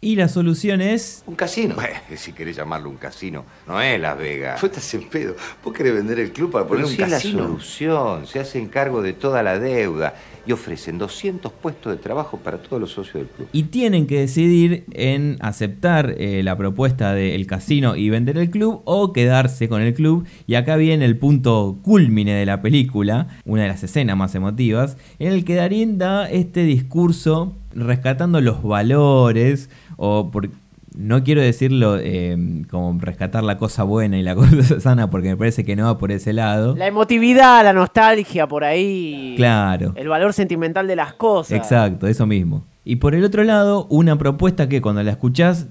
Y 0.00 0.16
la 0.16 0.28
solución 0.28 0.80
es... 0.80 1.22
Un 1.26 1.36
casino. 1.36 1.76
Bueno, 1.76 1.94
si 2.16 2.32
querés 2.32 2.56
llamarlo 2.56 2.90
un 2.90 2.96
casino, 2.96 3.44
no 3.68 3.80
es 3.80 4.00
Las 4.00 4.18
Vegas. 4.18 4.60
Vos 4.60 4.70
estás 4.70 4.94
en 4.94 5.08
pedo. 5.08 5.36
¿Vos 5.64 5.72
querés 5.72 5.94
vender 5.94 6.18
el 6.18 6.32
club 6.32 6.50
para 6.50 6.66
poner 6.66 6.84
Pero 6.84 6.88
un 6.88 6.96
sí 6.96 7.02
es 7.02 7.08
la 7.10 7.16
casino? 7.16 7.42
solución. 7.44 8.26
Se 8.26 8.40
hacen 8.40 8.68
cargo 8.68 9.02
de 9.02 9.12
toda 9.12 9.42
la 9.42 9.58
deuda 9.58 10.14
y 10.46 10.52
ofrecen 10.52 10.98
200 10.98 11.52
puestos 11.52 11.92
de 11.92 12.02
trabajo 12.02 12.38
para 12.38 12.58
todos 12.58 12.80
los 12.80 12.90
socios 12.90 13.14
del 13.14 13.26
club. 13.26 13.48
Y 13.52 13.64
tienen 13.64 14.06
que 14.06 14.20
decidir 14.20 14.84
en 14.92 15.36
aceptar 15.40 16.14
eh, 16.18 16.42
la 16.42 16.56
propuesta 16.56 17.14
del 17.14 17.46
casino 17.46 17.96
y 17.96 18.10
vender 18.10 18.38
el 18.38 18.50
club 18.50 18.82
o 18.84 19.12
quedarse 19.12 19.68
con 19.68 19.82
el 19.82 19.94
club. 19.94 20.26
Y 20.46 20.54
acá 20.54 20.76
viene 20.76 21.04
el 21.04 21.16
punto 21.16 21.78
culmine 21.82 22.34
de 22.34 22.46
la 22.46 22.62
película, 22.62 23.28
una 23.44 23.62
de 23.62 23.68
las 23.68 23.82
escenas 23.82 24.16
más 24.16 24.34
emotivas, 24.34 24.96
en 25.18 25.32
el 25.32 25.44
que 25.44 25.54
Darín 25.54 25.98
da 25.98 26.28
este 26.28 26.64
discurso 26.64 27.54
rescatando 27.74 28.40
los 28.40 28.62
valores 28.62 29.70
o 29.96 30.30
por, 30.30 30.50
no 30.96 31.24
quiero 31.24 31.40
decirlo 31.40 31.98
eh, 31.98 32.36
como 32.70 32.98
rescatar 33.00 33.42
la 33.44 33.58
cosa 33.58 33.82
buena 33.82 34.18
y 34.18 34.22
la 34.22 34.34
cosa 34.36 34.80
sana 34.80 35.10
porque 35.10 35.28
me 35.30 35.36
parece 35.36 35.64
que 35.64 35.76
no 35.76 35.84
va 35.84 35.98
por 35.98 36.12
ese 36.12 36.32
lado. 36.32 36.74
La 36.76 36.86
emotividad, 36.86 37.64
la 37.64 37.72
nostalgia 37.72 38.46
por 38.46 38.64
ahí. 38.64 39.34
Claro. 39.36 39.92
El 39.96 40.08
valor 40.08 40.32
sentimental 40.32 40.86
de 40.86 40.96
las 40.96 41.14
cosas. 41.14 41.52
Exacto, 41.58 42.06
eso 42.06 42.26
mismo. 42.26 42.64
Y 42.84 42.96
por 42.96 43.14
el 43.14 43.24
otro 43.24 43.44
lado, 43.44 43.86
una 43.90 44.16
propuesta 44.18 44.68
que 44.68 44.80
cuando 44.82 45.02
la 45.02 45.12
escuchás 45.12 45.66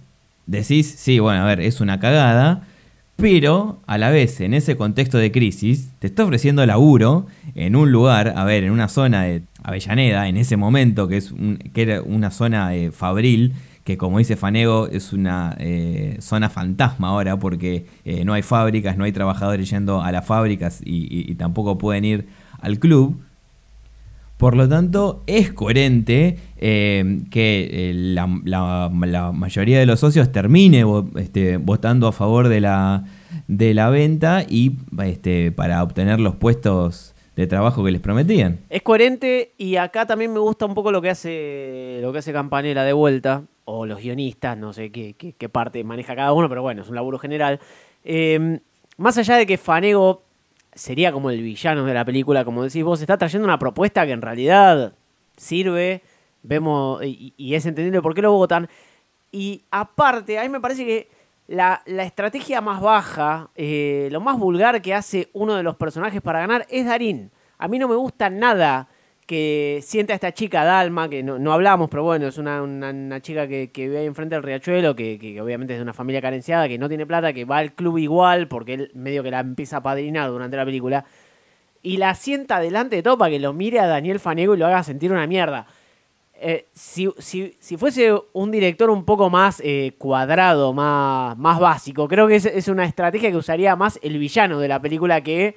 decís, 0.46 0.96
sí, 0.98 1.20
bueno, 1.20 1.42
a 1.42 1.46
ver, 1.46 1.60
es 1.62 1.82
una 1.82 2.00
cagada, 2.00 2.64
pero 3.18 3.80
a 3.86 3.98
la 3.98 4.10
vez, 4.10 4.42
en 4.42 4.54
ese 4.54 4.76
contexto 4.76 5.18
de 5.18 5.32
crisis, 5.32 5.92
te 6.00 6.08
está 6.08 6.24
ofreciendo 6.24 6.66
laburo 6.66 7.28
en 7.54 7.76
un 7.76 7.92
lugar, 7.92 8.34
a 8.36 8.44
ver, 8.46 8.64
en 8.64 8.72
una 8.72 8.88
zona 8.88 9.24
de 9.24 9.44
Avellaneda, 9.64 10.28
en 10.28 10.38
ese 10.38 10.58
momento, 10.58 11.08
que, 11.08 11.18
es 11.18 11.32
un- 11.32 11.58
que 11.74 11.84
era 11.84 12.02
una 12.02 12.32
zona 12.32 12.74
eh, 12.76 12.92
fabril, 12.92 13.54
que 13.84 13.98
como 13.98 14.20
dice 14.20 14.36
Fanego, 14.36 14.88
es 14.88 15.12
una 15.14 15.56
eh, 15.60 16.18
zona 16.20 16.50
fantasma 16.50 17.10
ahora, 17.10 17.38
porque 17.38 17.86
eh, 18.06 18.24
no 18.26 18.34
hay 18.34 18.42
fábricas, 18.44 18.98
no 18.98 19.04
hay 19.06 19.12
trabajadores 19.12 19.70
yendo 19.70 20.02
a 20.02 20.12
las 20.12 20.26
fábricas 20.26 20.82
y- 20.86 21.34
tampoco 21.36 21.78
pueden 21.78 22.06
ir 22.06 22.28
al 22.60 22.78
club. 22.80 23.18
Por 24.38 24.56
lo 24.56 24.68
tanto, 24.68 25.22
es 25.28 25.52
coherente 25.54 26.38
eh, 26.58 27.22
que 27.30 27.92
la, 27.94 28.26
mayoría 28.28 29.80
de 29.80 29.86
los 29.86 30.00
socios 30.00 30.32
termine 30.32 30.84
este, 31.18 31.58
votando 31.58 32.08
a 32.08 32.12
favor 32.12 32.48
de 32.48 32.60
la, 32.60 33.06
de 33.48 33.74
la 33.76 33.90
venta 33.90 34.44
y 34.48 34.78
este, 35.04 35.52
para 35.52 35.84
obtener 35.84 36.20
los 36.20 36.36
puestos 36.36 37.14
de 37.36 37.48
trabajo 37.48 37.84
que 37.84 37.92
les 37.92 38.02
prometían. 38.02 38.60
Es 38.70 38.82
coherente 38.82 39.54
y 39.58 39.76
acá 39.76 40.06
también 40.06 40.34
me 40.34 40.40
gusta 40.40 40.66
un 40.66 40.74
poco 40.74 40.92
lo 40.92 41.02
que 41.02 41.10
hace 41.12 42.00
lo 42.02 42.12
que 42.12 42.20
hace 42.20 42.34
Campanella 42.34 42.84
de 42.84 42.94
vuelta, 42.94 43.44
o 43.72 43.86
los 43.86 44.02
guionistas, 44.02 44.58
no 44.58 44.74
sé 44.74 44.92
qué, 44.92 45.50
parte 45.50 45.84
maneja 45.84 46.16
cada 46.16 46.34
uno, 46.34 46.50
pero 46.50 46.62
bueno, 46.62 46.82
es 46.82 46.90
un 46.90 46.96
laburo 46.96 47.18
general. 47.18 47.60
Eh, 48.04 48.60
más 48.98 49.18
allá 49.18 49.38
de 49.38 49.46
que 49.46 49.58
Fanego 49.58 50.24
sería 50.74 51.12
como 51.12 51.30
el 51.30 51.42
villano 51.42 51.86
de 51.86 51.94
la 51.94 52.06
película, 52.06 52.46
como 52.46 52.64
decís 52.64 52.84
vos, 52.84 53.02
está 53.02 53.18
trayendo 53.18 53.46
una 53.46 53.60
propuesta 53.60 54.06
que 54.06 54.12
en 54.12 54.22
realidad 54.22 54.94
sirve, 55.38 56.02
vemos 56.44 57.04
y, 57.04 57.34
es 57.56 57.66
entendible 57.66 58.02
por 58.02 58.14
qué 58.14 58.22
lo 58.22 58.34
votan. 58.34 58.68
Y 59.32 59.64
aparte, 59.72 60.38
a 60.38 60.44
mí 60.44 60.50
me 60.50 60.60
parece 60.60 60.86
que 60.86 61.10
la, 61.48 61.82
la 61.86 62.04
estrategia 62.04 62.62
más 62.62 62.82
baja, 62.82 63.50
eh, 63.56 64.10
lo 64.12 64.20
más 64.20 64.38
vulgar 64.38 64.82
que 64.82 64.94
hace 64.94 65.30
uno 65.34 65.56
de 65.56 65.64
los 65.64 65.78
personajes 65.78 66.22
para 66.22 66.40
ganar 66.40 66.66
es 66.70 66.86
Darín. 66.86 67.32
A 67.58 67.68
mí 67.68 67.80
no 67.80 67.88
me 67.88 67.96
gusta 67.96 68.30
nada 68.30 68.88
que 69.32 69.80
sienta 69.82 70.12
a 70.12 70.16
esta 70.16 70.34
chica 70.34 70.66
Dalma, 70.66 71.08
que 71.08 71.24
no, 71.24 71.40
no 71.40 71.54
hablamos, 71.54 71.90
pero 71.90 72.04
bueno, 72.04 72.28
es 72.28 72.38
una, 72.38 72.62
una- 72.62 73.22
chica 73.22 73.48
que, 73.48 73.72
que 73.72 73.84
vive 73.88 74.04
enfrente 74.04 74.36
del 74.36 74.44
riachuelo, 74.44 74.94
que, 74.94 75.18
que 75.18 75.40
obviamente 75.40 75.72
es 75.72 75.80
de 75.80 75.84
una 75.84 75.94
familia 75.94 76.22
carenciada, 76.22 76.68
que 76.68 76.78
no 76.78 76.90
tiene 76.90 77.06
plata, 77.08 77.32
que 77.32 77.46
va 77.46 77.60
al 77.60 77.72
club 77.72 77.98
igual, 77.98 78.50
porque 78.50 78.74
él 78.74 78.92
medio 78.94 79.24
que 79.24 79.32
la 79.32 79.40
empieza 79.40 79.78
a 79.78 79.82
padrinar 79.82 80.30
durante 80.30 80.58
la 80.58 80.66
película, 80.66 81.06
y 81.82 81.96
la 81.96 82.14
sienta 82.14 82.60
delante 82.60 82.98
de 82.98 83.04
todo 83.04 83.18
para 83.18 83.32
que 83.32 83.40
lo 83.40 83.54
mire 83.54 83.80
a 83.80 83.88
Daniel 83.88 84.20
Faniego 84.20 84.54
y 84.54 84.58
lo 84.58 84.66
haga 84.66 84.84
sentir 84.84 85.14
una 85.14 85.26
mierda. 85.28 85.66
Eh, 86.36 86.66
si, 86.74 87.10
si- 87.18 87.56
si 87.62 87.78
fuese 87.78 88.14
un 88.34 88.52
director 88.52 88.90
un 88.90 89.06
poco 89.06 89.30
más 89.30 89.62
eh, 89.64 89.94
cuadrado, 89.98 90.74
más, 90.74 91.38
más 91.38 91.58
básico, 91.58 92.10
creo 92.10 92.28
que 92.28 92.36
es, 92.36 92.46
es 92.46 92.68
una 92.68 92.84
estrategia 92.84 93.32
que 93.32 93.38
usaría 93.38 93.78
más 93.78 93.98
el 94.04 94.18
villano 94.18 94.60
de 94.60 94.68
la 94.68 94.82
película 94.82 95.22
que 95.22 95.56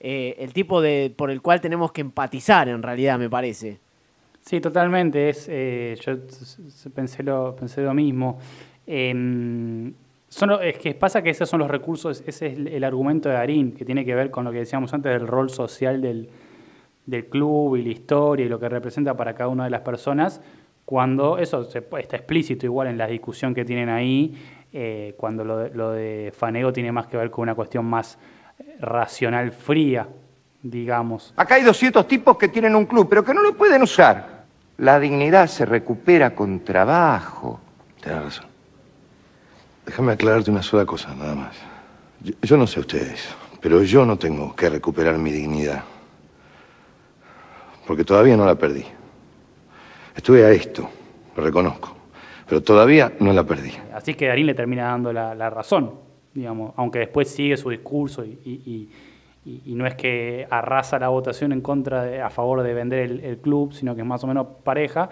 eh, 0.00 0.36
el 0.38 0.52
tipo 0.52 0.80
de 0.80 1.12
por 1.16 1.30
el 1.30 1.40
cual 1.42 1.60
tenemos 1.60 1.92
que 1.92 2.02
empatizar, 2.02 2.68
en 2.68 2.82
realidad, 2.82 3.18
me 3.18 3.30
parece. 3.30 3.80
Sí, 4.40 4.60
totalmente. 4.60 5.28
Es, 5.28 5.46
eh, 5.50 5.96
yo 6.00 6.16
pensé 6.94 7.22
lo, 7.22 7.56
pensé 7.56 7.82
lo 7.82 7.94
mismo. 7.94 8.38
Em, 8.86 9.92
es 10.62 10.78
que 10.78 10.94
pasa 10.94 11.22
que 11.22 11.30
esos 11.30 11.48
son 11.48 11.60
los 11.60 11.70
recursos, 11.70 12.22
ese 12.26 12.46
es 12.46 12.58
el, 12.58 12.84
argumento 12.84 13.28
de 13.28 13.36
Darín, 13.36 13.72
que 13.72 13.84
tiene 13.84 14.04
que 14.04 14.14
ver 14.14 14.30
con 14.30 14.44
lo 14.44 14.52
que 14.52 14.58
decíamos 14.58 14.92
antes 14.92 15.12
del 15.12 15.26
rol 15.26 15.50
social 15.50 16.00
del, 16.00 16.28
del 17.06 17.26
club 17.26 17.76
y 17.76 17.82
la 17.82 17.88
historia 17.88 18.46
y 18.46 18.48
lo 18.48 18.60
que 18.60 18.68
representa 18.68 19.16
para 19.16 19.34
cada 19.34 19.48
una 19.48 19.64
de 19.64 19.70
las 19.70 19.80
personas, 19.80 20.40
cuando 20.84 21.38
eso 21.38 21.68
está 21.68 22.16
explícito 22.16 22.66
igual 22.66 22.88
en 22.88 22.98
la 22.98 23.06
discusión 23.06 23.54
que 23.54 23.64
tienen 23.64 23.88
ahí, 23.88 24.34
eh, 24.72 25.14
cuando 25.16 25.44
lo 25.44 25.58
de, 25.58 25.70
lo 25.70 25.90
de 25.90 26.32
Fanego 26.36 26.72
tiene 26.72 26.92
más 26.92 27.06
que 27.06 27.16
ver 27.16 27.30
con 27.30 27.42
una 27.42 27.54
cuestión 27.54 27.84
más 27.84 28.18
racional 28.80 29.52
fría, 29.52 30.06
digamos. 30.62 31.32
Acá 31.36 31.56
hay 31.56 31.62
200 31.62 32.06
tipos 32.06 32.36
que 32.36 32.48
tienen 32.48 32.74
un 32.74 32.86
club, 32.86 33.08
pero 33.08 33.24
que 33.24 33.34
no 33.34 33.42
lo 33.42 33.54
pueden 33.54 33.82
usar. 33.82 34.44
La 34.78 35.00
dignidad 35.00 35.46
se 35.46 35.64
recupera 35.64 36.34
con 36.34 36.60
trabajo. 36.60 37.60
Tienes 38.02 38.22
razón. 38.22 38.46
Déjame 39.84 40.12
aclararte 40.12 40.50
una 40.50 40.62
sola 40.62 40.84
cosa, 40.84 41.14
nada 41.14 41.34
más. 41.34 41.56
Yo, 42.20 42.34
yo 42.42 42.56
no 42.56 42.66
sé 42.66 42.80
ustedes, 42.80 43.28
pero 43.60 43.82
yo 43.82 44.04
no 44.04 44.18
tengo 44.18 44.54
que 44.54 44.68
recuperar 44.68 45.16
mi 45.16 45.30
dignidad. 45.30 45.84
Porque 47.86 48.04
todavía 48.04 48.36
no 48.36 48.44
la 48.44 48.56
perdí. 48.56 48.84
Estuve 50.14 50.44
a 50.44 50.50
esto, 50.50 50.88
lo 51.36 51.42
reconozco. 51.42 51.94
Pero 52.48 52.62
todavía 52.62 53.12
no 53.20 53.32
la 53.32 53.44
perdí. 53.44 53.72
Así 53.94 54.14
que 54.14 54.26
Darín 54.26 54.46
le 54.46 54.54
termina 54.54 54.84
dando 54.84 55.12
la, 55.12 55.34
la 55.34 55.50
razón, 55.50 55.92
digamos, 56.36 56.72
aunque 56.76 57.00
después 57.00 57.28
sigue 57.28 57.56
su 57.56 57.70
discurso 57.70 58.24
y, 58.24 58.38
y- 58.44 58.88
no 59.66 59.86
es 59.86 59.94
que 59.94 60.46
arrasa 60.50 60.98
la 60.98 61.08
votación 61.08 61.52
en 61.52 61.60
contra 61.60 62.02
de, 62.02 62.20
a 62.20 62.30
favor 62.30 62.62
de 62.62 62.74
vender 62.74 63.10
el, 63.22 63.38
club, 63.38 63.72
sino 63.72 63.94
que 63.94 64.00
es 64.00 64.06
más 64.06 64.24
o 64.24 64.26
menos 64.26 64.46
pareja, 64.64 65.08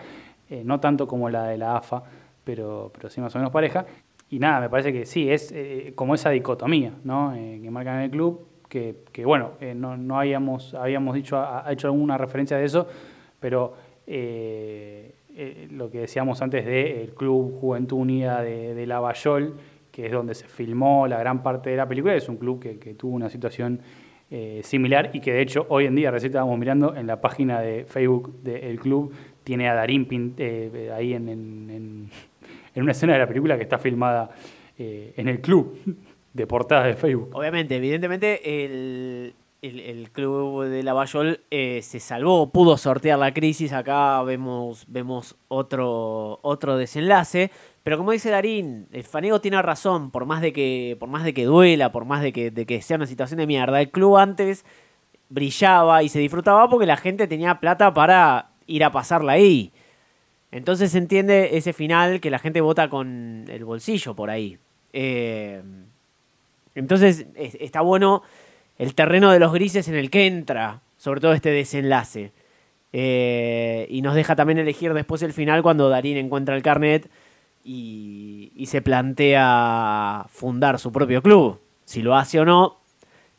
eh, 0.50 0.62
no 0.64 0.80
tanto 0.80 1.06
como 1.06 1.30
la 1.30 1.44
de 1.44 1.56
la 1.56 1.76
AFA, 1.76 2.02
pero, 2.42 2.90
pero 2.92 3.08
sí 3.10 3.20
más 3.20 3.32
o 3.36 3.38
menos 3.38 3.52
pareja. 3.52 3.86
Y 4.30 4.40
nada, 4.40 4.60
me 4.60 4.68
parece 4.68 4.92
que 4.92 5.06
sí, 5.06 5.30
es 5.30 5.52
eh, 5.52 5.92
como 5.94 6.16
esa 6.16 6.30
dicotomía 6.30 6.92
¿no? 7.04 7.32
Eh, 7.34 7.60
que 7.62 7.70
marcan 7.70 7.98
en 7.98 8.02
el 8.02 8.10
club, 8.10 8.46
que, 8.68 9.24
bueno, 9.24 9.52
eh, 9.60 9.72
no, 9.72 9.96
no 9.96 10.18
habíamos, 10.18 10.74
habíamos 10.74 11.14
dicho, 11.14 11.38
ha, 11.38 11.64
hecho 11.70 11.86
alguna 11.86 12.18
referencia 12.18 12.56
de 12.56 12.64
eso, 12.64 12.88
pero 13.38 13.74
lo 14.06 15.90
que 15.90 16.00
decíamos 16.00 16.42
antes 16.42 16.66
del 16.66 17.14
Club 17.14 17.60
Juventud 17.60 17.98
Unida 17.98 18.42
de, 18.42 18.74
de 18.74 18.86
Lavallol, 18.86 19.54
que 19.94 20.06
es 20.06 20.12
donde 20.12 20.34
se 20.34 20.48
filmó 20.48 21.06
la 21.06 21.18
gran 21.20 21.42
parte 21.42 21.70
de 21.70 21.76
la 21.76 21.86
película, 21.86 22.14
es 22.16 22.28
un 22.28 22.36
club 22.36 22.60
que, 22.60 22.78
que 22.80 22.94
tuvo 22.94 23.14
una 23.14 23.30
situación 23.30 23.80
eh, 24.30 24.60
similar 24.64 25.10
y 25.12 25.20
que 25.20 25.32
de 25.32 25.40
hecho 25.42 25.66
hoy 25.68 25.86
en 25.86 25.94
día, 25.94 26.10
recién 26.10 26.30
estábamos 26.30 26.58
mirando 26.58 26.96
en 26.96 27.06
la 27.06 27.20
página 27.20 27.60
de 27.60 27.84
Facebook 27.84 28.42
del 28.42 28.80
club, 28.80 29.12
tiene 29.44 29.68
a 29.68 29.74
Darín 29.74 30.08
pin- 30.08 30.34
eh, 30.38 30.90
ahí 30.96 31.14
en, 31.14 31.28
en- 31.28 31.70
en- 32.74 32.82
una 32.82 32.90
escena 32.90 33.12
de 33.12 33.20
la 33.20 33.28
película 33.28 33.56
que 33.56 33.62
está 33.62 33.78
filmada 33.78 34.30
eh, 34.76 35.12
en 35.16 35.28
el 35.28 35.40
club 35.40 35.78
de 36.32 36.46
portada 36.48 36.86
de 36.86 36.94
Facebook. 36.94 37.30
Obviamente, 37.32 37.76
evidentemente, 37.76 38.64
el, 38.64 39.34
el- 39.62 39.78
el 39.80 40.10
club 40.10 40.64
de 40.64 40.82
Lavallol 40.82 41.40
eh, 41.52 41.80
se 41.82 42.00
salvó, 42.00 42.50
pudo 42.50 42.76
sortear 42.76 43.20
la 43.20 43.32
crisis. 43.32 43.72
Acá 43.72 44.20
vemos, 44.24 44.84
vemos 44.88 45.36
otro, 45.46 46.40
otro 46.42 46.76
desenlace. 46.76 47.52
Pero 47.84 47.98
como 47.98 48.12
dice 48.12 48.30
Darín, 48.30 48.88
el 48.92 49.04
Fanego 49.04 49.42
tiene 49.42 49.60
razón, 49.60 50.10
por 50.10 50.24
más 50.24 50.40
de 50.40 50.54
que, 50.54 50.96
por 50.98 51.10
más 51.10 51.22
de 51.22 51.34
que 51.34 51.44
duela, 51.44 51.92
por 51.92 52.06
más 52.06 52.22
de 52.22 52.32
que, 52.32 52.82
sea 52.82 52.96
una 52.96 53.06
situación 53.06 53.38
de 53.38 53.46
mierda, 53.46 53.78
el 53.78 53.90
club 53.90 54.16
antes 54.16 54.64
brillaba 55.28 56.02
y 56.02 56.08
se 56.08 56.18
disfrutaba 56.18 56.68
porque 56.70 56.86
la 56.86 56.96
gente 56.96 57.26
tenía 57.26 57.60
plata 57.60 57.92
para 57.92 58.48
ir 58.66 58.84
a 58.84 58.90
pasarla 58.90 59.32
ahí. 59.32 59.70
Entonces 60.50 60.92
se 60.92 60.98
entiende 60.98 61.58
ese 61.58 61.74
final 61.74 62.20
que 62.20 62.30
la 62.30 62.38
gente 62.38 62.62
vota 62.62 62.88
con 62.88 63.44
el 63.48 63.64
bolsillo 63.66 64.14
por 64.14 64.30
ahí. 64.30 64.56
Eh, 64.94 65.62
entonces 66.74 67.26
es- 67.34 67.56
está 67.60 67.82
bueno 67.82 68.22
el 68.78 68.94
terreno 68.94 69.30
de 69.30 69.40
los 69.40 69.52
grises 69.52 69.88
en 69.88 69.96
el 69.96 70.08
que 70.08 70.26
entra, 70.26 70.80
sobre 70.96 71.20
todo 71.20 71.34
este 71.34 71.50
desenlace. 71.50 72.32
Eh, 72.94 73.86
y 73.90 74.00
nos 74.00 74.14
deja 74.14 74.36
también 74.36 74.58
elegir 74.58 74.94
después 74.94 75.22
el 75.22 75.32
final 75.34 75.62
cuando 75.62 75.90
Darín 75.90 76.16
encuentra 76.16 76.56
el 76.56 76.62
carnet 76.62 77.10
y, 77.64 78.64
se 78.66 78.82
plantea 78.82 80.26
fundar 80.28 80.78
su 80.78 80.92
propio 80.92 81.22
club. 81.22 81.60
Si 81.84 82.02
lo 82.02 82.14
hace 82.14 82.40
o 82.40 82.44
no, 82.44 82.78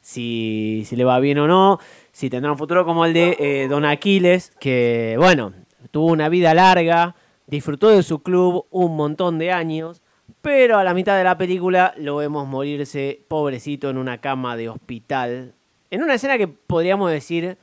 si, 0.01 0.83
si 0.85 0.95
le 0.95 1.03
va 1.03 1.19
bien 1.19 1.39
o 1.39 1.47
no, 1.47 1.79
si 2.11 2.29
tendrá 2.29 2.51
un 2.51 2.57
futuro 2.57 2.85
como 2.85 3.05
el 3.05 3.13
de 3.13 3.37
eh, 3.39 3.67
Don 3.67 3.85
Aquiles, 3.85 4.51
que 4.59 5.15
bueno, 5.17 5.53
tuvo 5.91 6.07
una 6.07 6.29
vida 6.29 6.53
larga, 6.53 7.15
disfrutó 7.47 7.89
de 7.89 8.03
su 8.03 8.21
club 8.21 8.65
un 8.71 8.95
montón 8.95 9.37
de 9.39 9.51
años, 9.51 10.01
pero 10.41 10.77
a 10.77 10.83
la 10.83 10.93
mitad 10.93 11.17
de 11.17 11.23
la 11.23 11.37
película 11.37 11.93
lo 11.97 12.17
vemos 12.17 12.47
morirse 12.47 13.21
pobrecito 13.27 13.89
en 13.89 13.97
una 13.97 14.19
cama 14.19 14.55
de 14.55 14.69
hospital, 14.69 15.53
en 15.89 16.03
una 16.03 16.15
escena 16.15 16.37
que 16.37 16.47
podríamos 16.47 17.11
decir 17.11 17.57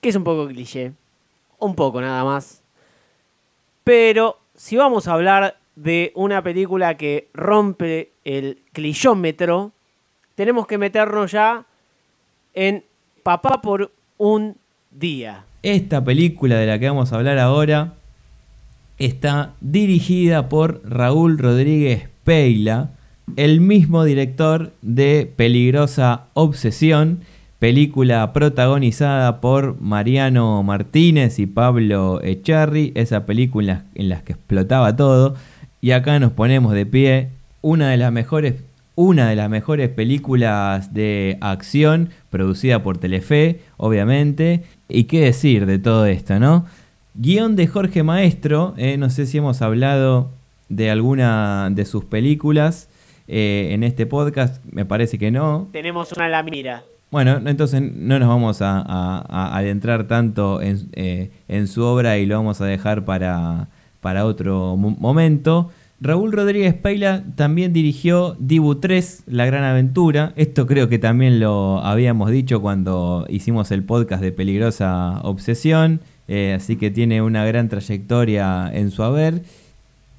que 0.00 0.08
es 0.08 0.16
un 0.16 0.24
poco 0.24 0.46
cliché, 0.48 0.92
un 1.58 1.74
poco 1.74 2.00
nada 2.00 2.24
más. 2.24 2.62
Pero 3.84 4.38
si 4.54 4.76
vamos 4.76 5.08
a 5.08 5.14
hablar 5.14 5.56
de 5.82 6.12
una 6.14 6.42
película 6.42 6.96
que 6.96 7.28
rompe 7.34 8.12
el 8.24 8.58
clichómetro, 8.72 9.72
tenemos 10.36 10.66
que 10.66 10.78
meternos 10.78 11.32
ya 11.32 11.66
en 12.54 12.84
Papá 13.22 13.60
por 13.60 13.90
un 14.18 14.56
día. 14.90 15.44
Esta 15.62 16.04
película 16.04 16.56
de 16.56 16.66
la 16.66 16.78
que 16.78 16.88
vamos 16.88 17.12
a 17.12 17.16
hablar 17.16 17.38
ahora 17.38 17.94
está 18.98 19.54
dirigida 19.60 20.48
por 20.48 20.80
Raúl 20.84 21.38
Rodríguez 21.38 22.08
Peila, 22.24 22.90
el 23.36 23.60
mismo 23.60 24.04
director 24.04 24.72
de 24.82 25.32
Peligrosa 25.34 26.26
Obsesión, 26.34 27.20
película 27.58 28.32
protagonizada 28.32 29.40
por 29.40 29.80
Mariano 29.80 30.62
Martínez 30.62 31.38
y 31.38 31.46
Pablo 31.46 32.20
Echarri, 32.22 32.92
esa 32.94 33.26
película 33.26 33.84
en 33.94 34.08
las 34.08 34.22
que 34.22 34.32
explotaba 34.32 34.94
todo. 34.94 35.36
Y 35.82 35.90
acá 35.90 36.18
nos 36.20 36.32
ponemos 36.32 36.72
de 36.74 36.86
pie, 36.86 37.28
una 37.60 37.90
de 37.90 37.96
las 37.96 38.12
mejores, 38.12 38.54
una 38.94 39.28
de 39.28 39.34
las 39.36 39.50
mejores 39.50 39.88
películas 39.88 40.94
de 40.94 41.36
acción 41.40 42.10
producida 42.30 42.82
por 42.84 42.98
Telefe, 42.98 43.60
obviamente. 43.78 44.62
Y 44.88 45.04
qué 45.04 45.20
decir 45.22 45.66
de 45.66 45.78
todo 45.80 46.06
esto, 46.06 46.38
¿no? 46.38 46.66
Guión 47.14 47.56
de 47.56 47.66
Jorge 47.66 48.02
Maestro, 48.04 48.74
eh, 48.76 48.96
no 48.96 49.10
sé 49.10 49.26
si 49.26 49.38
hemos 49.38 49.60
hablado 49.60 50.30
de 50.68 50.88
alguna 50.90 51.68
de 51.70 51.84
sus 51.84 52.04
películas 52.04 52.88
eh, 53.28 53.70
en 53.72 53.82
este 53.82 54.06
podcast, 54.06 54.64
me 54.70 54.84
parece 54.84 55.18
que 55.18 55.30
no. 55.32 55.68
Tenemos 55.72 56.12
una 56.12 56.26
en 56.26 56.32
la 56.32 56.42
mira. 56.44 56.84
Bueno, 57.10 57.40
entonces 57.44 57.82
no 57.82 58.18
nos 58.20 58.28
vamos 58.28 58.62
a, 58.62 58.78
a- 58.78 59.26
a 59.28 59.58
adentrar 59.58 60.04
tanto 60.06 60.62
en, 60.62 60.88
eh, 60.92 61.30
en 61.48 61.66
su 61.66 61.82
obra 61.82 62.16
y 62.18 62.24
lo 62.24 62.36
vamos 62.36 62.60
a 62.62 62.64
dejar 62.66 63.04
para, 63.04 63.68
para 64.00 64.24
otro 64.24 64.76
mo- 64.78 64.96
momento. 64.98 65.70
Raúl 66.02 66.32
Rodríguez 66.32 66.74
Peila 66.74 67.22
también 67.36 67.72
dirigió 67.72 68.36
Dibu 68.40 68.74
3, 68.74 69.22
La 69.26 69.46
Gran 69.46 69.62
Aventura. 69.62 70.32
Esto 70.34 70.66
creo 70.66 70.88
que 70.88 70.98
también 70.98 71.38
lo 71.38 71.78
habíamos 71.78 72.32
dicho 72.32 72.60
cuando 72.60 73.24
hicimos 73.28 73.70
el 73.70 73.84
podcast 73.84 74.20
de 74.20 74.32
Peligrosa 74.32 75.20
Obsesión. 75.22 76.00
eh, 76.26 76.54
así 76.56 76.74
que 76.74 76.90
tiene 76.90 77.22
una 77.22 77.44
gran 77.44 77.68
trayectoria 77.68 78.68
en 78.74 78.90
su 78.90 79.04
haber. 79.04 79.44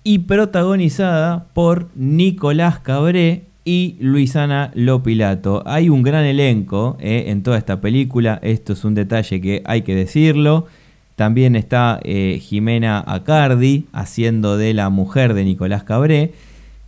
Y 0.06 0.20
protagonizada 0.20 1.48
por 1.54 1.90
Nicolás 1.96 2.80
Cabré 2.80 3.44
y 3.66 3.98
Luisana 4.00 4.72
Lopilato. 4.76 5.64
Hay 5.66 5.90
un 5.90 6.02
gran 6.02 6.24
elenco 6.24 6.96
eh, 7.02 7.26
en 7.28 7.44
toda 7.44 7.58
esta 7.58 7.82
película. 7.82 8.40
Esto 8.42 8.72
es 8.72 8.86
un 8.86 8.96
detalle 8.96 9.42
que 9.42 9.62
hay 9.66 9.82
que 9.82 9.96
decirlo. 9.96 10.66
También 11.16 11.55
está 11.55 11.99
eh, 12.03 12.39
Jimena 12.41 13.03
Acardi 13.05 13.86
haciendo 13.93 14.57
de 14.57 14.74
la 14.74 14.89
mujer 14.89 15.34
de 15.34 15.43
Nicolás 15.45 15.84
Cabré. 15.84 16.34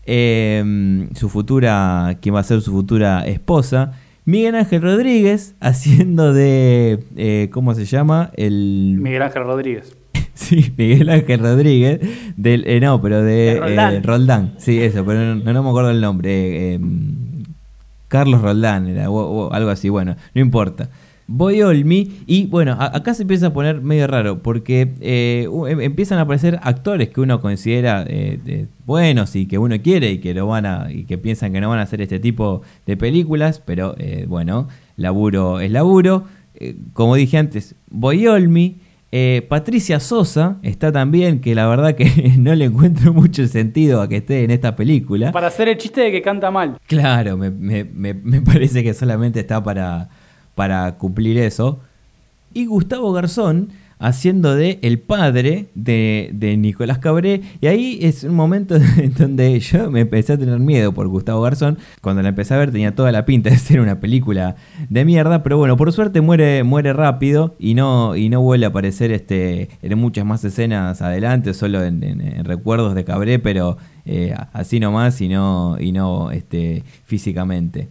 eh, 0.08 1.08
su 1.16 1.30
futura, 1.30 2.18
quien 2.22 2.36
va 2.36 2.40
a 2.40 2.44
ser 2.44 2.62
su 2.62 2.72
futura 2.72 3.26
esposa. 3.26 3.94
Miguel 4.26 4.56
Ángel 4.56 4.82
Rodríguez 4.82 5.56
haciendo 5.60 6.34
de, 6.34 7.04
eh, 7.16 7.50
¿cómo 7.52 7.74
se 7.76 7.86
llama? 7.86 8.32
El... 8.36 8.98
Miguel 9.00 9.22
Ángel 9.22 9.44
Rodríguez. 9.44 9.96
Sí, 10.36 10.74
Miguel 10.78 11.08
Ángel 11.10 11.40
Rodríguez, 11.40 12.02
del, 12.36 12.68
eh, 12.68 12.82
no, 12.82 13.02
pero 13.02 13.22
de, 13.24 13.54
De 13.54 13.60
Roldán. 13.62 13.94
eh, 13.94 14.02
Roldán. 14.04 14.54
Sí, 14.58 14.82
eso, 14.82 15.06
pero 15.06 15.34
no, 15.34 15.54
no 15.54 15.64
me 15.64 15.70
acuerdo 15.70 15.92
el 15.92 16.02
nombre. 16.02 16.30
eh, 16.32 16.76
eh, 16.76 16.80
Carlos 18.10 18.42
Roldán 18.42 18.88
era, 18.88 19.10
o, 19.10 19.16
o 19.48 19.54
algo 19.54 19.70
así, 19.70 19.88
bueno, 19.90 20.16
no 20.34 20.42
importa. 20.42 20.90
Voy 21.28 21.62
Olmi 21.64 22.12
y 22.28 22.46
bueno, 22.48 22.74
a- 22.80 22.96
acá 22.98 23.14
se 23.14 23.24
empieza 23.24 23.48
a 23.48 23.54
poner 23.54 23.82
medio 23.82 24.06
raro 24.08 24.44
porque 24.44 24.94
eh, 25.02 25.48
em- 25.70 25.82
empiezan 25.82 26.20
a 26.20 26.22
aparecer 26.22 26.60
actores 26.62 27.10
que 27.10 27.20
uno 27.22 27.42
considera 27.42 28.06
eh, 28.08 28.68
buenos 28.86 29.36
y 29.36 29.48
que 29.48 29.58
uno 29.58 29.76
quiere 29.82 30.12
y 30.12 30.18
que 30.20 30.34
lo 30.36 30.46
van 30.48 30.66
a 30.68 30.92
y 30.92 31.06
que 31.06 31.18
piensan 31.18 31.52
que 31.54 31.62
no 31.62 31.70
van 31.70 31.80
a 31.80 31.84
hacer 31.84 32.02
este 32.02 32.20
tipo 32.20 32.62
de 32.86 32.96
películas, 32.98 33.60
pero 33.66 33.96
eh, 33.98 34.26
bueno, 34.28 34.68
laburo 34.98 35.60
es 35.60 35.72
laburo. 35.72 36.26
Como 36.94 37.16
dije 37.16 37.38
antes, 37.38 37.76
Voy 37.90 38.28
Olmi, 38.28 38.78
eh, 39.12 39.46
Patricia 39.50 40.00
Sosa 40.00 40.58
está 40.62 40.92
también, 40.92 41.40
que 41.42 41.54
la 41.56 41.68
verdad 41.68 41.96
que 41.96 42.34
no 42.38 42.54
le 42.56 42.66
encuentro 42.66 43.14
mucho 43.14 43.46
sentido 43.48 44.02
a 44.02 44.08
que 44.08 44.18
esté 44.18 44.44
en 44.44 44.52
esta 44.52 44.76
película. 44.76 45.32
Para 45.32 45.48
hacer 45.48 45.68
el 45.70 45.78
chiste 45.78 46.02
de 46.02 46.12
que 46.12 46.22
canta 46.22 46.52
mal. 46.52 46.78
Claro, 46.88 47.36
me, 47.36 47.50
me- 47.52 47.84
me- 47.84 48.14
me 48.14 48.42
parece 48.42 48.84
que 48.84 48.94
solamente 48.94 49.40
está 49.42 49.62
para, 49.64 50.10
para 50.56 50.98
cumplir 50.98 51.38
eso. 51.38 51.80
Y 52.54 52.66
Gustavo 52.66 53.12
Garzón 53.12 53.70
haciendo 54.00 54.56
de 54.56 54.80
el 54.82 55.00
padre 55.00 55.68
de, 55.76 56.30
de 56.34 56.58
Nicolás 56.58 57.00
Cabré. 57.00 57.42
Y 57.62 57.68
ahí 57.68 58.00
es 58.02 58.24
un 58.24 58.36
momento 58.36 58.76
en 58.98 59.14
donde 59.14 59.60
yo 59.60 59.90
me 59.92 60.02
empecé 60.02 60.34
a 60.34 60.38
tener 60.38 60.60
miedo 60.60 60.94
por 60.94 61.08
Gustavo 61.08 61.42
Garzón. 61.42 61.78
Cuando 62.02 62.22
la 62.22 62.30
empecé 62.30 62.54
a 62.54 62.58
ver 62.58 62.72
tenía 62.72 62.96
toda 62.96 63.12
la 63.12 63.26
pinta 63.26 63.50
de 63.50 63.58
ser 63.58 63.80
una 63.80 64.00
película 64.00 64.56
de 64.90 65.06
mierda. 65.06 65.44
Pero 65.44 65.58
bueno, 65.58 65.78
por 65.78 65.92
suerte 65.92 66.22
muere, 66.22 66.64
muere 66.64 66.94
rápido 66.94 67.56
y 67.60 67.74
no, 67.74 68.16
y 68.16 68.30
no 68.30 68.42
vuelve 68.42 68.66
a 68.66 68.70
aparecer 68.70 69.12
este, 69.12 69.70
en 69.82 69.98
muchas 69.98 70.26
más 70.26 70.44
escenas 70.44 71.02
adelante, 71.02 71.54
solo 71.54 71.84
en, 71.84 72.06
recuerdos 72.46 72.96
de 72.96 73.04
Cabré, 73.04 73.40
pero 73.40 73.78
eh, 74.06 74.36
así 74.54 74.80
nomás 74.80 75.20
y 75.22 75.28
no, 75.28 75.78
y 75.80 75.92
no 75.92 76.32
este, 76.32 76.84
físicamente. 77.06 77.90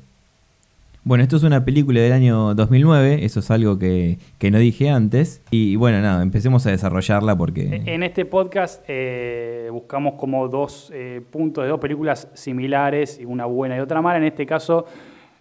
Bueno, 1.07 1.23
esto 1.23 1.37
es 1.37 1.43
una 1.43 1.67
película 1.67 2.01
del 2.01 2.13
año 2.15 2.55
2009, 2.55 3.27
eso 3.27 3.41
es 3.41 3.51
algo 3.51 3.79
que, 3.79 4.19
que 4.39 4.51
no 4.51 4.59
dije 4.59 4.89
antes. 4.89 5.43
Y 5.51 5.77
bueno, 5.77 6.01
nada, 6.01 6.23
empecemos 6.23 6.67
a 6.67 6.71
desarrollarla 6.71 7.37
porque... 7.37 7.83
En 7.85 8.03
este 8.03 8.25
podcast 8.25 8.83
eh, 8.89 9.69
buscamos 9.71 10.15
como 10.15 10.49
dos 10.49 10.91
eh, 10.95 11.21
puntos 11.31 11.65
de 11.65 11.69
dos 11.69 11.79
películas 11.79 12.31
similares, 12.33 13.21
una 13.27 13.45
buena 13.45 13.77
y 13.77 13.81
otra 13.81 14.01
mala. 14.01 14.17
En 14.17 14.25
este 14.25 14.47
caso, 14.47 14.87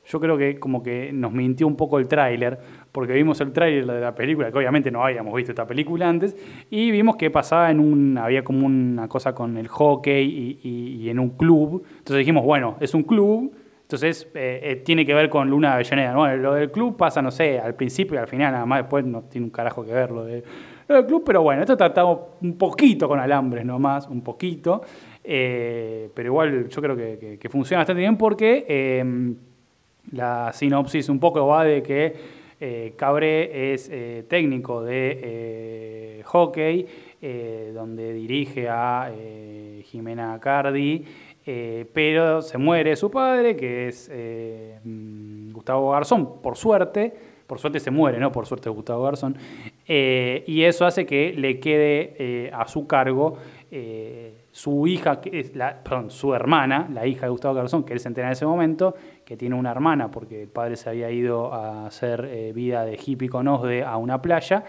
yo 0.06 0.20
creo 0.20 0.38
que 0.38 0.60
como 0.60 0.84
que 0.84 1.14
nos 1.14 1.32
mintió 1.32 1.66
un 1.66 1.78
poco 1.78 1.98
el 1.98 2.10
tráiler, 2.10 2.60
porque 2.92 3.14
vimos 3.14 3.40
el 3.40 3.54
tráiler 3.54 3.86
de 3.86 4.02
la 4.02 4.14
película, 4.14 4.52
que 4.52 4.58
obviamente 4.58 4.92
no 4.92 5.02
habíamos 5.06 5.34
visto 5.34 5.54
esta 5.54 5.66
película 5.66 6.10
antes, 6.10 6.36
y 6.72 6.92
vimos 6.92 7.16
que 7.16 7.32
pasaba 7.32 7.72
en 7.72 7.80
un, 7.80 8.18
había 8.18 8.44
como 8.44 8.66
una 8.66 9.08
cosa 9.08 9.34
con 9.34 9.58
el 9.58 9.70
hockey 9.70 10.60
y- 10.62 10.98
y 11.06 11.10
en 11.10 11.20
un 11.20 11.30
club. 11.30 11.86
Entonces 12.00 12.18
dijimos, 12.18 12.44
bueno, 12.44 12.76
es 12.82 12.94
un 12.94 13.04
club, 13.04 13.54
entonces 13.84 14.28
eh, 14.34 14.60
eh, 14.64 14.76
tiene 14.78 15.06
que 15.06 15.14
ver 15.14 15.30
con 15.30 15.50
Luna 15.50 15.70
de 15.70 15.74
Avellaneda. 15.76 16.14
¿no? 16.14 16.36
Lo 16.36 16.54
del 16.56 16.72
club 16.72 16.98
pasa, 16.98 17.22
no 17.22 17.30
sé, 17.32 17.60
al 17.60 17.76
principio 17.76 18.16
y 18.16 18.18
al 18.18 18.28
final, 18.28 18.52
nada 18.52 18.66
más 18.66 18.80
después 18.80 19.06
no 19.06 19.22
tiene 19.24 19.46
un 19.46 19.52
carajo 19.52 19.86
que 19.86 19.94
ver 19.94 20.10
lo, 20.10 20.24
de, 20.26 20.44
lo 20.88 20.96
del 20.96 21.06
club, 21.06 21.24
pero 21.26 21.44
bueno, 21.44 21.62
esto 21.62 21.78
tratamos 21.78 22.20
un 22.42 22.58
poquito 22.58 23.08
con 23.08 23.20
alambres 23.20 23.64
nomás, 23.66 24.08
un 24.08 24.22
poquito. 24.22 24.82
Eh, 25.24 26.10
pero 26.14 26.28
igual 26.30 26.68
yo 26.68 26.82
creo 26.82 26.96
que, 26.96 27.38
que- 27.40 27.50
funciona 27.50 27.80
bastante 27.82 28.02
bien 28.02 28.18
porque 28.18 28.66
eh, 28.68 29.34
la 30.12 30.52
sinopsis 30.54 31.08
un 31.10 31.20
poco 31.20 31.46
va 31.48 31.64
de 31.64 31.84
que 31.84 32.44
Cabré 32.96 33.74
es 33.74 33.92
técnico 34.30 34.82
de 34.84 36.22
hockey, 36.24 36.86
donde 37.74 38.14
dirige 38.14 38.70
a 38.70 39.12
Jimena 39.84 40.40
Cardi, 40.40 41.04
eh, 41.46 41.86
pero 41.94 42.42
se 42.42 42.58
muere 42.58 42.96
su 42.96 43.12
padre, 43.12 43.56
que 43.56 43.90
es 43.90 44.10
eh, 44.12 44.80
Gustavo 45.52 45.92
Garzón, 45.92 46.42
por 46.42 46.58
suerte. 46.58 47.14
Por 47.48 47.60
suerte 47.60 47.80
se 47.80 47.92
muere, 47.92 48.20
¿no? 48.20 48.32
Por 48.32 48.46
suerte 48.46 48.70
Gustavo 48.70 49.04
Garzón. 49.04 49.38
Eh, 49.86 50.44
y 50.48 50.64
eso 50.64 50.86
hace 50.86 51.06
que 51.06 51.34
le 51.34 51.60
quede 51.60 52.50
a 52.54 52.68
su 52.68 52.88
cargo 52.88 53.38
su 54.52 54.86
hija, 54.86 55.20
perdón, 55.20 56.12
su 56.12 56.34
hermana, 56.36 56.88
la 56.94 57.08
hija 57.08 57.26
de 57.26 57.32
Gustavo 57.32 57.56
Garzón, 57.56 57.84
que 57.84 57.94
él 57.94 58.00
se 58.00 58.08
entera 58.08 58.28
en 58.28 58.34
ese 58.34 58.46
momento, 58.46 58.96
que 59.26 59.36
tiene 59.36 59.56
una 59.56 59.72
hermana 59.72 60.12
porque 60.12 60.44
el 60.44 60.48
padre 60.48 60.78
se 60.78 60.90
había 60.90 61.10
ido 61.10 61.52
a 61.52 61.88
hacer 61.88 62.54
vida 62.54 62.86
de 62.86 63.00
hippie 63.04 63.30
con 63.30 63.48
Osde 63.48 63.84
a 63.84 63.98
una 63.98 64.22
playa. 64.22 64.64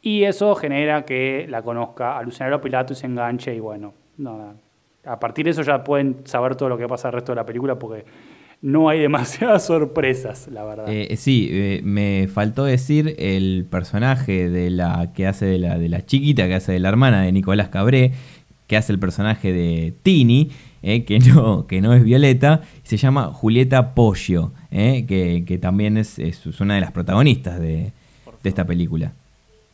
Y 0.00 0.24
eso 0.24 0.54
genera 0.54 1.04
que 1.04 1.46
la 1.48 1.62
conozca 1.62 2.18
a 2.18 2.22
Luciano 2.22 2.60
Pilato 2.60 2.94
y 2.94 2.96
se 2.96 3.06
enganche 3.06 3.54
y 3.54 3.60
bueno, 3.60 3.92
nada. 4.16 4.54
A 5.04 5.18
partir 5.18 5.44
de 5.46 5.50
eso 5.52 5.62
ya 5.62 5.82
pueden 5.84 6.18
saber 6.24 6.54
todo 6.56 6.68
lo 6.68 6.78
que 6.78 6.86
pasa 6.86 7.08
el 7.08 7.14
resto 7.14 7.32
de 7.32 7.36
la 7.36 7.46
película 7.46 7.78
porque 7.78 8.04
no 8.60 8.88
hay 8.88 9.00
demasiadas 9.08 9.64
sorpresas, 9.66 10.48
la 10.52 10.64
verdad. 10.64 10.86
Eh, 10.88 11.16
sí, 11.16 11.48
eh, 11.50 11.80
me 11.82 12.28
faltó 12.32 12.64
decir 12.64 13.14
el 13.18 13.66
personaje 13.68 14.48
de 14.48 14.70
la 14.70 15.12
que 15.12 15.26
hace 15.26 15.46
de 15.46 15.58
la, 15.58 15.78
de 15.78 15.88
la 15.88 16.06
chiquita, 16.06 16.46
que 16.46 16.54
hace 16.54 16.72
de 16.72 16.78
la 16.78 16.88
hermana 16.88 17.22
de 17.22 17.32
Nicolás 17.32 17.68
Cabré, 17.68 18.12
que 18.68 18.76
hace 18.76 18.92
el 18.92 18.98
personaje 19.00 19.52
de 19.52 19.92
Tini, 20.02 20.50
eh, 20.82 21.04
que, 21.04 21.18
no, 21.18 21.66
que 21.66 21.80
no 21.80 21.92
es 21.94 22.02
Violeta, 22.04 22.60
y 22.84 22.88
se 22.88 22.96
llama 22.96 23.24
Julieta 23.32 23.94
Poggio, 23.94 24.52
eh, 24.70 25.04
que, 25.06 25.44
que 25.46 25.58
también 25.58 25.96
es, 25.96 26.18
es- 26.18 26.46
es 26.46 26.60
una 26.60 26.76
de 26.76 26.80
las 26.80 26.92
protagonistas 26.92 27.58
de, 27.60 27.92
de 28.42 28.48
esta 28.48 28.64
película. 28.64 29.12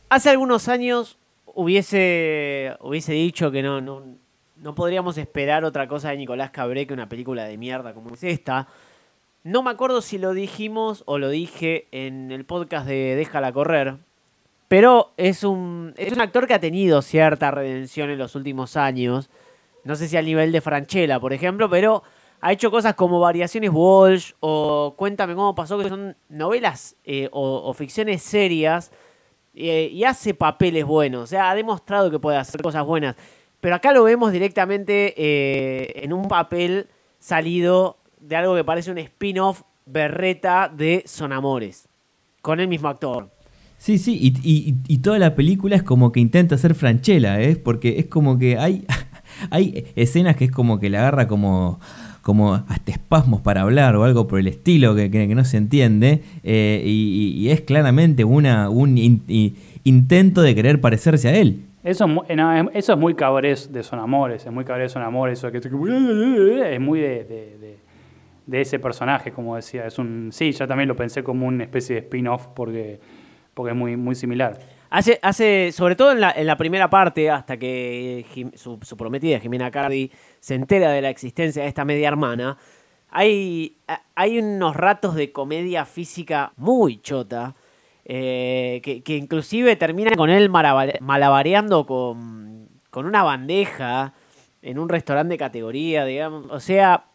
Hace 0.09 0.29
algunos 0.31 0.67
años 0.67 1.17
hubiese, 1.45 2.73
hubiese 2.81 3.13
dicho 3.13 3.51
que 3.51 3.61
no, 3.63 3.79
no, 3.79 4.03
no 4.61 4.75
podríamos 4.75 5.17
esperar 5.17 5.63
otra 5.63 5.87
cosa 5.87 6.09
de 6.09 6.17
Nicolás 6.17 6.51
Cabré 6.51 6.85
que 6.85 6.93
una 6.93 7.09
película 7.09 7.45
de 7.45 7.57
mierda 7.57 7.93
como 7.93 8.13
es 8.13 8.23
esta. 8.23 8.67
No 9.43 9.63
me 9.63 9.71
acuerdo 9.71 10.01
si 10.01 10.17
lo 10.17 10.33
dijimos 10.33 11.03
o 11.05 11.17
lo 11.17 11.29
dije 11.29 11.87
en 11.91 12.31
el 12.31 12.45
podcast 12.45 12.87
de 12.87 13.15
Déjala 13.15 13.53
correr. 13.53 13.97
Pero 14.67 15.13
es 15.17 15.43
un, 15.43 15.93
es 15.97 16.13
un 16.13 16.21
actor 16.21 16.45
que 16.45 16.53
ha 16.53 16.59
tenido 16.59 17.01
cierta 17.01 17.49
redención 17.49 18.09
en 18.09 18.19
los 18.19 18.35
últimos 18.35 18.77
años. 18.77 19.29
No 19.83 19.95
sé 19.95 20.07
si 20.07 20.17
al 20.17 20.25
nivel 20.25 20.51
de 20.51 20.61
Franchella, 20.61 21.19
por 21.19 21.33
ejemplo, 21.33 21.69
pero 21.69 22.03
ha 22.41 22.51
hecho 22.51 22.69
cosas 22.69 22.93
como 22.93 23.19
Variaciones 23.19 23.71
Walsh 23.73 24.33
o 24.39 24.93
Cuéntame 24.95 25.35
cómo 25.35 25.55
pasó, 25.55 25.77
que 25.79 25.89
son 25.89 26.15
novelas 26.29 26.95
eh, 27.03 27.29
o, 27.31 27.73
ficciones 27.73 28.21
serias 28.21 28.91
eh, 29.55 29.89
y 29.91 30.03
hace 30.03 30.33
papeles 30.33 30.85
buenos. 30.85 31.23
O 31.23 31.27
sea, 31.27 31.49
ha 31.49 31.55
demostrado 31.55 32.11
que 32.11 32.19
puede 32.19 32.37
hacer 32.37 32.61
cosas 32.61 32.85
buenas. 32.85 33.15
Pero 33.61 33.75
acá 33.75 33.91
lo 33.91 34.03
vemos 34.03 34.31
directamente 34.31 35.13
eh, 35.17 36.03
en 36.03 36.13
un 36.13 36.27
papel 36.27 36.87
salido 37.19 37.97
de 38.21 38.35
algo 38.35 38.55
que 38.55 38.63
parece 38.63 38.91
un 38.91 38.97
spin-off 38.97 39.63
berreta 39.85 40.71
de 40.75 41.03
Son 41.05 41.33
Amores. 41.33 41.87
Con 42.41 42.59
el 42.59 42.67
mismo 42.67 42.87
actor. 42.87 43.29
Sí, 43.77 43.97
sí, 43.97 44.17
y, 44.21 44.75
y- 44.87 44.97
toda 44.99 45.19
la 45.19 45.35
película 45.35 45.75
es 45.75 45.83
como 45.83 46.11
que 46.11 46.19
intenta 46.19 46.57
ser 46.57 46.75
Franchella, 46.75 47.41
¿eh? 47.41 47.55
porque 47.55 47.97
es 47.99 48.07
como 48.07 48.37
que 48.37 48.57
hay, 48.57 48.85
hay 49.51 49.85
escenas 49.95 50.35
que 50.35 50.45
es 50.45 50.51
como 50.51 50.79
que 50.79 50.89
le 50.89 50.97
agarra 50.97 51.27
como, 51.29 51.79
como 52.21 52.55
hasta 52.55 52.91
espasmos 52.91 53.39
para 53.41 53.61
hablar 53.61 53.95
o 53.95 54.03
algo 54.03 54.27
por 54.27 54.39
el 54.39 54.47
estilo 54.47 54.95
que, 54.95 55.09
que- 55.09 55.27
no 55.33 55.45
se 55.45 55.55
entiende, 55.57 56.23
eh, 56.43 56.83
y, 56.85 57.49
es 57.49 57.61
claramente 57.61 58.25
una, 58.25 58.69
un 58.69 58.97
intento 59.85 60.41
de 60.41 60.55
querer 60.55 60.81
parecerse 60.81 61.29
a 61.29 61.35
él. 61.37 61.61
Eso 61.83 62.05
es, 62.05 62.09
muy, 62.11 62.25
eh, 62.27 62.35
no, 62.35 62.53
es- 62.53 62.75
eso 62.75 62.93
es 62.93 62.99
muy 62.99 63.15
cabrés 63.15 63.71
de 63.71 63.83
Son 63.83 63.99
Amores, 63.99 64.45
es 64.45 64.51
muy 64.51 64.65
cabrés 64.65 64.85
de 64.85 64.93
Son 64.93 65.03
Amores, 65.03 65.39
eso 65.39 65.51
que 65.51 65.59
es 65.59 65.71
muy 65.71 66.99
de, 66.99 67.23
de- 67.23 67.57
de- 67.57 67.79
de 68.45 68.61
ese 68.61 68.79
personaje, 68.79 69.31
como 69.31 69.55
decía. 69.55 69.85
Es 69.85 69.99
un, 69.99 70.29
sí, 70.33 70.51
ya 70.51 70.67
también 70.67 70.89
lo 70.89 70.95
pensé 70.95 71.23
como 71.23 71.45
una 71.47 71.63
especie 71.63 71.95
de 71.95 72.01
spin-off 72.01 72.47
porque, 72.55 72.99
porque 73.53 73.71
es 73.71 73.77
muy, 73.77 73.95
muy 73.95 74.15
similar. 74.15 74.57
Hace, 74.89 75.19
hace, 75.21 75.71
sobre 75.71 75.95
todo 75.95 76.11
en 76.11 76.19
la, 76.19 76.31
en 76.31 76.47
la 76.47 76.57
primera 76.57 76.89
parte, 76.89 77.29
hasta 77.29 77.57
que 77.57 78.25
su, 78.55 78.79
su 78.81 78.97
prometida 78.97 79.39
Jimena 79.39 79.69
Cardi 79.69 80.11
se 80.39 80.55
entera 80.55 80.91
de 80.91 81.01
la 81.01 81.09
existencia 81.11 81.61
de 81.61 81.67
esta 81.69 81.85
media 81.85 82.07
hermana, 82.07 82.57
hay, 83.11 83.77
hay 84.15 84.39
unos 84.39 84.75
ratos 84.75 85.13
de 85.15 85.31
comedia 85.31 85.85
física 85.85 86.53
muy 86.57 86.99
chota, 87.01 87.55
eh, 88.11 88.81
que, 88.81 89.17
inclusive 89.17 89.75
termina 89.75 90.09
con 90.15 90.31
él 90.31 90.49
malabareando 90.49 91.85
con, 91.85 92.67
con 92.89 93.05
una 93.05 93.21
bandeja 93.21 94.13
en 94.63 94.79
un 94.79 94.89
restaurante 94.89 95.35
de 95.35 95.37
categoría, 95.37 96.05
digamos. 96.05 96.47
O 96.49 96.59
sea, 96.59 97.05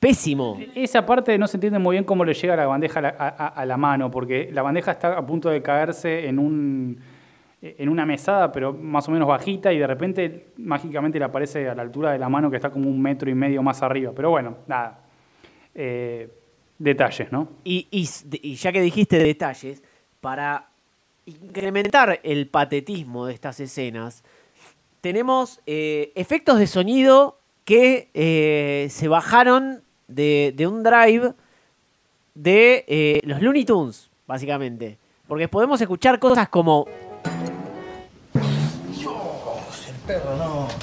pésimo. 0.00 0.58
Esa 0.74 1.06
parte 1.06 1.38
no 1.38 1.46
se 1.46 1.56
entiende 1.56 1.78
muy 1.78 1.94
bien 1.94 2.02
cómo 2.02 2.24
le 2.24 2.34
llega 2.34 2.56
la 2.56 2.66
bandeja 2.66 2.98
a 2.98 3.64
la, 3.64 3.76
mano, 3.76 4.10
porque 4.10 4.50
la 4.52 4.62
bandeja 4.62 4.90
está 4.90 5.16
a 5.16 5.24
punto 5.24 5.50
de 5.50 5.62
caerse 5.62 6.26
en 6.26 6.40
un, 6.40 7.00
en 7.62 7.88
una 7.88 8.04
mesada, 8.04 8.50
pero 8.50 8.72
más 8.72 9.08
o 9.08 9.12
menos 9.12 9.28
bajita, 9.28 9.72
y 9.72 9.78
de 9.78 9.86
repente 9.86 10.48
mágicamente 10.56 11.16
le 11.16 11.26
aparece 11.26 11.68
a 11.68 11.76
la 11.76 11.82
altura 11.82 12.10
de 12.10 12.18
la 12.18 12.28
mano 12.28 12.50
que 12.50 12.56
está 12.56 12.70
como 12.70 12.90
un 12.90 13.00
metro 13.00 13.30
y 13.30 13.36
medio 13.36 13.62
más 13.62 13.84
arriba. 13.84 14.10
Pero 14.16 14.30
bueno, 14.30 14.56
nada. 14.66 14.98
Eh, 15.76 16.28
detalles, 16.78 17.30
¿no? 17.32 17.48
Y, 17.64 17.88
y 17.90 18.54
ya 18.54 18.72
que 18.72 18.80
dijiste 18.80 19.18
detalles, 19.18 19.82
para 20.20 20.68
incrementar 21.26 22.20
el 22.22 22.48
patetismo 22.48 23.26
de 23.26 23.34
estas 23.34 23.60
escenas, 23.60 24.24
tenemos 25.00 25.60
eh, 25.66 26.12
efectos 26.14 26.58
de 26.58 26.66
sonido 26.66 27.38
que 27.64 28.10
eh, 28.14 28.88
se 28.90 29.08
bajaron 29.08 29.82
de, 30.08 30.54
de 30.56 30.66
un 30.66 30.82
drive 30.82 31.34
de 32.34 32.84
eh, 32.88 33.20
los 33.24 33.42
Looney 33.42 33.64
Tunes, 33.64 34.10
básicamente. 34.26 34.98
Porque 35.26 35.48
podemos 35.48 35.80
escuchar 35.80 36.18
cosas 36.18 36.48
como 36.48 36.86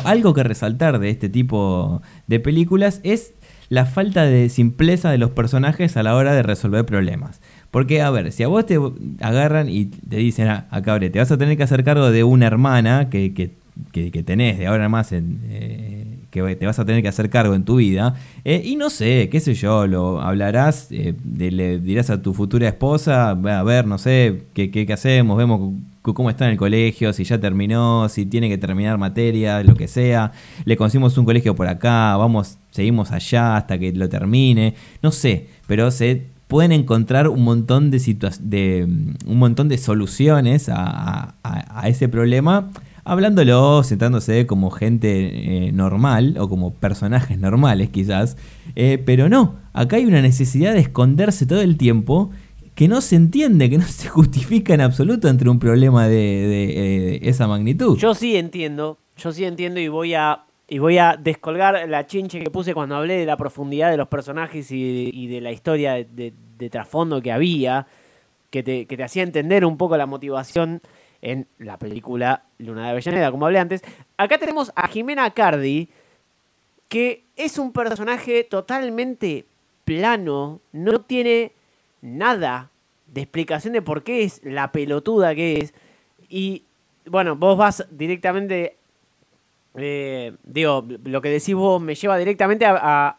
Algo 0.04 0.36
que 0.36 0.44
resaltar 0.44 1.00
de 1.00 1.10
este 1.10 1.30
tipo 1.30 2.02
de 2.28 2.40
películas 2.40 3.02
es 3.04 3.34
la 3.70 3.86
falta 3.86 4.24
de 4.26 4.50
simpleza 4.50 5.10
de 5.12 5.18
los 5.18 5.32
personajes 5.32 5.98
a 5.98 6.04
la 6.04 6.16
hora 6.16 6.34
de 6.34 6.44
resolver 6.44 6.86
problemas. 6.86 7.42
Porque, 7.72 8.02
a 8.02 8.10
ver, 8.10 8.32
si 8.32 8.44
a 8.44 8.48
vos 8.48 8.66
te 8.66 8.80
agarran 9.20 9.70
y 9.70 9.86
te 9.86 10.18
dicen, 10.18 10.48
ah, 10.48 10.68
acá 10.70 10.84
cabre, 10.86 11.10
te 11.10 11.20
vas 11.20 11.32
a 11.32 11.38
tener 11.38 11.58
que 11.58 11.64
hacer 11.64 11.84
cargo 11.84 12.10
de 12.12 12.24
una 12.24 12.48
hermana 12.48 13.10
que, 13.10 13.34
que, 13.34 13.52
que- 13.92 14.12
que 14.12 14.24
tenés 14.24 14.58
de 14.58 14.68
ahora 14.68 14.86
en 14.86 14.92
más, 14.92 15.12
en, 15.12 15.42
eh, 15.50 16.20
que 16.32 16.56
te 16.56 16.66
vas 16.66 16.80
a 16.80 16.86
tener 16.86 17.02
que 17.02 17.08
hacer 17.10 17.30
cargo 17.30 17.54
en 17.56 17.64
tu 17.66 17.78
vida, 17.78 18.16
eh, 18.46 18.62
y 18.64 18.76
no 18.78 18.90
sé, 18.90 19.28
qué 19.30 19.40
sé 19.42 19.54
yo, 19.56 19.88
lo 19.88 20.22
hablarás, 20.22 20.88
eh, 20.92 21.14
le 21.38 21.80
dirás 21.80 22.10
a 22.10 22.22
tu 22.22 22.34
futura 22.34 22.68
esposa, 22.68 23.34
"Va, 23.34 23.60
a 23.60 23.64
ver, 23.64 23.86
no 23.88 23.98
sé, 23.98 24.44
qué, 24.54 24.70
qué, 24.72 24.86
qué 24.86 24.94
hacemos, 24.94 25.38
vemos 25.38 25.74
cómo 26.02 26.30
está 26.30 26.46
en 26.46 26.52
el 26.52 26.58
colegio, 26.58 27.12
si 27.14 27.24
ya 27.24 27.40
terminó, 27.40 28.08
si 28.10 28.26
tiene 28.26 28.48
que 28.48 28.58
terminar 28.58 28.98
materia, 28.98 29.64
lo 29.64 29.76
que 29.76 29.88
sea, 29.88 30.32
le 30.64 30.78
conseguimos 30.78 31.18
un 31.18 31.26
colegio 31.26 31.56
por 31.56 31.68
acá, 31.68 32.16
vamos, 32.18 32.58
seguimos 32.76 33.12
allá 33.12 33.56
hasta 33.56 33.80
que 33.80 33.94
lo 33.94 34.10
termine, 34.10 34.76
no 35.02 35.12
sé, 35.12 35.48
pero 35.66 35.90
se 35.92 36.28
pueden 36.48 36.72
encontrar 36.72 37.30
un 37.30 37.44
montón 37.44 37.90
de 37.90 38.00
de 38.42 38.86
mm, 38.88 39.32
un 39.32 39.40
montón 39.40 39.70
de 39.70 39.78
soluciones 39.78 40.70
a, 40.72 41.36
ese 41.86 42.10
problema 42.10 42.72
hablándolo, 43.04 43.84
sentándose 43.84 44.48
como 44.48 44.72
gente 44.72 45.68
eh, 45.68 45.72
normal 45.72 46.38
o 46.40 46.50
como 46.50 46.74
personajes 46.74 47.38
normales 47.38 47.90
quizás, 47.90 48.36
eh, 48.76 49.02
pero 49.06 49.30
no, 49.30 49.56
acá 49.74 49.98
hay 49.98 50.06
una 50.06 50.22
necesidad 50.22 50.74
de 50.74 50.80
esconderse 50.80 51.46
todo 51.46 51.62
el 51.62 51.78
tiempo 51.78 52.32
que 52.74 52.88
no 52.88 53.00
se 53.00 53.16
entiende, 53.16 53.70
que 53.70 53.78
no 53.78 53.86
se 53.88 54.10
justifica 54.10 54.74
en 54.74 54.82
absoluto 54.82 55.30
entre 55.30 55.50
un 55.50 55.60
problema 55.60 56.08
de, 56.08 56.18
de, 56.18 56.64
eh, 57.16 57.20
esa 57.24 57.48
magnitud. 57.48 57.98
Yo 57.98 58.14
sí 58.16 58.36
entiendo, 58.36 58.98
yo 59.18 59.32
sí 59.32 59.46
entiendo 59.46 59.80
y 59.80 59.88
voy 59.88 60.14
a 60.16 60.46
y 60.68 60.80
voy 60.80 60.98
a 60.98 61.18
descolgar 61.18 61.88
la 61.88 62.08
chinche 62.08 62.40
que 62.40 62.50
puse 62.50 62.74
cuando 62.74 62.96
hablé 62.96 63.18
de 63.18 63.26
la 63.26 63.38
profundidad 63.38 63.92
de 63.92 63.98
los 63.98 64.08
personajes 64.08 64.72
y, 64.72 65.28
de 65.28 65.42
la 65.42 65.52
historia 65.52 65.94
de 65.96 66.70
trasfondo 66.70 67.22
que 67.22 67.32
había, 67.32 67.88
que 68.50 68.64
te, 68.64 68.86
que 68.86 68.98
te 68.98 69.04
hacía 69.04 69.24
entender 69.24 69.66
un 69.66 69.78
poco 69.78 69.98
la 69.98 70.06
motivación 70.06 70.82
en 71.22 71.48
la 71.58 71.78
película 71.78 72.44
Luna 72.60 72.86
de 72.86 72.90
Avellaneda, 72.92 73.32
como 73.32 73.46
hablé 73.46 73.60
antes. 73.60 73.82
Acá 74.18 74.38
tenemos 74.38 74.72
a 74.76 74.88
Jimena 74.88 75.30
Cardi, 75.32 75.90
que 76.88 77.24
es 77.36 77.58
un 77.58 77.72
personaje 77.72 78.44
totalmente 78.44 79.46
plano, 79.86 80.62
no 80.72 81.02
tiene 81.02 81.52
nada 82.02 82.70
de 83.08 83.22
explicación 83.22 83.74
de 83.74 83.82
por 83.82 84.04
qué 84.04 84.24
es 84.24 84.42
la 84.44 84.72
pelotuda 84.72 85.36
que 85.36 85.60
es. 85.60 85.74
Y 86.30 86.64
bueno, 87.06 87.36
vos 87.36 87.58
vas 87.58 87.86
directamente. 87.92 88.78
Eh, 89.78 90.34
digo, 90.44 90.86
lo 91.04 91.22
que 91.22 91.30
decís 91.30 91.56
vos 91.56 91.82
me 91.82 91.96
lleva 91.96 92.18
directamente 92.18 92.66
a, 92.66 92.76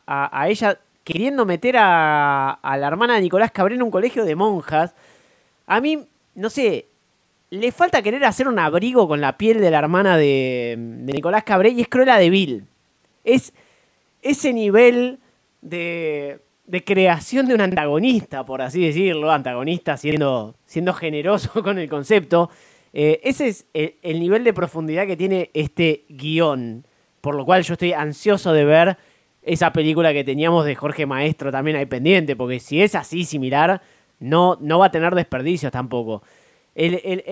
a- 0.07 0.41
a- 0.43 0.49
ella 0.49 0.79
queriendo 1.05 1.45
meter 1.47 1.77
a, 1.79 2.59
la 2.63 2.87
hermana 2.87 3.15
de 3.15 3.21
Nicolás 3.23 3.53
Cabré 3.53 3.75
en 3.77 3.83
un 3.83 3.91
colegio 3.91 4.25
de 4.25 4.35
monjas. 4.35 4.95
A 5.67 5.81
mí, 5.81 6.05
no 6.35 6.51
sé, 6.51 6.87
le 7.51 7.71
falta 7.73 8.03
querer 8.03 8.25
hacer 8.25 8.49
un 8.49 8.59
abrigo 8.59 9.07
con 9.07 9.21
la 9.21 9.37
piel 9.39 9.61
de 9.61 9.71
la 9.71 9.79
hermana 9.79 10.17
de, 10.17 10.75
de 10.77 11.13
Nicolás 11.13 11.45
Cabré 11.45 11.71
y 11.71 11.81
es 11.83 11.89
Cruella 11.89 12.17
de 12.17 12.31
Vil. 12.31 12.65
Es 13.23 13.53
ese 14.23 14.53
nivel 14.53 15.19
de, 15.63 16.41
de 16.67 16.85
creación 16.85 17.47
de 17.47 17.55
un 17.55 17.61
antagonista, 17.61 18.45
por 18.45 18.63
así 18.63 18.85
decirlo, 18.85 19.31
antagonista 19.31 19.97
siendo, 19.97 20.57
siendo 20.67 20.93
generoso 20.95 21.51
con 21.63 21.79
el 21.79 21.89
concepto. 21.89 22.51
Eh, 22.99 23.21
ese 23.25 23.49
es 23.49 23.67
el, 23.75 23.97
el 24.01 24.19
nivel 24.21 24.43
de 24.43 24.55
profundidad 24.55 25.07
que 25.07 25.19
tiene 25.19 25.51
este 25.53 26.07
guion, 26.09 26.87
por 27.21 27.35
lo 27.35 27.45
cual 27.45 27.63
yo 27.63 27.75
estoy 27.75 27.93
ansioso 27.93 28.55
de 28.55 28.65
ver 28.65 28.97
esa 29.43 29.71
película 29.71 30.15
que 30.15 30.25
teníamos 30.25 30.65
de 30.65 30.75
Jorge 30.75 31.05
Maestro 31.05 31.53
también 31.53 31.77
ahí 31.77 31.85
pendiente, 31.85 32.37
porque 32.37 32.59
si 32.59 32.81
es 32.81 32.95
así 32.95 33.25
similar, 33.25 33.83
no, 34.19 34.57
no 34.63 34.79
va 34.79 34.87
a 34.87 34.91
tener 34.91 35.15
desperdicios 35.15 35.71
tampoco. 35.71 36.23
El, 36.75 36.95
el- 37.05 37.23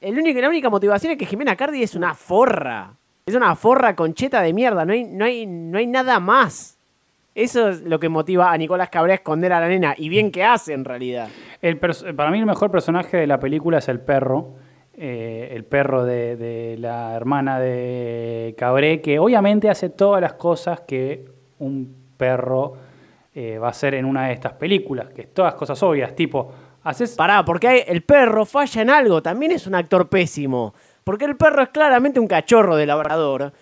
el- 0.00 0.40
la 0.40 0.48
única 0.48 0.70
motivación 0.70 1.10
es 1.12 1.18
que 1.18 1.26
Jimena 1.26 1.56
Cardi 1.56 1.82
es 1.82 1.96
una 1.96 2.14
forra. 2.14 2.94
Es 3.26 3.34
una 3.34 3.56
forra 3.56 3.96
concheta 3.96 4.40
de 4.40 4.52
mierda. 4.52 4.84
No 4.84 4.92
hay, 4.92 5.02
no 5.02 5.24
hay, 5.24 5.46
no 5.46 5.78
hay 5.78 5.88
nada 5.88 6.20
más. 6.20 6.78
Eso 7.34 7.70
es 7.70 7.82
lo 7.82 7.98
que 7.98 8.08
motiva 8.08 8.52
a 8.52 8.56
Nicolás 8.56 8.88
Cabré 8.88 9.12
a 9.12 9.16
esconder 9.16 9.52
a 9.52 9.58
la 9.58 9.66
nena. 9.66 9.94
Y 9.98 10.08
bien 10.08 10.30
que 10.30 10.44
hace 10.44 10.74
en 10.74 10.84
realidad. 10.84 11.28
El 11.60 11.78
para 11.78 12.30
mí 12.30 12.38
el 12.38 12.46
mejor 12.46 12.70
personaje 12.70 13.16
de 13.16 13.26
la 13.26 13.40
película 13.40 13.78
es 13.78 13.88
el 13.88 13.98
perro. 13.98 14.54
Eh, 15.00 15.50
el 15.52 15.64
perro 15.64 16.04
de, 16.04 16.76
la 16.76 17.14
hermana 17.14 17.60
de 17.60 18.54
Cabré, 18.58 19.00
que 19.00 19.20
obviamente 19.20 19.70
hace 19.70 19.90
todas 19.90 20.20
las 20.20 20.32
cosas 20.32 20.80
que 20.80 21.24
un 21.60 21.94
perro 22.16 22.72
eh, 23.32 23.58
va 23.58 23.68
a 23.68 23.70
hacer 23.70 23.94
en 23.94 24.04
una 24.04 24.26
de 24.26 24.32
estas 24.32 24.54
películas, 24.54 25.10
que 25.10 25.22
es 25.22 25.32
todas 25.32 25.54
cosas 25.54 25.80
obvias, 25.84 26.16
tipo, 26.16 26.50
haces... 26.82 27.14
Pará, 27.14 27.44
porque 27.44 27.84
el 27.86 28.02
perro 28.02 28.44
falla 28.44 28.82
en 28.82 28.90
algo. 28.90 29.22
También 29.22 29.52
es 29.52 29.68
un 29.68 29.76
actor 29.76 30.08
pésimo. 30.08 30.74
Porque 31.04 31.26
el 31.26 31.36
perro 31.36 31.62
es 31.62 31.68
claramente 31.68 32.18
un 32.18 32.26
cachorro 32.26 32.74
de 32.74 32.86
labrador. 32.86 33.52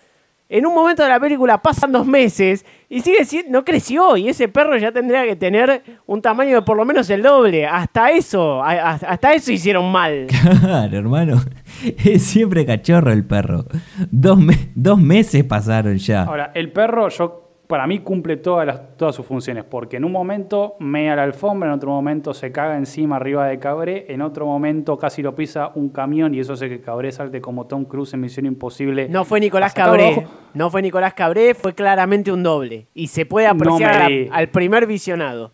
En 0.49 0.65
un 0.65 0.75
momento 0.75 1.03
de 1.03 1.09
la 1.09 1.19
película 1.19 1.61
pasan 1.61 1.91
dos 1.91 2.07
meses 2.07 2.65
y 2.89 3.01
sigue 3.01 3.25
siendo, 3.25 3.51
no 3.51 3.65
creció 3.65 4.17
y 4.17 4.29
ese 4.29 4.47
perro 4.47 4.77
ya 4.79 4.93
tendría 4.93 5.25
que 5.25 5.35
tener 5.35 5.83
un 6.07 6.23
tamaño 6.23 6.55
de 6.55 6.63
por 6.63 6.77
lo 6.77 6.85
menos 6.85 7.11
el 7.11 7.23
doble. 7.23 7.67
Hasta 7.67 8.11
eso, 8.11 8.63
hasta 8.63 9.35
eso 9.35 9.51
hicieron 9.53 9.91
mal. 9.91 10.27
Claro, 10.61 10.97
hermano. 10.99 11.43
Es 12.05 12.23
siempre 12.25 12.65
cachorro 12.65 13.11
el 13.13 13.25
perro. 13.27 13.65
Dos, 14.11 14.39
me- 14.39 14.71
dos 14.75 15.01
meses 15.01 15.43
pasaron 15.45 15.97
ya. 15.99 16.23
Ahora, 16.23 16.53
el 16.55 16.71
perro, 16.73 17.09
yo 17.09 17.46
para 17.67 17.87
mí 17.87 17.99
cumple 18.01 18.37
todas, 18.37 18.67
las, 18.67 18.97
todas 18.97 19.15
sus 19.15 19.27
funciones, 19.27 19.65
porque 19.65 19.97
en 19.97 20.05
un 20.05 20.13
momento 20.13 20.77
mea 20.79 21.17
la 21.17 21.25
alfombra, 21.25 21.69
en 21.69 21.75
otro 21.75 21.91
momento 21.91 22.33
se 22.35 22.53
caga 22.53 22.77
encima 22.77 23.17
arriba 23.17 23.47
de 23.49 23.59
Cabré, 23.59 24.05
en 24.09 24.23
otro 24.23 24.47
momento 24.47 24.97
casi 24.99 25.21
lo 25.23 25.35
pisa 25.35 25.73
un 25.75 25.89
camión 25.89 26.35
y 26.35 26.41
eso 26.41 26.53
hace 26.53 26.69
que 26.69 26.81
Cabré 26.81 27.11
salte 27.13 27.41
como 27.41 27.67
Tom 27.67 27.85
Cruise 27.85 28.15
en 28.15 28.21
Misión 28.21 28.47
Imposible. 28.47 29.09
No 29.09 29.25
fue 29.25 29.41
Nicolás 29.41 29.75
Cabré. 29.75 30.15
abajo. 30.15 30.25
No 30.55 30.71
fue 30.71 30.81
Nicolás 30.83 31.15
Cabré, 31.15 31.55
fue 31.55 31.75
claramente 31.75 32.31
un 32.31 32.43
doble. 32.43 32.87
Y 32.95 33.09
se 33.09 33.27
puede 33.27 33.47
apreciar 33.47 33.93
No 33.93 33.99
me 33.99 34.05
a- 34.05 34.09
di. 34.09 34.29
al 34.33 34.49
primer 34.49 34.87
visionado. 34.87 35.53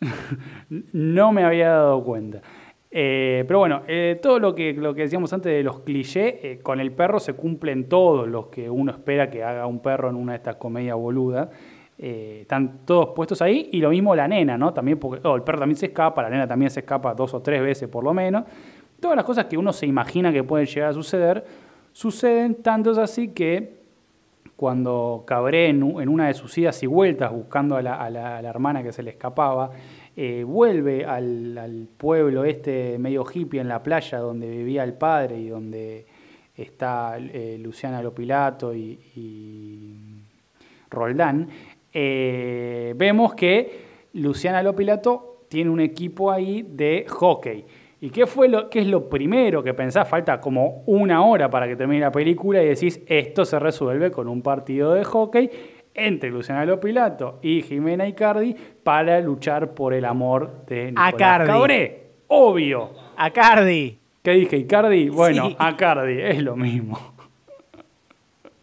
No 0.92 1.32
me 1.32 1.44
había 1.44 1.70
dado 1.70 2.02
cuenta. 2.04 2.42
Eh, 2.92 3.44
pero 3.46 3.60
bueno, 3.60 3.82
eh, 3.86 4.18
todo 4.20 4.40
lo 4.40 4.52
que, 4.54 4.72
lo 4.72 4.92
que 4.94 5.02
decíamos 5.02 5.32
antes 5.32 5.52
de 5.52 5.62
los 5.62 5.80
clichés, 5.80 6.34
eh, 6.42 6.58
con 6.60 6.80
el 6.80 6.90
perro 6.90 7.20
se 7.20 7.34
cumplen 7.34 7.88
todos 7.88 8.26
los 8.26 8.46
que 8.46 8.68
uno 8.68 8.90
espera 8.90 9.30
que 9.30 9.44
haga 9.44 9.66
un 9.66 9.78
perro 9.80 10.10
en 10.10 10.16
una 10.16 10.32
de 10.32 10.36
estas 10.38 10.56
comedias 10.56 10.96
boludas. 10.96 11.48
Están 12.02 12.86
todos 12.86 13.10
puestos 13.14 13.42
ahí 13.42 13.68
y 13.72 13.80
lo 13.80 13.90
mismo 13.90 14.16
la 14.16 14.26
nena, 14.26 14.56
¿no? 14.56 14.72
También 14.72 14.98
porque 14.98 15.20
oh, 15.28 15.36
el 15.36 15.42
perro 15.42 15.58
también 15.58 15.76
se 15.76 15.86
escapa, 15.86 16.22
la 16.22 16.30
nena 16.30 16.48
también 16.48 16.70
se 16.70 16.80
escapa 16.80 17.12
dos 17.12 17.34
o 17.34 17.42
tres 17.42 17.60
veces 17.62 17.90
por 17.90 18.02
lo 18.02 18.14
menos. 18.14 18.44
Todas 18.98 19.16
las 19.16 19.24
cosas 19.26 19.44
que 19.44 19.58
uno 19.58 19.70
se 19.72 19.84
imagina 19.86 20.32
que 20.32 20.42
pueden 20.42 20.66
llegar 20.66 20.88
a 20.88 20.92
suceder, 20.94 21.44
suceden 21.92 22.62
tantos 22.62 22.96
así 22.96 23.28
que 23.28 23.80
cuando 24.56 25.24
Cabré 25.26 25.68
en, 25.68 25.82
una 25.82 26.26
de 26.28 26.34
sus 26.34 26.56
idas 26.56 26.82
y 26.82 26.86
vueltas 26.86 27.30
buscando 27.32 27.76
a 27.76 27.82
la- 27.82 27.96
a 27.96 28.08
la 28.10 28.48
hermana 28.48 28.82
que 28.82 28.92
se 28.92 29.02
le 29.02 29.10
escapaba, 29.10 29.70
eh, 30.22 30.44
vuelve 30.44 31.06
al, 31.06 31.88
pueblo 31.96 32.44
este 32.44 32.98
medio 32.98 33.24
hippie 33.24 33.58
en 33.58 33.68
la 33.68 33.82
playa 33.82 34.18
donde 34.18 34.50
vivía 34.50 34.84
el 34.84 34.92
padre 34.92 35.38
y 35.38 35.48
donde 35.48 36.04
está 36.54 37.16
eh, 37.16 37.56
Luciana 37.58 38.02
Lopilato 38.02 38.74
y, 38.74 39.00
y 39.16 39.94
Roldán, 40.90 41.48
eh, 41.90 42.92
vemos 42.98 43.32
que 43.32 44.08
Luciana 44.12 44.62
Lopilato 44.62 45.46
tiene 45.48 45.70
un 45.70 45.80
equipo 45.80 46.30
ahí 46.30 46.66
de 46.68 47.06
hockey. 47.08 47.64
¿Y 48.02 48.10
qué 48.10 48.26
fue 48.26 48.46
lo 48.46 48.68
qué 48.68 48.80
es 48.80 48.88
lo 48.88 49.08
primero 49.08 49.62
que 49.62 49.72
pensás? 49.72 50.06
Falta 50.06 50.38
como 50.38 50.82
una 50.84 51.24
hora 51.24 51.48
para 51.48 51.66
que 51.66 51.76
termine 51.76 52.02
la 52.02 52.12
película 52.12 52.62
y 52.62 52.66
decís, 52.66 53.00
esto 53.06 53.46
se 53.46 53.58
resuelve 53.58 54.10
con 54.10 54.28
un 54.28 54.42
partido 54.42 54.92
de 54.92 55.02
hockey 55.02 55.50
entre 56.06 56.30
Luciana 56.30 56.64
Lopilato 56.64 57.38
y 57.42 57.62
Jimena 57.62 58.06
Icardi 58.08 58.54
para 58.82 59.20
luchar 59.20 59.74
por 59.74 59.94
el 59.94 60.04
amor 60.04 60.64
de 60.66 60.86
Nicolás 60.86 61.14
Cardi. 61.14 61.46
Cabré. 61.46 62.02
Obvio. 62.28 62.90
A 63.16 63.30
Cardi. 63.30 63.98
¿Qué 64.22 64.30
dije? 64.32 64.56
¿Icardi? 64.58 65.08
Bueno, 65.08 65.48
Sí. 65.48 65.56
Acardi, 65.58 66.20
es 66.20 66.42
lo 66.42 66.56
mismo. 66.56 66.98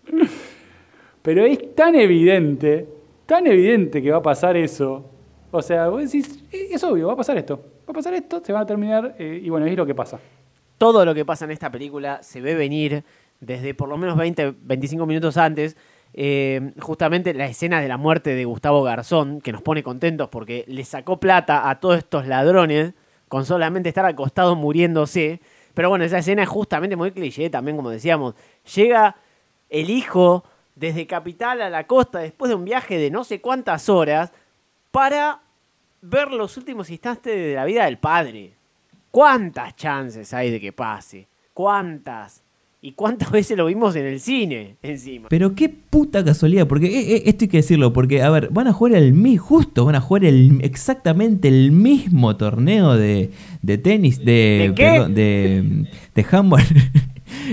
Pero 1.21 1.45
es 1.45 1.75
tan 1.75 1.95
evidente, 1.95 2.87
tan 3.25 3.47
evidente 3.47 4.01
que 4.01 4.11
va 4.11 4.17
a 4.17 4.21
pasar 4.21 4.55
eso. 4.55 5.05
O 5.51 5.61
sea, 5.61 5.87
vos 5.89 6.03
decís, 6.03 6.43
"Eh, 6.51 6.69
es 6.71 6.83
obvio, 6.83 7.07
va 7.07 7.13
a 7.13 7.17
pasar 7.17 7.37
esto. 7.37 7.57
Va 7.57 7.91
a 7.91 7.93
pasar 7.93 8.13
esto, 8.13 8.41
se 8.43 8.53
va 8.53 8.61
a 8.61 8.65
terminar, 8.65 9.15
eh, 9.17 9.39
y 9.43 9.49
bueno, 9.49 9.65
es 9.65 9.75
lo 9.75 9.85
que 9.85 9.95
pasa. 9.95 10.19
todo 10.77 11.03
lo 11.05 11.15
que 11.15 11.25
pasa 11.25 11.45
en 11.45 11.49
esta 11.51 11.71
película 11.71 12.21
se 12.21 12.39
ve 12.39 12.53
venir 12.53 13.03
desde 13.39 13.73
por 13.73 13.89
lo 13.89 13.97
menos 13.97 14.15
20, 14.15 14.53
25 14.61 15.07
minutos 15.07 15.35
antes. 15.35 15.75
Eh, 16.13 16.73
justamente 16.79 17.33
la 17.33 17.45
escena 17.45 17.81
de 17.81 17.87
la 17.87 17.97
muerte 17.97 18.35
de 18.35 18.45
Gustavo 18.45 18.83
Garzón, 18.83 19.41
que 19.41 19.51
nos 19.51 19.61
pone 19.61 19.83
contentos 19.83 20.29
porque 20.29 20.65
le 20.67 20.83
sacó 20.83 21.19
plata 21.19 21.69
a 21.69 21.79
todos 21.79 21.97
estos 21.97 22.27
ladrones 22.27 22.93
con 23.27 23.45
solamente 23.45 23.89
estar 23.89 24.05
acostado 24.05 24.55
muriéndose. 24.55 25.41
Pero 25.73 25.89
bueno, 25.89 26.05
esa 26.05 26.17
escena 26.17 26.43
es 26.43 26.49
justamente 26.49 26.95
muy 26.95 27.11
cliché 27.11 27.49
también, 27.49 27.77
como 27.77 27.89
decíamos. 27.89 28.35
Llega 28.75 29.15
el 29.69 29.89
hijo 29.89 30.43
desde 30.75 31.07
Capital 31.07 31.61
a 31.61 31.69
la 31.69 31.85
costa 31.85 32.19
después 32.19 32.49
de 32.49 32.55
un 32.55 32.65
viaje 32.65 32.97
de 32.97 33.11
no 33.11 33.23
sé 33.23 33.41
cuántas 33.41 33.89
horas 33.89 34.31
para 34.91 35.41
ver 36.01 36.31
los 36.31 36.57
últimos 36.57 36.89
instantes 36.89 37.35
de 37.35 37.55
la 37.55 37.65
vida 37.65 37.85
del 37.85 37.97
padre. 37.97 38.53
¿Cuántas 39.11 39.75
chances 39.75 40.33
hay 40.33 40.51
de 40.51 40.59
que 40.59 40.73
pase? 40.73 41.27
¿Cuántas? 41.53 42.43
¿Y 42.79 42.91
cuántas 42.91 43.31
veces 43.31 43.57
lo 43.57 43.65
vimos 43.65 43.95
en 43.95 44.05
el 44.05 44.19
cine 44.19 44.77
encima? 44.83 45.29
Pero 45.29 45.55
qué 45.55 45.69
puta 45.69 46.23
casualidad, 46.23 46.67
porque 46.67 46.87
eh, 46.87 47.15
eh, 47.15 47.23
esto 47.25 47.45
hay 47.45 47.49
que 47.49 47.57
decirlo, 47.57 47.91
porque, 47.93 48.21
a 48.21 48.29
ver, 48.29 48.49
van 48.51 48.67
a 48.67 48.73
jugar 48.73 48.95
el 48.95 49.13
mi 49.13 49.37
justo, 49.37 49.85
van 49.85 49.95
a 49.95 50.01
jugar 50.01 50.25
el, 50.25 50.59
exactamente 50.61 51.47
el 51.47 51.71
mismo 51.71 52.37
torneo 52.37 52.95
de, 52.95 53.31
de 53.61 53.77
tenis, 53.77 54.19
de, 54.19 54.67
¿De 54.69 54.73
qué? 54.75 54.83
perdón, 54.83 55.15
de, 55.15 55.87
de 56.13 56.25
handball. 56.31 56.63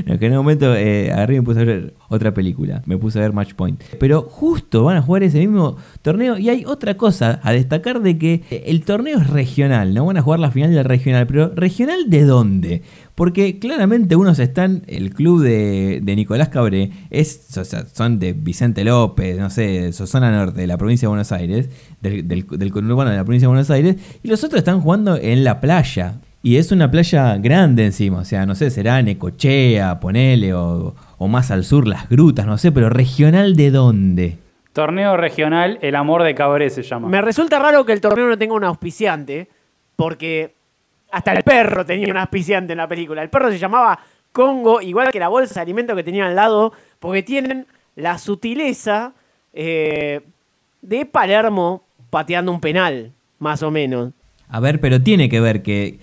No, 0.06 0.18
que 0.18 0.26
en 0.26 0.32
un 0.32 0.38
momento 0.38 0.74
eh, 0.74 1.12
agarré 1.12 1.36
y 1.36 1.38
me 1.38 1.44
puse 1.44 1.60
a 1.60 1.64
ver 1.64 1.94
otra 2.08 2.34
película, 2.34 2.82
me 2.86 2.96
puse 2.96 3.18
a 3.18 3.22
ver 3.22 3.32
Match 3.32 3.54
Point. 3.54 3.82
Pero 3.98 4.22
justo 4.22 4.84
van 4.84 4.96
a 4.96 5.02
jugar 5.02 5.22
ese 5.22 5.38
mismo 5.38 5.76
torneo 6.02 6.38
y 6.38 6.48
hay 6.48 6.64
otra 6.64 6.96
cosa 6.96 7.40
a 7.42 7.52
destacar 7.52 8.00
de 8.00 8.18
que 8.18 8.62
el 8.66 8.84
torneo 8.84 9.18
es 9.18 9.28
regional, 9.28 9.94
no 9.94 10.06
van 10.06 10.16
a 10.16 10.22
jugar 10.22 10.40
la 10.40 10.50
final 10.50 10.72
del 10.72 10.84
regional, 10.84 11.26
pero 11.26 11.52
regional 11.54 12.08
de 12.08 12.24
dónde? 12.24 12.82
Porque 13.14 13.58
claramente 13.60 14.16
unos 14.16 14.38
están, 14.40 14.82
el 14.88 15.14
club 15.14 15.42
de, 15.42 16.00
de 16.02 16.16
Nicolás 16.16 16.48
Cabré, 16.48 16.90
es, 17.10 17.56
o 17.56 17.64
sea, 17.64 17.86
son 17.86 18.18
de 18.18 18.32
Vicente 18.32 18.82
López, 18.82 19.38
no 19.38 19.50
sé, 19.50 19.92
Sosona 19.92 20.32
Norte, 20.32 20.60
de 20.60 20.66
la 20.66 20.76
provincia 20.76 21.06
de 21.06 21.10
Buenos 21.10 21.30
Aires, 21.30 21.68
del, 22.00 22.26
del 22.26 22.72
conurbano 22.72 23.10
de 23.10 23.16
la 23.16 23.24
provincia 23.24 23.46
de 23.46 23.50
Buenos 23.50 23.70
Aires, 23.70 23.96
y 24.22 24.28
los 24.28 24.42
otros 24.42 24.58
están 24.58 24.80
jugando 24.80 25.16
en 25.16 25.44
la 25.44 25.60
playa. 25.60 26.20
Y 26.44 26.58
es 26.58 26.72
una 26.72 26.90
playa 26.90 27.38
grande 27.38 27.86
encima, 27.86 28.18
o 28.18 28.24
sea, 28.26 28.44
no 28.44 28.54
sé, 28.54 28.68
será 28.68 29.00
Necochea, 29.00 29.98
ponele, 29.98 30.52
o, 30.52 30.94
o 31.16 31.26
más 31.26 31.50
al 31.50 31.64
sur, 31.64 31.88
las 31.88 32.06
grutas, 32.10 32.44
no 32.44 32.58
sé, 32.58 32.70
pero 32.70 32.90
regional 32.90 33.56
de 33.56 33.70
dónde. 33.70 34.36
Torneo 34.74 35.16
regional, 35.16 35.78
el 35.80 35.96
amor 35.96 36.22
de 36.22 36.34
Cabré 36.34 36.68
se 36.68 36.82
llama. 36.82 37.08
Me 37.08 37.22
resulta 37.22 37.58
raro 37.58 37.86
que 37.86 37.94
el 37.94 38.02
torneo 38.02 38.28
no 38.28 38.36
tenga 38.36 38.52
un 38.52 38.64
auspiciante, 38.64 39.48
porque 39.96 40.52
hasta 41.10 41.32
el 41.32 41.44
perro 41.44 41.86
tenía 41.86 42.10
un 42.10 42.18
auspiciante 42.18 42.74
en 42.74 42.76
la 42.76 42.88
película. 42.88 43.22
El 43.22 43.30
perro 43.30 43.50
se 43.50 43.58
llamaba 43.58 43.98
Congo, 44.30 44.82
igual 44.82 45.12
que 45.12 45.20
la 45.20 45.28
bolsa 45.28 45.54
de 45.54 45.60
alimento 45.62 45.96
que 45.96 46.02
tenía 46.04 46.26
al 46.26 46.36
lado, 46.36 46.74
porque 46.98 47.22
tienen 47.22 47.66
la 47.96 48.18
sutileza 48.18 49.14
eh, 49.54 50.20
de 50.82 51.06
Palermo 51.06 51.84
pateando 52.10 52.52
un 52.52 52.60
penal, 52.60 53.12
más 53.38 53.62
o 53.62 53.70
menos. 53.70 54.12
A 54.46 54.60
ver, 54.60 54.78
pero 54.78 55.00
tiene 55.00 55.30
que 55.30 55.40
ver 55.40 55.62
que 55.62 55.98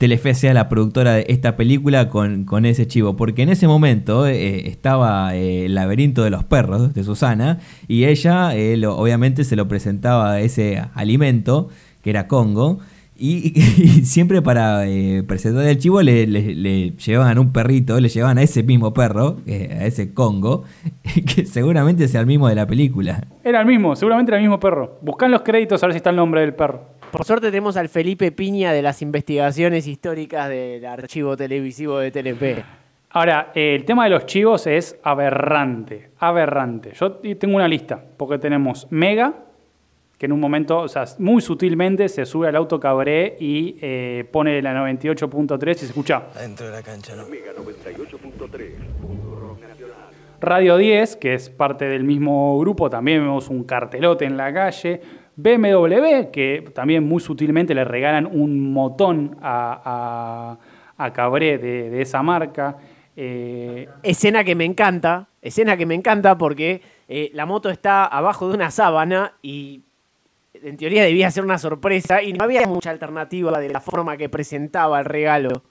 Telefe 0.00 0.32
sea 0.32 0.54
la 0.54 0.70
productora 0.70 1.12
de 1.12 1.26
esta 1.28 1.56
película 1.56 2.08
con, 2.08 2.64
ese 2.64 2.86
chivo, 2.86 3.16
porque 3.16 3.42
en 3.42 3.50
ese 3.50 3.66
momento 3.68 4.26
eh, 4.26 4.66
estaba 4.66 5.36
eh, 5.36 5.66
el 5.66 5.74
laberinto 5.74 6.24
de 6.24 6.30
los 6.30 6.42
perros 6.42 6.94
de 6.94 7.04
Susana 7.04 7.58
y 7.86 8.06
ella 8.06 8.56
eh, 8.56 8.82
obviamente 8.86 9.44
se 9.44 9.56
lo 9.56 9.68
presentaba 9.68 10.40
ese 10.40 10.82
alimento 10.94 11.68
que 12.02 12.08
era 12.10 12.28
Congo. 12.28 12.78
Y, 13.22 13.50
siempre 14.06 14.40
para 14.40 14.86
eh, 14.88 15.22
presentar 15.28 15.66
el 15.66 15.76
chivo 15.76 16.00
le, 16.00 16.26
le- 16.26 16.54
le 16.54 16.92
llevaban 16.92 17.38
un 17.38 17.52
perrito, 17.52 18.00
le 18.00 18.08
llevaban 18.08 18.38
a 18.38 18.42
ese 18.42 18.62
mismo 18.62 18.94
perro, 18.94 19.36
a 19.46 19.84
ese 19.84 20.14
Congo, 20.14 20.64
que 21.34 21.44
seguramente 21.44 22.08
sea 22.08 22.22
el 22.22 22.26
mismo 22.26 22.48
de 22.48 22.54
la 22.54 22.66
película. 22.66 23.26
Era 23.44 23.60
el 23.60 23.66
mismo, 23.66 23.94
seguramente 23.94 24.30
era 24.30 24.38
el 24.38 24.44
mismo 24.44 24.58
perro. 24.58 24.98
Buscan 25.02 25.30
los 25.30 25.42
créditos 25.42 25.82
a 25.82 25.86
ver 25.88 25.92
si 25.92 25.96
está 25.98 26.08
el 26.08 26.16
nombre 26.16 26.40
del 26.40 26.54
perro. 26.54 26.80
Por 27.10 27.24
suerte 27.24 27.48
tenemos 27.48 27.76
al 27.76 27.88
Felipe 27.88 28.30
Piña 28.30 28.72
de 28.72 28.82
las 28.82 29.02
investigaciones 29.02 29.86
históricas 29.88 30.48
del 30.48 30.84
archivo 30.86 31.36
televisivo 31.36 31.98
de 31.98 32.12
Telefe. 32.12 32.64
Ahora, 33.10 33.50
eh, 33.54 33.74
el 33.74 33.84
tema 33.84 34.04
de 34.04 34.10
los 34.10 34.26
chivos 34.26 34.68
es 34.68 34.96
aberrante, 35.02 36.10
aberrante. 36.20 36.92
Yo 36.94 37.14
tengo 37.14 37.56
una 37.56 37.66
lista, 37.66 38.00
porque 38.16 38.38
tenemos 38.38 38.86
Mega, 38.90 39.34
que 40.16 40.26
en 40.26 40.32
un 40.32 40.38
momento, 40.38 40.78
o 40.78 40.88
sea, 40.88 41.04
muy 41.18 41.40
sutilmente 41.40 42.08
se 42.08 42.24
sube 42.24 42.46
al 42.46 42.54
auto 42.54 42.78
Cabré 42.78 43.36
y 43.40 43.76
eh, 43.80 44.24
pone 44.30 44.62
la 44.62 44.72
98.3 44.72 45.70
y 45.70 45.74
se 45.74 45.86
escucha 45.86 46.24
Adentro 46.36 46.66
de 46.66 46.72
la 46.72 46.82
cancha, 46.82 47.16
¿no? 47.16 47.24
Radio 50.40 50.76
10, 50.76 51.16
que 51.16 51.34
es 51.34 51.50
parte 51.50 51.86
del 51.86 52.04
mismo 52.04 52.58
grupo, 52.60 52.88
también 52.88 53.20
vemos 53.20 53.48
un 53.48 53.64
cartelote 53.64 54.24
en 54.24 54.36
la 54.36 54.52
calle. 54.54 55.00
BMW, 55.42 56.30
que 56.32 56.70
también 56.74 57.04
muy 57.04 57.20
sutilmente 57.20 57.74
le 57.74 57.84
regalan 57.84 58.26
un 58.26 58.72
motón 58.72 59.36
a, 59.42 60.58
a- 60.98 61.04
a 61.04 61.12
Cabré 61.12 61.58
de, 61.58 61.88
de 61.90 62.02
esa 62.02 62.22
marca. 62.22 62.76
Eh, 63.16 63.88
Escena 64.02 64.44
que 64.44 64.54
me 64.54 64.64
encanta, 64.64 65.28
escena 65.42 65.76
que 65.76 65.86
me 65.86 65.94
encanta 65.94 66.36
porque 66.38 66.82
eh, 67.08 67.30
la 67.34 67.46
moto 67.46 67.70
está 67.70 68.04
abajo 68.04 68.48
de 68.48 68.54
una 68.54 68.70
sábana 68.70 69.32
y 69.42 69.82
en 70.54 70.76
teoría 70.76 71.02
debía 71.04 71.30
ser 71.30 71.44
una 71.44 71.58
sorpresa 71.58 72.22
y 72.22 72.32
no 72.34 72.44
había 72.44 72.66
mucha 72.66 72.90
alternativa 72.90 73.58
de 73.60 73.68
la 73.70 73.80
forma 73.80 74.16
que 74.16 74.28
presentaba 74.28 74.98
el 74.98 75.06
regalo. 75.06 75.62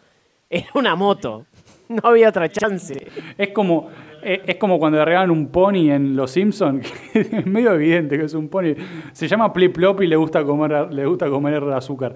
Era 0.50 0.68
una 0.74 0.96
moto, 0.96 1.46
no 1.90 2.02
había 2.10 2.30
otra 2.30 2.50
chance. 2.50 3.08
Es 3.38 3.50
como, 3.50 3.90
eh, 4.24 4.42
es 4.46 4.56
como 4.56 4.80
cuando 4.80 4.98
le 5.00 5.06
regalan 5.06 5.32
un 5.32 5.48
pony 5.48 5.90
en 5.92 6.16
Los 6.16 6.32
Simpsons, 6.32 6.92
es 7.14 7.46
medio 7.46 7.74
evidente 7.74 8.18
que 8.18 8.26
es 8.26 8.34
un 8.34 8.50
pony. 8.50 8.74
Se 9.12 9.28
llama 9.28 9.52
Plip 9.54 9.74
Plop 9.76 10.02
y 10.02 10.08
le 10.08 10.16
gusta 10.16 10.44
comer, 10.44 10.92
le 10.94 11.06
gusta 11.06 11.30
comer 11.30 11.64
azúcar. 11.74 12.14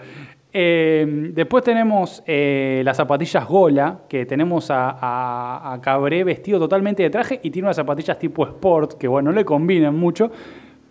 Eh, 0.52 1.32
después 1.34 1.64
tenemos 1.64 2.24
eh, 2.28 2.82
las 2.86 2.98
zapatillas 2.98 3.48
Gola, 3.48 4.02
que 4.08 4.26
tenemos 4.26 4.70
a, 4.70 5.74
a- 5.74 5.82
Cabré 5.82 6.24
vestido 6.24 6.60
totalmente 6.60 7.02
de 7.04 7.10
traje 7.10 7.40
y 7.42 7.50
tiene 7.50 7.68
unas 7.68 7.76
zapatillas 7.78 8.20
tipo 8.20 8.46
sport, 8.46 8.94
que 8.94 9.08
bueno, 9.08 9.32
no 9.32 9.36
le 9.36 9.46
combinan 9.46 9.96
mucho, 9.96 10.30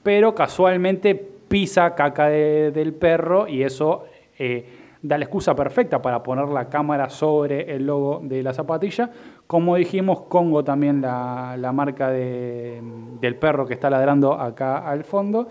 pero 0.03 0.35
casualmente 0.35 1.15
pisa 1.15 1.95
caca 1.95 2.27
de- 2.29 2.73
del 2.73 2.93
perro 2.95 3.47
y 3.47 3.63
eso 3.63 4.05
da 5.05 5.19
la 5.19 5.25
excusa 5.25 5.55
perfecta 5.55 6.01
para 6.03 6.23
poner 6.23 6.49
la 6.49 6.69
cámara 6.69 7.09
sobre 7.11 7.75
el 7.75 7.87
logo 7.87 8.21
de 8.25 8.43
la 8.43 8.53
zapatilla. 8.53 9.11
Como 9.53 9.76
dijimos, 9.76 10.22
Congo 10.22 10.64
también 10.64 11.03
la, 11.03 11.57
la 11.59 11.72
marca 11.72 12.09
de- 12.11 12.80
del 13.20 13.36
perro 13.36 13.66
que 13.66 13.74
está 13.74 13.90
ladrando 13.90 14.32
acá 14.32 14.78
al 14.78 15.05
fondo. 15.05 15.46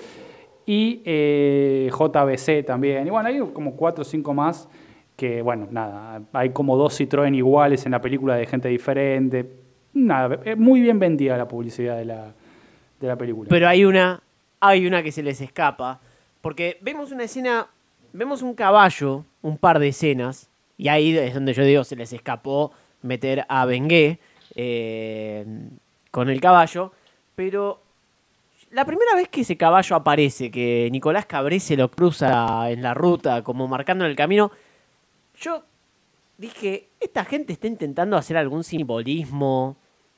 Y 0.65 1.03
eh, 1.05 1.87
JBC 1.91 2.65
también. 2.65 3.05
Y 3.05 3.11
bueno, 3.11 3.29
hay 3.29 3.39
como 3.53 3.75
cuatro 3.75 4.01
o 4.01 4.05
cinco 4.05 4.33
más 4.33 4.67
que, 5.15 5.43
bueno, 5.43 5.67
nada, 5.69 6.19
hay 6.33 6.49
como 6.49 6.77
dos 6.77 6.99
Citroën 6.99 7.35
iguales 7.35 7.85
en 7.85 7.91
la 7.91 8.01
película 8.01 8.35
de 8.37 8.47
gente 8.47 8.69
diferente. 8.69 9.47
Nada, 9.93 10.39
eh, 10.45 10.55
muy 10.55 10.81
bien 10.81 10.97
vendida 10.97 11.37
la 11.37 11.47
publicidad 11.47 11.95
de 11.95 12.05
la, 12.05 12.33
de 12.99 13.07
la 13.07 13.15
película. 13.15 13.49
Pero 13.49 13.67
hay 13.67 13.85
una, 13.85 14.23
hay 14.59 14.87
una 14.87 15.03
que 15.03 15.11
se 15.11 15.21
les 15.21 15.41
escapa. 15.41 15.99
Porque 16.41 16.79
vemos 16.81 17.11
una 17.11 17.25
escena, 17.25 17.67
vemos 18.13 18.41
un 18.41 18.55
caballo, 18.55 19.25
un 19.43 19.59
par 19.59 19.77
de 19.77 19.89
escenas, 19.89 20.49
y 20.75 20.87
ahí 20.87 21.15
es 21.15 21.35
donde 21.35 21.53
yo 21.53 21.63
digo, 21.63 21.83
se 21.83 21.95
les 21.95 22.11
escapó 22.13 22.71
meter 23.01 23.45
a 23.47 23.65
Bengué 23.65 24.19
eh, 24.55 25.45
con 26.11 26.29
el 26.29 26.41
caballo. 26.41 26.91
Pero 27.35 27.81
la 28.71 28.85
primera 28.85 29.15
vez 29.15 29.29
que 29.29 29.41
ese 29.41 29.57
caballo 29.57 29.95
aparece, 29.95 30.51
que 30.51 30.89
Nicolás 30.91 31.25
Cabré 31.25 31.59
se 31.59 31.77
lo 31.77 31.89
cruza 31.91 32.69
en 32.69 32.81
la 32.81 32.93
ruta, 32.93 33.43
como 33.43 33.67
marcando 33.67 34.05
el 34.05 34.15
camino, 34.15 34.51
yo 35.39 35.63
dije, 36.37 36.89
esta 36.99 37.25
gente 37.25 37.53
está 37.53 37.67
intentando 37.67 38.17
hacer 38.17 38.37
algún 38.37 38.63
simbolismo, 38.63 39.77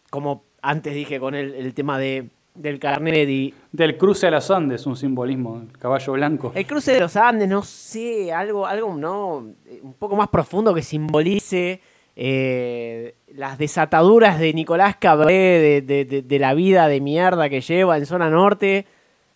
como 0.09 0.43
antes 0.61 0.93
dije 0.93 1.19
con 1.19 1.36
el, 1.36 1.53
el 1.55 1.73
tema 1.73 1.97
de, 1.97 2.29
del 2.55 2.79
carnet 2.79 3.27
y 3.29 3.53
Del 3.71 3.97
cruce 3.97 4.27
a 4.27 4.31
los 4.31 4.49
Andes, 4.51 4.86
un 4.86 4.95
simbolismo, 4.95 5.61
el 5.61 5.77
caballo 5.77 6.13
blanco. 6.13 6.51
el 6.53 6.65
cruce 6.65 6.93
de 6.93 6.99
los 6.99 7.15
Andes, 7.15 7.49
no 7.49 7.63
sé, 7.63 8.31
algo, 8.31 8.65
algo 8.65 8.93
no, 8.95 9.38
un 9.81 9.93
poco 9.97 10.15
más 10.15 10.29
profundo 10.29 10.73
que 10.73 10.81
simbolice 10.81 11.81
eh, 12.16 13.16
las 13.34 13.57
desataduras 13.57 14.39
de 14.39 14.53
Nicolás 14.53 14.95
Cabré, 14.97 15.82
de, 15.82 16.39
la 16.39 16.53
vida 16.53 16.88
de 16.88 17.01
mierda 17.01 17.49
que 17.49 17.61
lleva 17.61 17.97
en 17.97 18.05
zona 18.05 18.30
norte. 18.30 18.86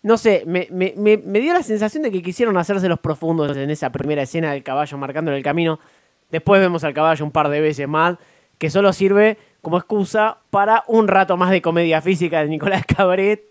No 0.02 0.16
sé, 0.16 0.44
me, 0.46 0.68
me- 0.70 1.40
dio 1.40 1.52
la 1.52 1.62
sensación 1.62 2.04
de 2.04 2.12
que 2.12 2.22
quisieron 2.22 2.56
hacerse 2.56 2.88
los 2.88 3.00
profundos 3.00 3.56
en 3.56 3.70
esa 3.70 3.90
primera 3.90 4.22
escena 4.22 4.52
del 4.52 4.62
caballo 4.62 4.96
marcando 4.96 5.32
el 5.32 5.42
camino. 5.42 5.80
Después 6.30 6.60
vemos 6.60 6.84
al 6.84 6.94
caballo 6.94 7.24
un 7.24 7.32
par 7.32 7.48
de 7.48 7.60
veces 7.60 7.88
más, 7.88 8.16
que 8.58 8.70
solo 8.70 8.92
sirve 8.92 9.38
como 9.60 9.76
excusa 9.76 10.38
para 10.50 10.84
un 10.86 11.08
rato 11.08 11.36
más 11.36 11.50
de 11.50 11.60
comedia 11.62 12.00
física 12.00 12.42
de 12.42 12.48
Nicolás 12.48 12.84
Cabret. 12.86 13.42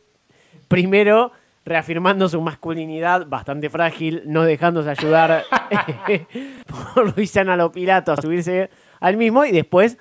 Primero, 0.69 1.31
reafirmando 1.65 2.29
su 2.29 2.39
masculinidad 2.41 3.27
bastante 3.27 3.69
frágil, 3.69 4.23
no 4.25 4.43
dejándose 4.43 4.89
ayudar 4.89 5.43
por 6.95 7.15
Luisana 7.15 7.57
Lopilato 7.57 8.13
a 8.13 8.21
subirse 8.21 8.69
al 8.99 9.17
mismo 9.17 9.45
y 9.45 9.51
después 9.51 9.97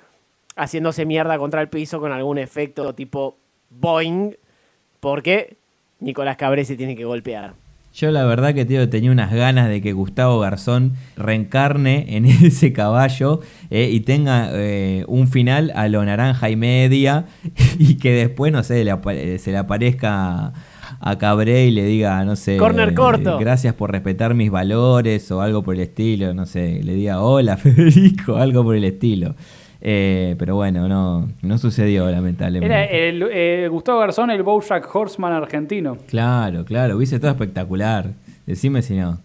haciéndose 0.55 1.05
mierda 1.05 1.37
contra 1.37 1.61
el 1.61 1.69
piso 1.69 1.99
con 1.99 2.11
algún 2.11 2.37
efecto 2.37 2.93
tipo 2.95 3.37
boing, 3.69 4.35
porque 4.99 5.57
Nicolás 5.99 6.37
Cabré 6.37 6.65
se 6.65 6.75
tiene 6.75 6.95
que 6.95 7.05
golpear. 7.05 7.53
Yo 7.93 8.11
la 8.11 8.25
verdad 8.25 8.53
que 8.53 8.63
tío, 8.65 8.87
tenía 8.89 9.11
unas 9.11 9.33
ganas 9.33 9.69
de 9.69 9.81
que 9.81 9.91
Gustavo 9.93 10.39
Garzón 10.39 10.93
reencarne 11.15 12.05
en 12.15 12.25
ese 12.45 12.71
caballo 12.73 13.41
eh, 13.71 13.89
y 13.91 14.01
tenga 14.01 14.49
eh, 14.53 15.03
un 15.07 15.27
final 15.27 15.71
a 15.75 15.87
lo 15.87 16.03
naranja 16.05 16.49
y 16.49 16.55
media 16.55 17.25
y 17.79 17.97
que 17.97 18.11
después, 18.11 18.51
no 18.51 18.63
sé, 18.63 18.89
apa- 18.91 19.13
se 19.13 19.51
le 19.51 19.57
aparezca 19.57 20.53
a 20.99 21.17
Cabré 21.17 21.65
y 21.67 21.71
le 21.71 21.83
diga, 21.85 22.23
no 22.25 22.35
sé, 22.35 22.57
Corner 22.57 22.89
eh, 22.89 22.93
corto. 22.93 23.37
gracias 23.39 23.73
por 23.73 23.91
respetar 23.91 24.33
mis 24.33 24.49
valores 24.51 25.29
o 25.31 25.41
algo 25.41 25.63
por 25.63 25.75
el 25.75 25.81
estilo, 25.81 26.33
no 26.33 26.45
sé, 26.45 26.81
le 26.83 26.93
diga, 26.93 27.21
hola 27.21 27.57
Federico, 27.57 28.35
algo 28.37 28.63
por 28.63 28.75
el 28.75 28.83
estilo. 28.83 29.35
Eh, 29.79 30.35
pero 30.39 30.55
bueno, 30.55 30.87
no, 30.87 31.27
no 31.43 31.57
sucedió 31.59 32.09
lamentablemente. 32.09 32.73
Era 32.73 32.85
el, 32.85 33.23
eh, 33.31 33.67
Gustavo 33.69 33.99
Garzón, 33.99 34.31
el 34.31 34.41
Bojack 34.41 34.93
Horseman 34.93 35.33
argentino. 35.33 35.97
Claro, 36.07 36.65
claro, 36.65 36.97
hubiese 36.97 37.19
todo 37.19 37.29
espectacular. 37.31 38.07
Decime 38.47 38.81
si 38.81 38.95
no. 38.95 39.19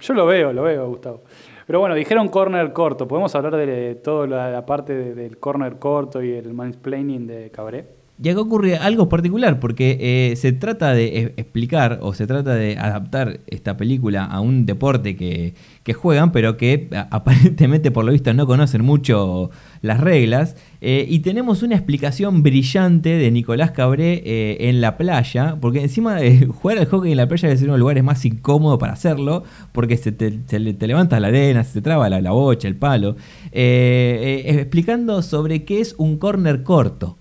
Yo 0.00 0.14
lo 0.14 0.24
veo, 0.26 0.52
lo 0.54 0.62
veo, 0.62 0.88
Gustavo. 0.88 1.22
Pero 1.66 1.80
bueno, 1.80 1.94
dijeron 1.94 2.28
corner 2.28 2.72
corto. 2.72 3.06
¿Podemos 3.06 3.34
hablar 3.34 3.56
de 3.56 3.94
toda 3.96 4.26
la, 4.26 4.50
la 4.50 4.64
parte 4.64 4.94
de- 4.94 5.14
del 5.14 5.36
corner 5.36 5.78
corto 5.78 6.22
y 6.22 6.32
el 6.32 6.54
mansplaining 6.54 7.26
de 7.26 7.50
Cabré? 7.50 7.84
Y 8.20 8.28
acá 8.30 8.40
ocurre 8.40 8.76
algo 8.76 9.08
particular, 9.08 9.60
porque 9.60 9.96
eh, 10.32 10.36
se 10.36 10.50
trata 10.52 10.92
de 10.92 11.06
e- 11.06 11.34
explicar 11.36 12.00
o 12.02 12.14
se 12.14 12.26
trata 12.26 12.54
de 12.54 12.76
adaptar 12.76 13.38
esta 13.46 13.76
película 13.76 14.24
a 14.24 14.40
un 14.40 14.66
deporte 14.66 15.14
que, 15.14 15.54
juegan, 15.94 16.32
pero 16.32 16.56
que 16.56 16.88
aparentemente 17.10 17.90
por 17.92 18.04
lo 18.04 18.10
visto 18.10 18.34
no 18.34 18.44
conocen 18.46 18.84
mucho 18.84 19.50
las 19.82 20.00
reglas. 20.00 20.56
eh, 20.80 21.06
y 21.08 21.20
tenemos 21.20 21.62
una 21.62 21.76
explicación 21.76 22.42
brillante 22.42 23.10
de 23.10 23.30
Nicolás 23.30 23.70
Cabré 23.70 24.22
eh, 24.24 24.68
en 24.68 24.80
la 24.80 24.96
playa, 24.96 25.56
porque 25.60 25.80
encima 25.82 26.20
eh, 26.20 26.44
jugar 26.48 26.78
al 26.78 26.86
hockey 26.86 27.12
en 27.12 27.18
la 27.18 27.28
playa 27.28 27.48
ser 27.56 27.66
uno 27.66 27.74
de 27.74 27.78
los 27.78 27.80
lugares 27.80 28.02
más 28.02 28.24
incómodos 28.24 28.78
para 28.80 28.94
hacerlo, 28.94 29.44
porque 29.70 29.96
se 29.96 30.10
te, 30.10 30.40
se 30.46 30.58
le- 30.58 30.74
te 30.74 30.88
levanta 30.88 31.20
la 31.20 31.28
arena, 31.28 31.62
se 31.62 31.74
te 31.74 31.82
traba 31.82 32.08
la, 32.10 32.20
la 32.20 32.32
bocha, 32.32 32.66
el 32.66 32.74
palo, 32.76 33.14
explicando 33.52 35.22
sobre 35.22 35.64
qué 35.64 35.80
es 35.80 35.94
un 35.98 36.18
corner 36.18 36.62
corto. 36.62 37.16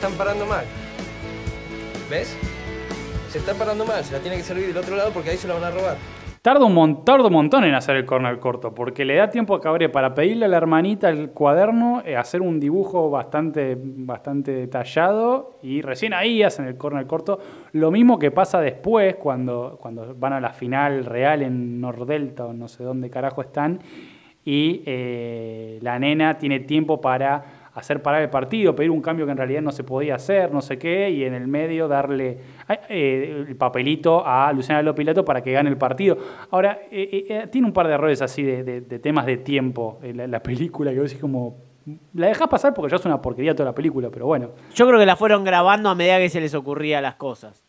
Están 0.00 0.16
parando 0.16 0.46
mal. 0.46 0.64
¿Ves? 2.08 2.34
Se 3.28 3.36
están 3.36 3.58
parando 3.58 3.84
mal, 3.84 4.02
se 4.02 4.14
la 4.14 4.20
tiene 4.20 4.38
que 4.38 4.42
servir 4.42 4.68
del 4.68 4.78
otro 4.78 4.96
lado 4.96 5.10
porque 5.12 5.28
ahí 5.28 5.36
se 5.36 5.46
la 5.46 5.52
van 5.52 5.64
a 5.64 5.70
robar. 5.70 5.98
Tarda 6.40 6.64
un 6.64 6.72
montón 6.72 7.64
en 7.64 7.74
hacer 7.74 7.96
el 7.96 8.06
corner 8.06 8.38
corto, 8.38 8.74
porque 8.74 9.04
le 9.04 9.16
da 9.16 9.28
tiempo 9.28 9.54
a 9.54 9.60
Cabré 9.60 9.90
para 9.90 10.14
pedirle 10.14 10.46
a 10.46 10.48
la 10.48 10.56
hermanita 10.56 11.10
el 11.10 11.32
cuaderno, 11.32 12.02
eh, 12.06 12.16
hacer 12.16 12.40
un 12.40 12.58
dibujo 12.58 13.10
bastante, 13.10 13.76
bastante 13.78 14.52
detallado 14.52 15.58
y 15.62 15.82
recién 15.82 16.14
ahí 16.14 16.42
hacen 16.42 16.64
el 16.64 16.78
corner 16.78 17.06
corto. 17.06 17.38
Lo 17.72 17.90
mismo 17.90 18.18
que 18.18 18.30
pasa 18.30 18.58
después 18.58 19.16
cuando, 19.16 19.76
cuando 19.82 20.14
van 20.14 20.32
a 20.32 20.40
la 20.40 20.54
final 20.54 21.04
real 21.04 21.42
en 21.42 21.78
Nordelta 21.78 22.46
o 22.46 22.54
no 22.54 22.68
sé 22.68 22.84
dónde 22.84 23.10
carajo 23.10 23.42
están 23.42 23.80
y 24.46 24.82
eh, 24.86 25.78
la 25.82 25.98
nena 25.98 26.38
tiene 26.38 26.60
tiempo 26.60 27.02
para 27.02 27.59
hacer 27.74 28.02
parar 28.02 28.22
el 28.22 28.30
partido, 28.30 28.74
pedir 28.74 28.90
un 28.90 29.00
cambio 29.00 29.24
que 29.26 29.32
en 29.32 29.38
realidad 29.38 29.62
no 29.62 29.70
se 29.72 29.84
podía 29.84 30.16
hacer, 30.16 30.52
no 30.52 30.60
sé 30.60 30.78
qué, 30.78 31.10
y 31.10 31.24
en 31.24 31.34
el 31.34 31.46
medio 31.46 31.86
darle 31.88 32.38
eh, 32.88 33.44
el 33.48 33.56
papelito 33.56 34.26
a 34.26 34.52
Luciana 34.52 34.82
Lopilato 34.82 35.24
para 35.24 35.42
que 35.42 35.52
gane 35.52 35.70
el 35.70 35.76
partido. 35.78 36.18
Ahora, 36.50 36.80
eh, 36.90 37.26
eh, 37.28 37.46
tiene 37.50 37.66
un 37.68 37.72
par 37.72 37.86
de 37.86 37.94
errores 37.94 38.22
así 38.22 38.42
de, 38.42 38.64
de- 38.64 38.80
de 38.80 38.98
temas 38.98 39.24
de 39.26 39.36
tiempo 39.36 39.98
en 40.02 40.16
la, 40.16 40.26
la 40.26 40.42
película 40.42 40.90
que 40.92 40.98
vos 41.00 41.08
decís 41.10 41.20
como... 41.20 41.56
La 42.14 42.26
dejás 42.26 42.46
pasar 42.48 42.74
porque 42.74 42.90
ya 42.90 42.96
es 42.96 43.04
una 43.06 43.20
porquería 43.22 43.54
toda 43.54 43.70
la 43.70 43.74
película, 43.74 44.10
pero 44.12 44.26
bueno. 44.26 44.50
Yo 44.74 44.86
creo 44.86 44.98
que 44.98 45.06
la 45.06 45.16
fueron 45.16 45.44
grabando 45.44 45.88
a 45.88 45.94
medida 45.94 46.18
que 46.18 46.28
se 46.28 46.40
les 46.40 46.54
ocurría 46.54 47.00
las 47.00 47.14
cosas. 47.14 47.64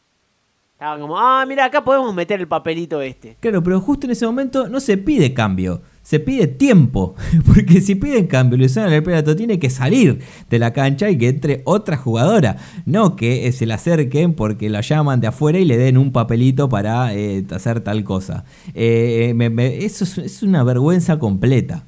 Estaban 0.73 0.99
como, 0.99 1.17
ah, 1.17 1.45
mira, 1.47 1.65
acá 1.65 1.83
podemos 1.83 2.13
meter 2.13 2.39
el 2.39 2.47
papelito 2.47 3.01
este. 3.01 3.37
Claro, 3.39 3.63
pero 3.63 3.79
justo 3.79 4.07
en 4.07 4.11
ese 4.11 4.25
momento 4.25 4.67
no 4.67 4.79
se 4.79 4.97
pide 4.97 5.33
cambio, 5.33 5.81
se 6.11 6.19
pide 6.19 6.47
tiempo. 6.47 7.15
Porque 7.45 7.79
si 7.79 7.95
piden 7.95 8.27
cambio, 8.27 8.57
Luciano 8.57 8.89
del 8.89 9.01
Plato 9.01 9.33
tiene 9.33 9.59
que 9.59 9.69
salir 9.69 10.19
de 10.49 10.59
la 10.59 10.73
cancha 10.73 11.09
y 11.09 11.17
que 11.17 11.29
entre 11.29 11.61
otra 11.63 11.95
jugadora. 11.95 12.57
No 12.85 13.15
que 13.15 13.47
eh, 13.47 13.53
se 13.53 13.65
le 13.65 13.73
acerquen 13.73 14.33
porque 14.33 14.69
la 14.69 14.81
llaman 14.81 15.21
de 15.21 15.27
afuera 15.27 15.57
y 15.57 15.63
le 15.63 15.77
den 15.77 15.97
un 15.97 16.11
papelito 16.11 16.67
para 16.67 17.15
eh, 17.15 17.45
hacer 17.51 17.79
tal 17.79 18.03
cosa. 18.03 18.43
Eh, 18.73 19.33
eso 19.79 20.03
es, 20.03 20.17
es 20.17 20.43
una 20.43 20.65
vergüenza 20.65 21.17
completa, 21.17 21.85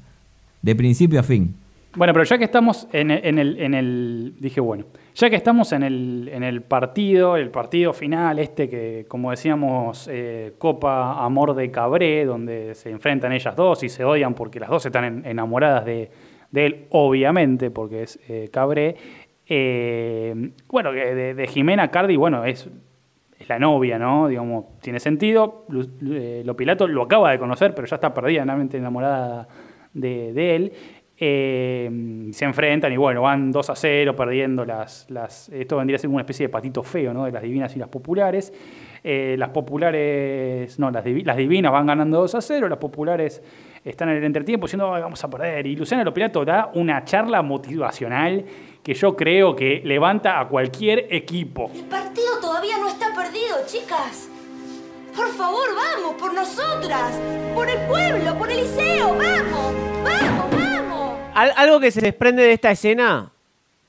de 0.62 0.74
principio 0.74 1.20
a 1.20 1.22
fin. 1.22 1.56
Bueno, 1.96 2.12
pero 2.12 2.24
ya 2.24 2.38
que 2.38 2.44
estamos 2.44 2.88
en 2.92 3.10
el, 3.12 3.24
en 3.24 3.38
el, 3.38 3.60
en 3.60 3.74
el- 3.74 4.34
dije, 4.40 4.60
bueno, 4.60 4.84
ya 5.14 5.30
que 5.30 5.36
estamos 5.36 5.72
en 5.72 5.84
el, 5.84 6.28
en 6.32 6.42
el 6.42 6.62
partido, 6.62 7.36
el 7.36 7.50
partido 7.50 7.92
final, 7.92 8.40
este 8.40 8.68
que, 8.68 9.04
como 9.06 9.30
decíamos, 9.30 10.08
eh, 10.10 10.54
Copa 10.58 11.24
Amor 11.24 11.54
de 11.54 11.70
Cabré, 11.70 12.24
donde 12.24 12.74
se 12.74 12.90
enfrentan 12.90 13.32
ellas 13.32 13.54
dos 13.54 13.84
y 13.84 13.88
se 13.88 14.04
odian 14.04 14.34
porque 14.34 14.58
las 14.58 14.70
dos 14.70 14.84
están 14.86 15.04
en- 15.04 15.26
enamoradas 15.26 15.84
de, 15.84 16.10
de 16.50 16.66
él, 16.66 16.86
obviamente, 16.90 17.70
porque 17.70 18.02
es 18.02 18.18
eh, 18.28 18.48
Cabré. 18.52 18.96
Eh, 19.46 20.50
bueno, 20.68 20.90
de, 20.90 21.34
de 21.34 21.46
Jimena 21.46 21.90
Cardi, 21.92 22.16
bueno, 22.16 22.44
es, 22.44 22.68
la 23.46 23.58
novia, 23.58 23.98
¿no? 23.98 24.26
Digamos, 24.26 24.80
tiene 24.80 24.98
sentido. 24.98 25.64
Lu- 25.68 25.86
eh, 26.12 26.42
Lo 26.44 26.56
Pilato 26.56 26.88
lo 26.88 27.02
acaba 27.02 27.30
de 27.30 27.38
conocer, 27.38 27.72
pero 27.74 27.86
ya 27.86 27.96
está 27.96 28.12
perdidamente 28.14 28.78
enamorada 28.78 29.46
de, 29.92 30.32
de 30.32 30.56
él. 30.56 30.72
Eh, 31.18 32.28
se 32.32 32.44
enfrentan 32.44 32.92
y 32.92 32.96
bueno, 32.96 33.22
van 33.22 33.52
2 33.52 33.70
a 33.70 33.76
0 33.76 34.16
perdiendo 34.16 34.64
las, 34.64 35.06
las... 35.10 35.48
Esto 35.48 35.76
vendría 35.76 35.96
a 35.96 35.98
ser 36.00 36.10
una 36.10 36.22
especie 36.22 36.46
de 36.46 36.50
patito 36.50 36.82
feo, 36.82 37.14
¿no? 37.14 37.24
De 37.24 37.30
las 37.32 37.42
divinas 37.42 37.74
y 37.76 37.78
las 37.78 37.88
populares. 37.88 38.52
Eh, 39.04 39.36
las 39.38 39.50
populares... 39.50 40.78
No, 40.78 40.90
las, 40.90 41.04
divi- 41.04 41.24
las 41.24 41.36
divinas 41.36 41.70
van 41.72 41.86
ganando 41.86 42.18
2 42.20 42.34
a 42.34 42.40
0, 42.40 42.68
las 42.68 42.78
populares 42.78 43.42
están 43.84 44.08
en 44.08 44.16
el 44.16 44.24
entretiempo 44.24 44.66
diciendo, 44.66 44.92
"Ay, 44.94 45.02
vamos 45.02 45.22
a 45.22 45.28
perder. 45.30 45.66
Y 45.66 45.76
Luciana 45.76 46.02
Lopilato 46.04 46.44
da 46.44 46.70
una 46.74 47.04
charla 47.04 47.42
motivacional 47.42 48.44
que 48.82 48.94
yo 48.94 49.14
creo 49.14 49.54
que 49.54 49.82
levanta 49.84 50.40
a 50.40 50.48
cualquier 50.48 51.06
equipo. 51.10 51.70
El 51.74 51.84
partido 51.84 52.38
todavía 52.40 52.76
no 52.78 52.88
está 52.88 53.06
perdido, 53.14 53.56
chicas. 53.66 54.28
Por 55.14 55.28
favor, 55.28 55.68
vamos, 55.76 56.20
por 56.20 56.34
nosotras, 56.34 57.12
por 57.54 57.68
el 57.70 57.78
pueblo, 57.86 58.36
por 58.36 58.50
el 58.50 58.56
liceo, 58.56 59.10
vamos, 59.10 59.74
vamos, 60.02 60.50
vamos. 60.50 60.63
Al- 61.34 61.52
algo 61.56 61.80
que 61.80 61.90
se 61.90 62.00
desprende 62.00 62.42
de 62.42 62.52
esta 62.52 62.70
escena, 62.70 63.32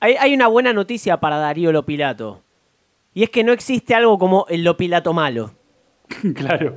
hay, 0.00 0.34
una 0.34 0.48
buena 0.48 0.72
noticia 0.72 1.18
para 1.18 1.38
Darío 1.38 1.72
Lopilato. 1.72 2.42
Y 3.14 3.22
es 3.22 3.30
que 3.30 3.42
no 3.44 3.52
existe 3.52 3.94
algo 3.94 4.18
como 4.18 4.46
el 4.48 4.62
Lopilato 4.62 5.12
malo. 5.12 5.52
claro. 6.34 6.74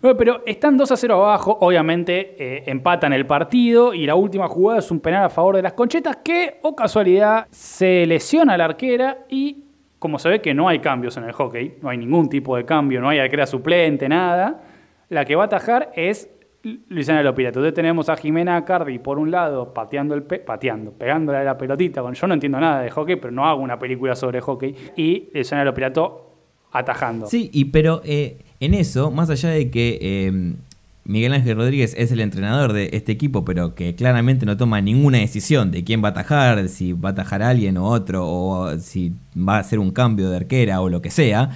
Pero 0.00 0.42
están 0.46 0.78
2 0.78 0.90
a 0.92 0.96
0 0.96 1.14
abajo, 1.14 1.58
obviamente 1.60 2.34
eh, 2.38 2.64
empatan 2.66 3.12
el 3.12 3.26
partido 3.26 3.92
y 3.92 4.06
la 4.06 4.14
última 4.14 4.48
jugada 4.48 4.78
es 4.78 4.90
un 4.90 5.00
penal 5.00 5.24
a 5.24 5.28
favor 5.28 5.56
de 5.56 5.62
las 5.62 5.74
conchetas 5.74 6.16
que, 6.24 6.58
o 6.62 6.74
casualidad, 6.74 7.46
se 7.50 8.06
lesiona 8.06 8.54
a 8.54 8.56
la 8.58 8.64
arquera 8.64 9.18
y 9.28 9.64
como 9.98 10.18
se 10.18 10.30
ve 10.30 10.40
que 10.40 10.54
no 10.54 10.68
hay 10.68 10.78
cambios 10.78 11.18
en 11.18 11.24
el 11.24 11.32
hockey, 11.32 11.74
no 11.82 11.90
hay 11.90 11.98
ningún 11.98 12.30
tipo 12.30 12.56
de 12.56 12.64
cambio, 12.64 13.02
no 13.02 13.10
hay 13.10 13.18
arquera 13.18 13.46
suplente, 13.46 14.08
nada, 14.08 14.62
la 15.10 15.26
que 15.26 15.36
va 15.36 15.42
a 15.42 15.46
atajar 15.46 15.92
es 15.94 16.30
Luciana 16.62 17.22
Lopilato. 17.22 17.58
Entonces 17.58 17.74
tenemos 17.74 18.08
a 18.08 18.16
Jimena 18.16 18.64
Cardi 18.64 18.98
por 18.98 19.18
un 19.18 19.30
lado 19.30 19.72
pateando, 19.72 20.14
el 20.14 20.22
pateando 20.22 20.92
pegándole 20.92 21.38
a 21.38 21.44
la 21.44 21.56
pelotita, 21.56 22.02
con, 22.02 22.14
yo 22.14 22.26
no 22.26 22.34
entiendo 22.34 22.60
nada 22.60 22.82
de 22.82 22.90
hockey, 22.90 23.16
pero 23.16 23.30
no 23.30 23.46
hago 23.46 23.62
una 23.62 23.78
película 23.78 24.14
sobre 24.14 24.40
hockey, 24.40 24.74
y 24.96 25.28
Luciana 25.32 25.64
Lopilato 25.64 26.30
atajando. 26.72 27.26
Sí, 27.26 27.50
y 27.52 27.66
pero 27.66 28.02
eh, 28.04 28.38
en 28.60 28.74
eso, 28.74 29.10
más 29.10 29.30
allá 29.30 29.50
de 29.50 29.70
que 29.70 29.98
eh, 30.00 30.54
Miguel 31.04 31.32
Ángel 31.32 31.56
Rodríguez 31.56 31.94
es 31.96 32.12
el 32.12 32.20
entrenador 32.20 32.72
de 32.72 32.90
este 32.92 33.12
equipo, 33.12 33.44
pero 33.44 33.74
que 33.74 33.94
claramente 33.94 34.46
no 34.46 34.56
toma 34.56 34.80
ninguna 34.80 35.18
decisión 35.18 35.70
de 35.70 35.82
quién 35.82 36.04
va 36.04 36.08
a 36.08 36.10
atajar, 36.12 36.68
si 36.68 36.92
va 36.92 37.08
a 37.08 37.12
atajar 37.12 37.42
a 37.42 37.48
alguien 37.48 37.78
o 37.78 37.86
otro, 37.86 38.28
o 38.28 38.78
si 38.78 39.14
va 39.36 39.56
a 39.56 39.60
hacer 39.60 39.78
un 39.78 39.90
cambio 39.90 40.30
de 40.30 40.36
arquera 40.36 40.80
o 40.80 40.88
lo 40.88 41.02
que 41.02 41.10
sea, 41.10 41.50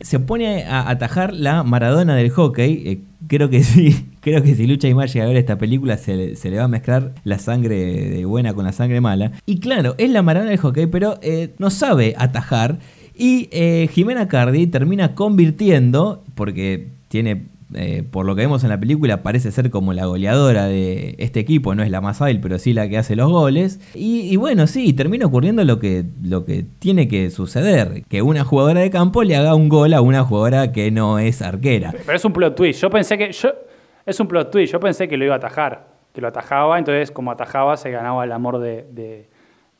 se 0.00 0.20
pone 0.20 0.64
a 0.64 0.90
atajar 0.90 1.32
la 1.32 1.62
Maradona 1.62 2.16
del 2.16 2.30
hockey. 2.30 2.82
Eh, 2.86 3.00
creo 3.26 3.50
que 3.50 3.62
sí, 3.64 4.06
creo 4.20 4.42
que 4.42 4.54
si 4.54 4.66
Lucha 4.66 4.88
y 4.88 4.94
Mar 4.94 5.08
llega 5.08 5.24
a 5.24 5.28
ver 5.28 5.36
esta 5.36 5.58
película 5.58 5.96
se 5.96 6.16
le, 6.16 6.36
se 6.36 6.50
le 6.50 6.58
va 6.58 6.64
a 6.64 6.68
mezclar 6.68 7.14
la 7.24 7.38
sangre 7.38 8.24
buena 8.24 8.54
con 8.54 8.64
la 8.64 8.72
sangre 8.72 9.00
mala. 9.00 9.32
Y 9.46 9.58
claro, 9.58 9.94
es 9.98 10.10
la 10.10 10.22
Maradona 10.22 10.50
del 10.50 10.60
hockey, 10.60 10.86
pero 10.86 11.18
eh, 11.22 11.54
no 11.58 11.70
sabe 11.70 12.14
atajar. 12.16 12.78
Y 13.14 13.48
eh, 13.50 13.88
Jimena 13.92 14.28
Cardi 14.28 14.68
termina 14.68 15.14
convirtiendo, 15.14 16.22
porque 16.36 16.88
tiene 17.08 17.46
eh, 17.74 18.02
por 18.02 18.24
lo 18.24 18.34
que 18.34 18.42
vemos 18.42 18.64
en 18.64 18.70
la 18.70 18.80
película, 18.80 19.22
parece 19.22 19.50
ser 19.52 19.70
como 19.70 19.92
la 19.92 20.06
goleadora 20.06 20.66
de 20.66 21.16
este 21.18 21.40
equipo. 21.40 21.74
No 21.74 21.82
es 21.82 21.90
la 21.90 22.00
más 22.00 22.22
hábil, 22.22 22.40
pero 22.40 22.58
sí 22.58 22.72
la 22.72 22.88
que 22.88 22.98
hace 22.98 23.14
los 23.14 23.30
goles. 23.30 23.80
Y, 23.94 24.36
bueno, 24.36 24.66
sí, 24.66 24.92
termina 24.92 25.26
ocurriendo 25.26 25.64
lo 25.64 25.78
que, 25.78 26.04
lo 26.22 26.44
que 26.44 26.64
tiene 26.78 27.08
que 27.08 27.30
suceder. 27.30 28.04
Que 28.08 28.22
una 28.22 28.44
jugadora 28.44 28.80
de 28.80 28.90
campo 28.90 29.22
le 29.22 29.36
haga 29.36 29.54
un 29.54 29.68
gol 29.68 29.92
a 29.92 30.00
una 30.00 30.24
jugadora 30.24 30.72
que 30.72 30.90
no 30.90 31.18
es 31.18 31.42
arquera. 31.42 31.92
Pero 31.92 32.16
es 32.16 32.24
un 32.24 32.32
plot 32.32 32.54
twist. 32.54 32.80
Yo 32.80 32.90
pensé 32.90 33.18
que. 33.18 33.30
Es 34.06 34.20
un 34.20 34.26
plot 34.26 34.50
twist. 34.50 34.72
Yo 34.72 34.80
pensé 34.80 35.08
que 35.08 35.16
lo 35.16 35.24
iba 35.24 35.34
a 35.34 35.38
atajar. 35.38 35.88
Que 36.14 36.22
lo 36.22 36.28
atajaba, 36.28 36.78
entonces, 36.78 37.10
como 37.10 37.30
atajaba, 37.30 37.76
se 37.76 37.90
ganaba 37.90 38.24
el 38.24 38.32
amor 38.32 38.58
de, 38.58 39.28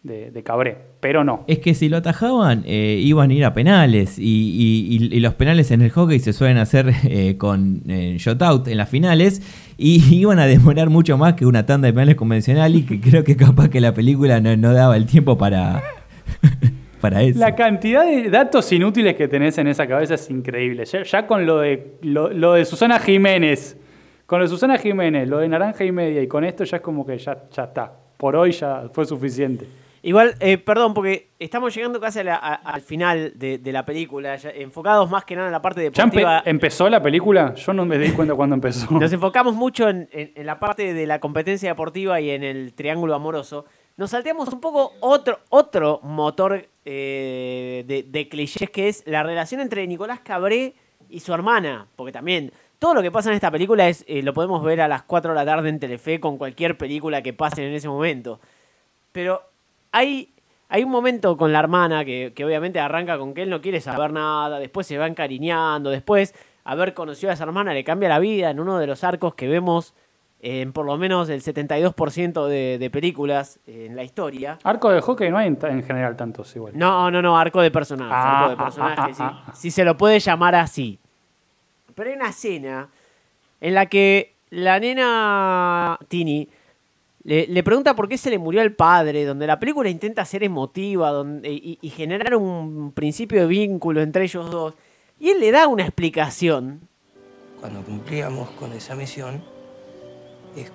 de- 0.03 0.31
de 0.31 0.43
Cabré. 0.43 0.77
Pero 1.01 1.25
no. 1.25 1.45
Es 1.49 1.59
que 1.59 1.75
si 1.75 1.89
lo 1.89 1.97
atajaban, 1.99 2.63
eh, 2.67 3.01
iban 3.03 3.31
a 3.31 3.35
ir 3.35 3.45
a 3.45 3.53
penales. 3.53 4.19
Y, 4.19 4.87
y- 5.13 5.21
los 5.21 5.35
penales 5.35 5.71
en 5.71 5.83
el 5.83 5.91
hockey 5.91 6.19
se 6.21 6.33
suelen 6.33 6.57
hacer 6.59 6.91
eh, 7.05 7.37
con 7.37 7.83
eh, 7.89 8.17
shot-out 8.19 8.67
en 8.69 8.77
las 8.79 8.89
finales. 8.89 9.43
Y 9.77 10.03
iban 10.15 10.39
a 10.39 10.47
demorar 10.47 10.89
mucho 10.91 11.19
más 11.19 11.35
que 11.35 11.45
una 11.47 11.67
tanda 11.67 11.87
de 11.87 11.93
penales 11.93 12.15
convencional. 12.17 12.75
Y 12.75 12.83
que 12.83 13.01
creo 13.11 13.25
que 13.25 13.37
capaz 13.37 13.69
que 13.69 13.81
la 13.81 13.93
película 13.93 14.41
no, 14.41 14.57
no 14.57 14.73
daba 14.73 14.97
el 14.97 15.07
tiempo 15.07 15.37
para, 15.39 15.83
para 17.01 17.23
eso. 17.23 17.39
La 17.39 17.55
cantidad 17.55 18.05
de 18.05 18.31
datos 18.31 18.71
inútiles 18.73 19.15
que 19.15 19.29
tenés 19.29 19.59
en 19.59 19.67
esa 19.69 19.87
cabeza 19.87 20.15
es 20.15 20.31
increíble. 20.31 20.85
Ya, 20.85 21.03
ya 21.03 21.27
con 21.27 21.47
lo 21.47 21.59
de, 21.59 21.99
lo, 22.03 22.31
lo 22.33 22.55
de 22.55 22.65
Susana 22.65 22.99
Jiménez, 22.99 23.77
con 24.27 24.39
lo 24.41 24.45
de 24.45 24.49
Susana 24.51 24.79
Jiménez, 24.79 25.29
lo 25.29 25.39
de 25.39 25.49
Naranja 25.49 25.85
y 25.85 25.93
Media, 25.93 26.23
y 26.23 26.27
con 26.27 26.45
esto 26.45 26.65
ya 26.65 26.79
es 26.79 26.83
como 26.83 27.05
que 27.07 27.19
ya, 27.19 27.45
ya 27.55 27.65
está. 27.65 27.93
Por 28.17 28.35
hoy 28.35 28.51
ya 28.51 28.89
fue 28.93 29.05
suficiente. 29.07 29.65
Igual, 30.09 30.37
eh, 30.41 30.57
perdón, 30.57 30.95
porque 30.95 31.29
estamos 31.39 31.75
llegando 31.75 32.01
casi 32.01 32.21
a 32.21 32.25
la- 32.25 32.37
a- 32.37 32.55
al 32.55 32.81
final 32.81 33.33
de, 33.37 33.59
de 33.59 33.73
la 33.73 33.85
película, 33.85 34.37
ya 34.37 34.49
enfocados 34.49 35.11
más 35.11 35.27
que 35.27 35.37
nada 35.37 35.49
en 35.49 35.53
la 35.53 35.61
parte 35.61 35.81
¿Ya 35.83 35.85
deportiva. 35.91 36.43
empezó 36.47 36.89
la 36.89 37.03
película? 37.03 37.55
Yo 37.57 37.75
no 37.75 37.85
me 37.85 37.99
di 37.99 38.13
cuenta 38.13 38.35
cuando 38.35 38.55
empezó. 38.55 38.87
Nos 38.99 39.13
enfocamos 39.13 39.55
mucho 39.55 39.89
en, 39.91 40.09
en- 40.13 40.33
en 40.35 40.47
la 40.47 40.59
parte 40.59 40.95
de 40.95 41.07
la 41.07 41.19
competencia 41.21 41.69
deportiva 41.69 42.23
y 42.23 42.31
en 42.31 42.43
el 42.43 42.73
triángulo 42.73 43.15
amoroso. 43.15 43.67
Nos 43.99 44.11
salteamos 44.13 44.49
un 44.51 44.61
poco 44.63 44.93
otro, 45.01 45.41
otro 45.51 46.01
motor 46.03 46.67
eh, 46.87 47.85
de, 47.87 48.03
de 48.05 48.29
clichés 48.31 48.71
que 48.71 48.89
es 48.89 49.03
la 49.07 49.23
relación 49.23 49.61
entre 49.61 49.87
Nicolás 49.87 50.21
Cabré 50.21 50.73
y 51.11 51.21
su 51.21 51.35
hermana. 51.35 51.87
Porque 51.97 52.13
también 52.13 52.51
todo 52.79 52.95
lo 52.95 53.03
que 53.03 53.11
pasa 53.11 53.29
en 53.29 53.35
esta 53.35 53.51
película 53.51 53.87
es 53.91 54.07
eh, 54.09 54.23
lo 54.23 54.33
podemos 54.33 54.65
ver 54.65 54.81
a 54.81 54.89
las 54.89 55.03
4 55.03 55.33
de 55.33 55.35
la 55.35 55.45
tarde 55.45 55.69
en 55.69 55.79
Telefe 55.81 56.19
con 56.19 56.39
cualquier 56.39 56.79
película 56.79 57.21
que 57.21 57.35
pase 57.35 57.67
en 57.67 57.75
ese 57.75 57.89
momento. 57.89 58.41
Pero 59.13 59.43
hay, 59.93 60.33
hay 60.69 60.85
un 60.85 60.91
momento 60.91 61.37
con 61.37 61.53
la 61.53 61.61
hermana 61.61 62.05
que, 62.05 62.33
que 62.35 62.45
obviamente 62.45 62.81
arranca 62.81 63.19
con 63.19 63.35
que 63.35 63.43
él 63.43 63.51
no 63.51 63.61
quiere 63.61 63.81
saber 63.81 64.13
nada, 64.13 64.59
después 64.59 64.87
se 64.87 64.99
va 64.99 65.07
encariñando, 65.07 65.91
después 65.91 66.35
haber 66.65 66.95
conocido 66.95 67.31
a 67.31 67.35
esa 67.35 67.45
hermana 67.45 67.73
le 67.73 67.85
cambia 67.85 68.09
la 68.09 68.19
vida 68.19 68.51
en 68.51 68.61
uno 68.61 68.79
de 68.79 68.87
los 68.87 69.03
arcos 69.05 69.35
que 69.35 69.49
vemos 69.49 69.95
en 70.41 70.73
por 70.73 70.87
lo 70.87 70.97
menos 70.97 71.29
el 71.31 71.43
72% 71.43 72.47
de, 72.47 72.79
de 72.79 72.91
películas 72.91 73.59
en 73.67 73.97
la 73.97 74.05
historia. 74.05 74.59
Arco 74.63 74.91
de 74.91 75.01
hockey 75.01 75.31
no 75.31 75.39
hay 75.39 75.49
en, 75.49 75.59
en 75.61 75.83
general 75.83 76.17
tantos 76.17 76.55
igual. 76.55 76.75
No, 76.77 77.11
no, 77.11 77.21
no, 77.21 77.39
arco 77.39 77.61
de 77.61 77.71
personaje. 77.71 78.13
Ah, 78.15 78.41
arco 78.41 78.49
de 78.51 78.55
ah, 78.55 78.65
personaje, 78.65 79.13
ah, 79.19 79.43
sí. 79.47 79.61
Si 79.61 79.71
se 79.71 79.85
lo 79.85 79.97
puede 79.97 80.21
llamar 80.21 80.55
así. 80.55 80.99
Pero 81.95 82.11
hay 82.11 82.17
una 82.17 82.29
escena 82.29 82.89
en 83.61 83.75
la 83.75 83.87
que 83.87 84.37
la 84.51 84.79
nena 84.79 85.99
Tini 86.07 86.49
le, 87.29 87.47
le 87.47 87.63
pregunta 87.63 87.95
por 87.95 88.09
qué 88.09 88.17
se 88.17 88.31
le 88.31 88.39
murió 88.39 88.63
el 88.63 88.75
padre, 88.75 89.27
donde 89.27 89.47
la 89.47 89.61
película 89.61 89.91
intenta 89.91 90.25
ser 90.25 90.43
emotiva 90.45 91.11
donde, 91.11 91.53
y, 91.53 91.79
y 91.83 91.91
generar 91.91 92.35
un 92.35 92.91
principio 92.93 93.43
de 93.43 93.47
vínculo 93.47 94.01
entre 94.01 94.25
ellos 94.25 94.51
dos. 94.51 94.75
Y 95.21 95.29
él 95.29 95.41
le 95.41 95.51
da 95.51 95.69
una 95.69 95.83
explicación. 95.83 96.89
Cuando 97.61 97.83
cumplíamos 97.83 98.49
con 98.53 98.73
esa 98.73 98.95
misión, 98.95 99.45
es 100.57 100.73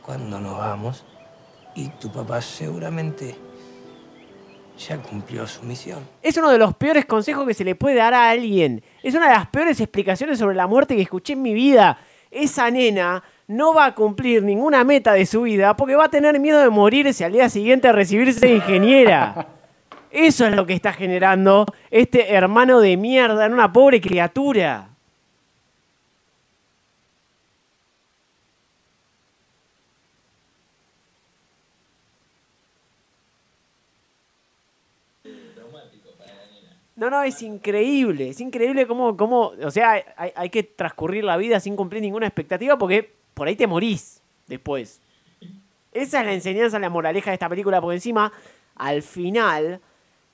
cuando 0.00 0.40
nos 0.40 0.56
vamos 0.56 1.04
y 1.74 1.88
tu 1.90 2.10
papá 2.10 2.40
seguramente 2.40 3.34
ya 4.78 4.96
cumplió 4.96 5.46
su 5.46 5.62
misión. 5.64 6.08
Es 6.22 6.38
uno 6.38 6.48
de 6.48 6.56
los 6.56 6.74
peores 6.74 7.04
consejos 7.04 7.46
que 7.46 7.52
se 7.52 7.64
le 7.64 7.74
puede 7.74 7.96
dar 7.96 8.14
a 8.14 8.30
alguien. 8.30 8.82
Es 9.02 9.14
una 9.14 9.28
de 9.28 9.34
las 9.34 9.48
peores 9.48 9.78
explicaciones 9.78 10.38
sobre 10.38 10.56
la 10.56 10.66
muerte 10.66 10.96
que 10.96 11.02
escuché 11.02 11.34
en 11.34 11.42
mi 11.42 11.52
vida. 11.52 11.98
Esa 12.30 12.70
nena 12.70 13.22
no 13.52 13.74
va 13.74 13.86
a 13.86 13.94
cumplir 13.94 14.42
ninguna 14.42 14.82
meta 14.82 15.12
de 15.12 15.26
su 15.26 15.42
vida 15.42 15.76
porque 15.76 15.94
va 15.94 16.06
a 16.06 16.10
tener 16.10 16.40
miedo 16.40 16.60
de 16.60 16.70
morirse 16.70 17.24
al 17.24 17.32
día 17.32 17.48
siguiente 17.48 17.88
a 17.88 17.92
recibirse 17.92 18.46
de 18.46 18.54
ingeniera. 18.54 19.46
Eso 20.10 20.46
es 20.46 20.54
lo 20.54 20.66
que 20.66 20.74
está 20.74 20.92
generando 20.92 21.66
este 21.90 22.34
hermano 22.34 22.80
de 22.80 22.96
mierda 22.96 23.46
en 23.46 23.52
una 23.52 23.72
pobre 23.72 24.00
criatura. 24.00 24.91
No, 37.02 37.10
no, 37.10 37.20
es 37.24 37.42
increíble. 37.42 38.28
Es 38.28 38.40
increíble 38.40 38.86
cómo, 38.86 39.16
cómo 39.16 39.54
o 39.60 39.70
sea, 39.72 40.04
hay, 40.16 40.30
hay 40.36 40.50
que 40.50 40.62
transcurrir 40.62 41.24
la 41.24 41.36
vida 41.36 41.58
sin 41.58 41.74
cumplir 41.74 42.00
ninguna 42.00 42.28
expectativa 42.28 42.78
porque 42.78 43.10
por 43.34 43.48
ahí 43.48 43.56
te 43.56 43.66
morís 43.66 44.22
después. 44.46 45.00
Esa 45.90 46.20
es 46.20 46.26
la 46.26 46.32
enseñanza, 46.32 46.78
la 46.78 46.88
moraleja 46.90 47.30
de 47.30 47.34
esta 47.34 47.48
película, 47.48 47.80
porque 47.80 47.96
encima, 47.96 48.32
al 48.76 49.02
final, 49.02 49.80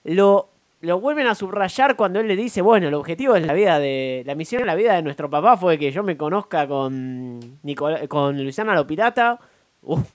lo, 0.05 0.51
lo 0.83 1.01
vuelven 1.01 1.27
a 1.27 1.35
subrayar 1.35 1.97
cuando 1.97 2.21
él 2.21 2.29
le 2.29 2.37
dice, 2.37 2.61
bueno, 2.61 2.89
el 2.89 2.95
objetivo 2.95 3.35
es 3.35 3.47
la 3.47 3.55
vida 3.55 3.79
de, 3.79 4.23
la 4.27 4.35
misión 4.35 4.61
en 4.61 4.66
la 4.66 4.75
vida 4.75 4.93
de 4.93 5.01
nuestro 5.01 5.31
papá 5.31 5.57
fue 5.57 5.79
que 5.79 5.91
yo 5.91 6.03
me 6.03 6.19
conozca 6.19 6.69
con, 6.69 7.41
Nicola- 7.62 8.07
con 8.09 8.37
Luisana 8.37 8.75
Lopirata, 8.75 9.41
uf, 9.85 10.07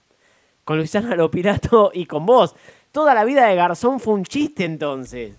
con 0.63 0.77
Luisana 0.77 1.15
Lopirato 1.15 1.89
y 1.95 2.05
con 2.05 2.27
vos. 2.27 2.55
Toda 2.91 3.15
la 3.15 3.25
vida 3.25 3.47
de 3.47 3.55
Garzón 3.55 3.99
fue 3.99 4.13
un 4.13 4.23
chiste 4.23 4.65
entonces. 4.65 5.35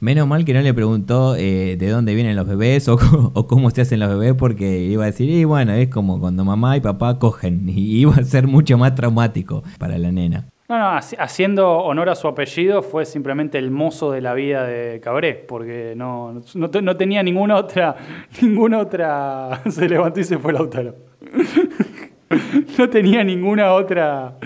Menos 0.00 0.26
mal 0.28 0.44
que 0.44 0.52
no 0.52 0.60
le 0.60 0.74
preguntó 0.74 1.34
eh, 1.36 1.76
de 1.78 1.88
dónde 1.88 2.14
vienen 2.14 2.36
los 2.36 2.46
bebés 2.46 2.88
o, 2.88 2.98
cómo 3.46 3.70
se 3.70 3.80
hacen 3.82 4.00
los 4.00 4.08
bebés, 4.10 4.34
porque 4.34 4.80
iba 4.80 5.04
a 5.04 5.06
decir, 5.06 5.30
y 5.30 5.44
bueno, 5.44 5.72
es 5.72 5.88
como 5.88 6.20
cuando 6.20 6.44
mamá 6.44 6.76
y 6.76 6.80
papá 6.80 7.18
cogen, 7.18 7.62
y 7.68 8.00
iba 8.00 8.14
a 8.14 8.22
ser 8.24 8.46
mucho 8.46 8.76
más 8.76 8.94
traumático 8.94 9.62
para 9.78 9.96
la 9.98 10.12
nena. 10.12 10.46
No, 10.68 10.78
no, 10.78 10.84
haci- 10.96 11.16
haciendo 11.18 11.70
honor 11.78 12.08
a 12.08 12.14
su 12.14 12.26
apellido 12.26 12.82
fue 12.82 13.04
simplemente 13.04 13.58
el 13.58 13.70
mozo 13.70 14.10
de 14.12 14.22
la 14.22 14.32
vida 14.34 14.64
de 14.66 14.98
Cabré, 15.00 15.34
porque 15.34 15.92
no, 15.96 16.40
no, 16.54 16.70
te- 16.70 16.80
no 16.82 16.96
tenía 16.96 17.22
ninguna 17.22 17.56
otra, 17.56 17.96
ninguna 18.42 18.78
otra, 18.78 19.60
se 19.70 19.88
levantó 19.88 20.20
y 20.20 20.24
se 20.24 20.38
fue 20.38 20.52
Lautaro. 20.54 20.94
no 22.78 22.88
tenía 22.90 23.22
ninguna 23.24 23.72
otra, 23.72 24.38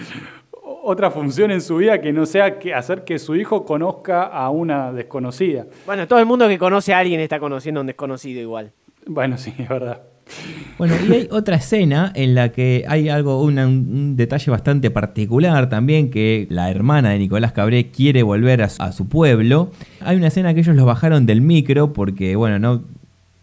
otra 0.89 1.11
función 1.11 1.51
en 1.51 1.61
su 1.61 1.76
vida 1.76 2.01
que 2.01 2.12
no 2.12 2.24
sea 2.26 2.59
que 2.59 2.74
hacer 2.74 3.05
que 3.05 3.18
su 3.18 3.36
hijo 3.36 3.64
conozca 3.64 4.22
a 4.24 4.51
una 4.51 4.93
desconocida. 4.93 5.66
Bueno, 5.86 6.07
todo 6.09 6.18
el 6.18 6.26
mundo 6.26 6.49
que 6.49 6.59
conoce 6.59 6.95
a 6.95 6.99
alguien 6.99 7.20
está 7.20 7.39
conociendo 7.39 7.80
a 7.80 7.82
un 7.82 7.86
desconocido 7.86 8.41
igual. 8.41 8.72
Bueno, 9.07 9.36
sí, 9.39 9.53
es 9.59 9.68
verdad. 9.68 10.01
Bueno, 10.76 10.95
y 11.09 11.12
hay 11.12 11.28
otra 11.30 11.57
escena 11.57 12.12
en 12.14 12.34
la 12.34 12.53
que 12.53 12.84
hay 12.86 13.09
algo, 13.09 13.43
una- 13.43 13.66
un, 13.66 14.14
detalle 14.16 14.51
bastante 14.51 14.91
particular 14.91 15.68
también, 15.70 16.11
que 16.11 16.47
la 16.51 16.70
hermana 16.70 17.11
de 17.11 17.18
Nicolás 17.18 17.53
Cabré 17.53 17.91
quiere 17.91 18.22
volver 18.22 18.62
a 18.62 18.68
su, 18.68 18.82
a 18.82 18.93
su 18.93 19.09
pueblo. 19.09 19.70
Hay 20.01 20.16
una 20.16 20.26
escena 20.28 20.53
que 20.55 20.61
ellos 20.61 20.76
los 20.76 20.84
bajaron 20.86 21.24
del 21.26 21.41
micro, 21.41 21.93
porque, 21.93 22.36
bueno, 22.36 22.59
no... 22.59 22.82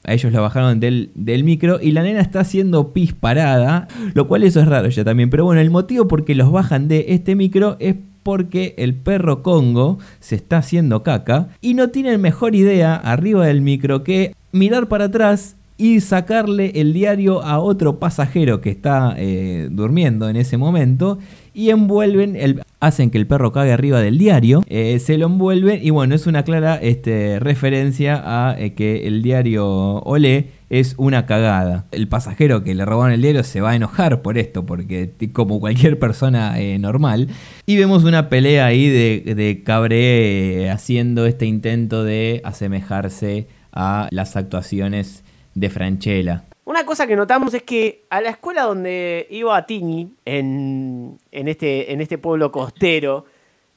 A 0.05 0.13
ellos 0.13 0.31
lo 0.31 0.41
bajaron 0.41 0.79
del, 0.79 1.11
del 1.15 1.43
micro 1.43 1.79
y 1.81 1.91
la 1.91 2.03
nena 2.03 2.21
está 2.21 2.41
haciendo 2.41 2.93
pis 2.93 3.13
parada, 3.13 3.87
lo 4.13 4.27
cual 4.27 4.43
eso 4.43 4.59
es 4.59 4.67
raro 4.67 4.89
ya 4.89 5.03
también. 5.03 5.29
Pero 5.29 5.45
bueno, 5.45 5.61
el 5.61 5.69
motivo 5.69 6.07
por 6.07 6.25
qué 6.25 6.35
los 6.35 6.51
bajan 6.51 6.87
de 6.87 7.05
este 7.09 7.35
micro 7.35 7.77
es 7.79 7.95
porque 8.23 8.73
el 8.79 8.95
perro 8.95 9.43
Congo 9.43 9.99
se 10.19 10.35
está 10.35 10.57
haciendo 10.57 11.03
caca 11.03 11.49
y 11.61 11.75
no 11.75 11.89
tienen 11.89 12.21
mejor 12.21 12.55
idea 12.55 12.95
arriba 12.95 13.45
del 13.45 13.61
micro 13.61 14.03
que 14.03 14.33
mirar 14.51 14.87
para 14.87 15.05
atrás 15.05 15.55
y 15.77 15.99
sacarle 15.99 16.71
el 16.75 16.93
diario 16.93 17.43
a 17.43 17.59
otro 17.59 17.99
pasajero 17.99 18.61
que 18.61 18.69
está 18.69 19.13
eh, 19.17 19.67
durmiendo 19.69 20.29
en 20.29 20.37
ese 20.37 20.57
momento 20.57 21.19
y 21.55 21.69
envuelven 21.69 22.35
el 22.35 22.61
hacen 22.79 23.09
que 23.09 23.17
el 23.17 23.25
perro 23.25 23.51
cague 23.51 23.71
arriba 23.71 24.01
del 24.01 24.17
diario 24.17 24.63
eh, 24.67 24.99
se 24.99 25.17
lo 25.17 25.27
envuelven 25.27 25.79
y 25.81 25.89
bueno 25.89 26.13
es 26.13 26.27
una 26.27 26.43
clara 26.43 26.75
este, 26.75 27.39
referencia 27.39 28.21
a 28.23 28.59
eh, 28.59 28.73
que 28.73 29.07
el 29.07 29.23
diario 29.23 29.65
Olé 29.99 30.51
es 30.69 30.93
una 30.97 31.25
cagada 31.25 31.85
el 31.91 32.07
pasajero 32.07 32.63
que 32.63 32.75
le 32.75 32.85
robaron 32.85 33.13
el 33.13 33.21
diario 33.21 33.43
se 33.43 33.61
va 33.61 33.71
a 33.71 33.75
enojar 33.75 34.21
por 34.21 34.37
esto 34.37 34.65
porque 34.65 35.13
como 35.31 35.59
cualquier 35.59 35.97
persona 35.97 36.59
eh, 36.59 36.77
normal 36.77 37.29
y 37.65 37.77
vemos 37.77 38.03
una 38.03 38.29
pelea 38.29 38.65
ahí 38.65 38.87
de, 38.89 39.33
de 39.33 39.63
Cabré 39.63 40.69
haciendo 40.69 41.25
este 41.25 41.45
intento 41.45 42.03
de 42.03 42.41
asemejarse 42.43 43.47
a 43.71 44.07
las 44.11 44.35
actuaciones 44.35 45.23
de 45.53 45.69
Franchella. 45.69 46.43
Una 46.65 46.85
cosa 46.85 47.05
que 47.05 47.15
notamos 47.15 47.53
es 47.53 47.63
que 47.63 48.05
a 48.09 48.21
la 48.21 48.29
escuela 48.29 48.63
donde 48.63 49.27
iba 49.29 49.65
Tini, 49.65 50.11
en, 50.25 51.19
en, 51.31 51.47
este, 51.47 51.93
en 51.93 52.01
este 52.01 52.17
pueblo 52.17 52.51
costero, 52.51 53.25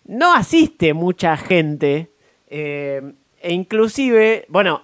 no 0.06 0.34
asiste 0.34 0.94
mucha 0.94 1.36
gente. 1.36 2.10
eh, 2.48 3.12
e 3.40 3.52
inclusive, 3.52 4.46
bueno, 4.48 4.82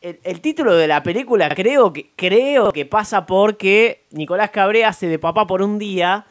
el, 0.00 0.40
título 0.40 0.76
de 0.76 0.86
la 0.86 1.02
película 1.02 1.52
creo 1.54 1.92
que, 1.92 2.10
que 2.14 2.86
pasa 2.86 3.26
porque 3.26 4.04
Nicolás 4.12 4.50
Cabré 4.50 4.84
hace 4.84 5.08
de 5.08 5.18
papá 5.18 5.46
por 5.46 5.62
un 5.62 5.78
día 5.78 6.26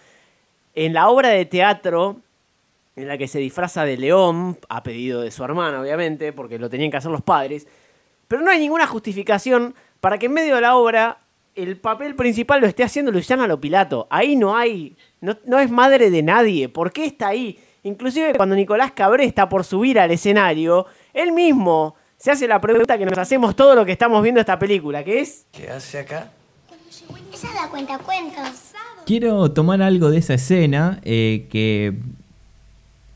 en 0.74 0.94
la 0.94 1.10
obra 1.10 1.30
de 1.30 1.46
teatro 1.46 2.18
en 2.96 3.08
la 3.08 3.18
que 3.18 3.28
se 3.28 3.40
disfraza 3.40 3.84
de 3.84 3.98
león, 3.98 4.58
a 4.70 4.82
pedido 4.84 5.22
de 5.22 5.32
su 5.32 5.44
hermana, 5.44 5.82
obviamente, 5.82 6.34
porque 6.34 6.58
lo 6.58 6.70
tenían 6.70 6.90
que 6.90 6.98
hacer 6.98 7.12
los 7.12 7.22
padres. 7.22 7.68
Pero 8.28 8.42
no 8.42 8.50
hay 8.50 8.60
ninguna 8.60 8.88
justificación 8.88 9.76
para 10.00 10.18
que 10.18 10.28
en 10.28 10.34
medio 10.34 10.56
de 10.56 10.62
la 10.62 10.76
obra 10.76 11.20
el 11.56 11.78
papel 11.78 12.16
principal 12.16 12.62
lo 12.62 12.68
esté 12.68 12.84
haciendo 12.84 13.12
Luciana 13.12 13.48
Lopilato. 13.48 14.08
Ahí 14.12 14.36
no 14.36 14.56
hay, 14.56 14.96
no, 15.22 15.38
no 15.46 15.60
es 15.60 15.72
madre 15.72 16.12
de 16.12 16.22
nadie. 16.22 16.70
¿Por 16.70 16.92
qué 16.92 17.06
está 17.06 17.30
ahí? 17.30 17.60
Inclusive 17.84 18.36
cuando 18.36 18.56
Nicolás 18.56 18.92
Cabré 18.92 19.26
está 19.26 19.50
por 19.50 19.64
subir 19.64 20.00
al 20.00 20.12
escenario, 20.12 20.86
él 21.14 21.32
mismo 21.32 21.96
se 22.18 22.32
hace 22.32 22.48
la 22.48 22.60
pregunta 22.62 22.98
que 22.98 23.06
nos 23.06 23.18
hacemos 23.18 23.56
todo 23.56 23.76
lo 23.76 23.86
que 23.86 23.92
estamos 23.92 24.22
viendo 24.22 24.40
esta 24.42 24.60
película, 24.60 25.04
que 25.04 25.22
es... 25.22 25.46
¿Qué 25.52 25.70
hace 25.70 26.00
acá? 26.00 26.32
Esa 27.34 27.48
es 27.48 27.56
la 27.56 27.70
cuenta 27.70 27.98
cuentos. 28.00 28.74
Quiero 29.06 29.52
tomar 29.52 29.82
algo 29.82 30.10
de 30.10 30.18
esa 30.18 30.34
escena 30.34 31.00
eh, 31.04 31.48
que 31.50 31.94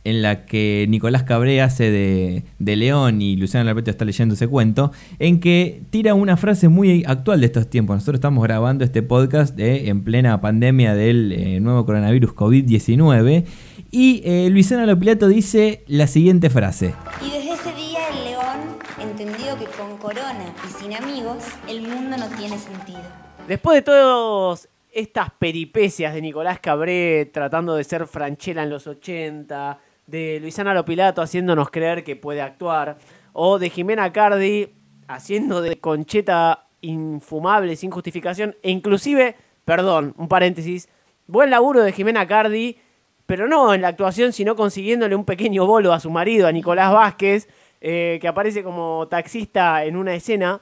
en 0.03 0.21
la 0.21 0.45
que 0.45 0.85
Nicolás 0.89 1.23
Cabré 1.23 1.61
hace 1.61 1.91
de, 1.91 2.43
de 2.59 2.75
León 2.75 3.21
y 3.21 3.35
Luciano 3.35 3.65
Larpeto 3.65 3.91
está 3.91 4.05
leyendo 4.05 4.35
ese 4.35 4.47
cuento, 4.47 4.91
en 5.19 5.39
que 5.39 5.81
tira 5.89 6.13
una 6.13 6.37
frase 6.37 6.69
muy 6.69 7.03
actual 7.05 7.41
de 7.41 7.45
estos 7.45 7.69
tiempos. 7.69 7.95
Nosotros 7.95 8.15
estamos 8.15 8.43
grabando 8.43 8.83
este 8.83 9.03
podcast 9.03 9.55
de, 9.55 9.89
en 9.89 10.03
plena 10.03 10.41
pandemia 10.41 10.95
del 10.95 11.31
eh, 11.31 11.59
nuevo 11.59 11.85
coronavirus 11.85 12.31
COVID-19 12.31 13.45
y 13.91 14.21
eh, 14.25 14.49
Luciano 14.49 14.85
Lopilato 14.85 15.27
dice 15.27 15.83
la 15.87 16.07
siguiente 16.07 16.49
frase. 16.49 16.95
Y 17.21 17.29
desde 17.31 17.53
ese 17.53 17.73
día 17.73 17.99
el 18.09 18.23
león 18.23 18.77
entendió 18.99 19.57
que 19.57 19.65
con 19.65 19.97
corona 19.97 20.53
y 20.67 20.81
sin 20.81 20.93
amigos 20.95 21.43
el 21.67 21.81
mundo 21.81 22.17
no 22.17 22.27
tiene 22.37 22.57
sentido. 22.57 23.01
Después 23.47 23.77
de 23.77 23.81
todas 23.83 24.69
estas 24.91 25.31
peripecias 25.31 26.13
de 26.13 26.21
Nicolás 26.21 26.59
Cabré 26.59 27.29
tratando 27.31 27.75
de 27.75 27.83
ser 27.83 28.07
Franchella 28.07 28.63
en 28.63 28.69
los 28.69 28.87
80, 28.87 29.79
de 30.11 30.39
Luisana 30.41 30.73
Lopilato 30.73 31.21
haciéndonos 31.21 31.71
creer 31.71 32.03
que 32.03 32.15
puede 32.15 32.41
actuar, 32.41 32.97
o 33.33 33.57
de 33.57 33.69
Jimena 33.69 34.11
Cardi 34.11 34.73
haciendo 35.07 35.61
de 35.61 35.79
Concheta 35.79 36.67
infumable 36.81 37.75
sin 37.75 37.91
justificación, 37.91 38.55
e 38.61 38.71
inclusive, 38.71 39.35
perdón, 39.65 40.13
un 40.17 40.27
paréntesis, 40.27 40.89
buen 41.27 41.49
laburo 41.49 41.81
de 41.81 41.93
Jimena 41.93 42.27
Cardi, 42.27 42.77
pero 43.25 43.47
no 43.47 43.73
en 43.73 43.81
la 43.81 43.87
actuación, 43.87 44.33
sino 44.33 44.55
consiguiéndole 44.55 45.15
un 45.15 45.25
pequeño 45.25 45.65
bolo 45.65 45.93
a 45.93 45.99
su 45.99 46.09
marido, 46.09 46.47
a 46.47 46.51
Nicolás 46.51 46.91
Vázquez, 46.91 47.47
eh, 47.79 48.19
que 48.21 48.27
aparece 48.27 48.63
como 48.63 49.07
taxista 49.07 49.85
en 49.85 49.95
una 49.95 50.13
escena. 50.13 50.61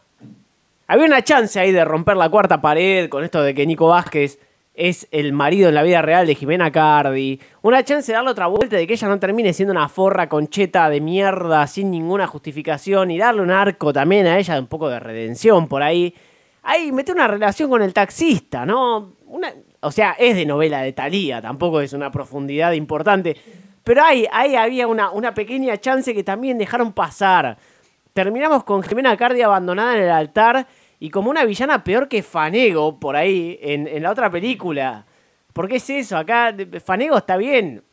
Había 0.88 1.06
una 1.06 1.24
chance 1.24 1.60
ahí 1.60 1.72
de 1.72 1.84
romper 1.84 2.18
la 2.18 2.30
cuarta 2.30 2.62
pared 2.62 3.10
con 3.10 3.24
esto 3.24 3.42
de 3.42 3.54
que 3.56 3.66
Nico 3.66 3.88
Vázquez 3.88 4.40
es 4.80 5.10
el 5.12 5.34
marido 5.34 5.68
en 5.68 5.76
la 5.76 5.84
vida 5.84 6.02
real 6.02 6.26
de 6.26 6.36
Jimena 6.36 6.72
Cardi. 6.72 7.38
Una 7.62 7.84
chance 7.84 8.10
de 8.10 8.16
darle 8.16 8.32
otra 8.32 8.48
vuelta 8.48 8.78
de 8.78 8.88
que 8.88 8.94
ella 8.94 9.10
no 9.10 9.20
termine 9.20 9.52
siendo 9.52 9.74
una 9.74 9.90
forra 9.90 10.30
concheta 10.30 10.90
de 10.90 11.02
mierda 11.02 11.68
sin 11.68 11.92
ninguna 11.92 12.28
justificación 12.28 13.12
y 13.12 13.18
darle 13.18 13.42
un 13.42 13.52
arco 13.52 13.92
también 13.92 14.26
a 14.26 14.40
ella, 14.40 14.58
un 14.58 14.68
poco 14.68 14.88
de 14.88 15.02
redención 15.02 15.68
por 15.68 15.84
ahí. 15.84 16.16
Ahí 16.64 16.94
mete 16.94 17.12
una 17.12 17.28
relación 17.28 17.70
con 17.70 17.82
el 17.82 17.94
taxista, 17.94 18.66
¿no? 18.66 19.16
Una, 19.28 19.52
o 19.82 19.92
sea, 19.92 20.16
es 20.18 20.36
de 20.38 20.46
novela 20.46 20.82
de 20.82 20.94
Talía, 20.94 21.42
tampoco 21.42 21.82
es 21.82 21.92
una 21.92 22.10
profundidad 22.10 22.72
importante. 22.72 23.36
Pero 23.84 24.02
ahí, 24.02 24.26
ahí 24.32 24.56
había 24.56 24.88
una, 24.88 25.12
una 25.12 25.34
pequeña 25.34 25.78
chance 25.78 26.14
que 26.14 26.24
también 26.24 26.58
dejaron 26.58 26.94
pasar. 26.94 27.58
Terminamos 28.14 28.64
con 28.64 28.82
Jimena 28.82 29.18
Cardi 29.18 29.42
abandonada 29.42 29.98
en 29.98 30.04
el 30.04 30.10
altar 30.10 30.68
y 31.00 31.10
como 31.10 31.30
una 31.30 31.46
villana 31.46 31.84
peor 31.84 32.08
que 32.08 32.22
Fanego 32.22 33.00
por 33.00 33.16
ahí 33.16 33.58
en, 33.62 33.88
en 33.88 34.04
la 34.04 34.12
otra 34.12 34.30
película. 34.30 35.06
¿Por 35.54 35.68
qué 35.68 35.78
es 35.78 35.90
eso? 35.90 36.18
Acá 36.18 36.54
Fanego 36.84 37.18
está 37.18 37.38
bien. 37.38 37.84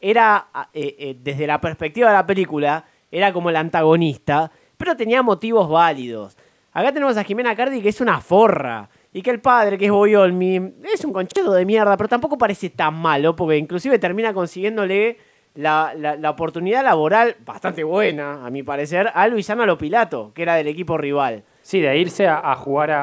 Era, 0.00 0.48
eh, 0.74 0.96
eh, 0.98 1.16
desde 1.18 1.46
la 1.46 1.60
perspectiva 1.60 2.08
de 2.08 2.14
la 2.14 2.26
película, 2.26 2.84
era 3.10 3.32
como 3.32 3.48
el 3.48 3.56
antagonista, 3.56 4.50
pero 4.76 4.96
tenía 4.96 5.22
motivos 5.22 5.68
válidos. 5.68 6.36
Acá 6.72 6.92
tenemos 6.92 7.16
a 7.16 7.24
Jimena 7.24 7.56
Cardi 7.56 7.80
que 7.80 7.88
es 7.88 8.00
una 8.00 8.20
forra. 8.20 8.88
Y 9.12 9.22
que 9.22 9.30
el 9.30 9.40
padre, 9.40 9.78
que 9.78 9.86
es 9.86 9.92
Boyolmi, 9.92 10.72
es 10.92 11.04
un 11.04 11.12
concheto 11.12 11.52
de 11.52 11.64
mierda, 11.64 11.96
pero 11.96 12.08
tampoco 12.08 12.36
parece 12.36 12.68
tan 12.70 12.94
malo, 12.94 13.36
porque 13.36 13.56
inclusive 13.56 13.96
termina 14.00 14.34
consiguiéndole 14.34 15.18
la, 15.54 15.94
la, 15.96 16.16
la 16.16 16.30
oportunidad 16.30 16.82
laboral 16.82 17.36
bastante 17.46 17.84
buena, 17.84 18.44
a 18.44 18.50
mi 18.50 18.64
parecer, 18.64 19.08
a 19.14 19.28
Luisana 19.28 19.66
Lopilato, 19.66 20.32
que 20.34 20.42
era 20.42 20.56
del 20.56 20.66
equipo 20.66 20.98
rival. 20.98 21.44
Sí, 21.66 21.80
de 21.80 21.96
irse 21.98 22.26
a, 22.26 22.52
a 22.52 22.56
jugar 22.56 22.90
a, 22.90 23.02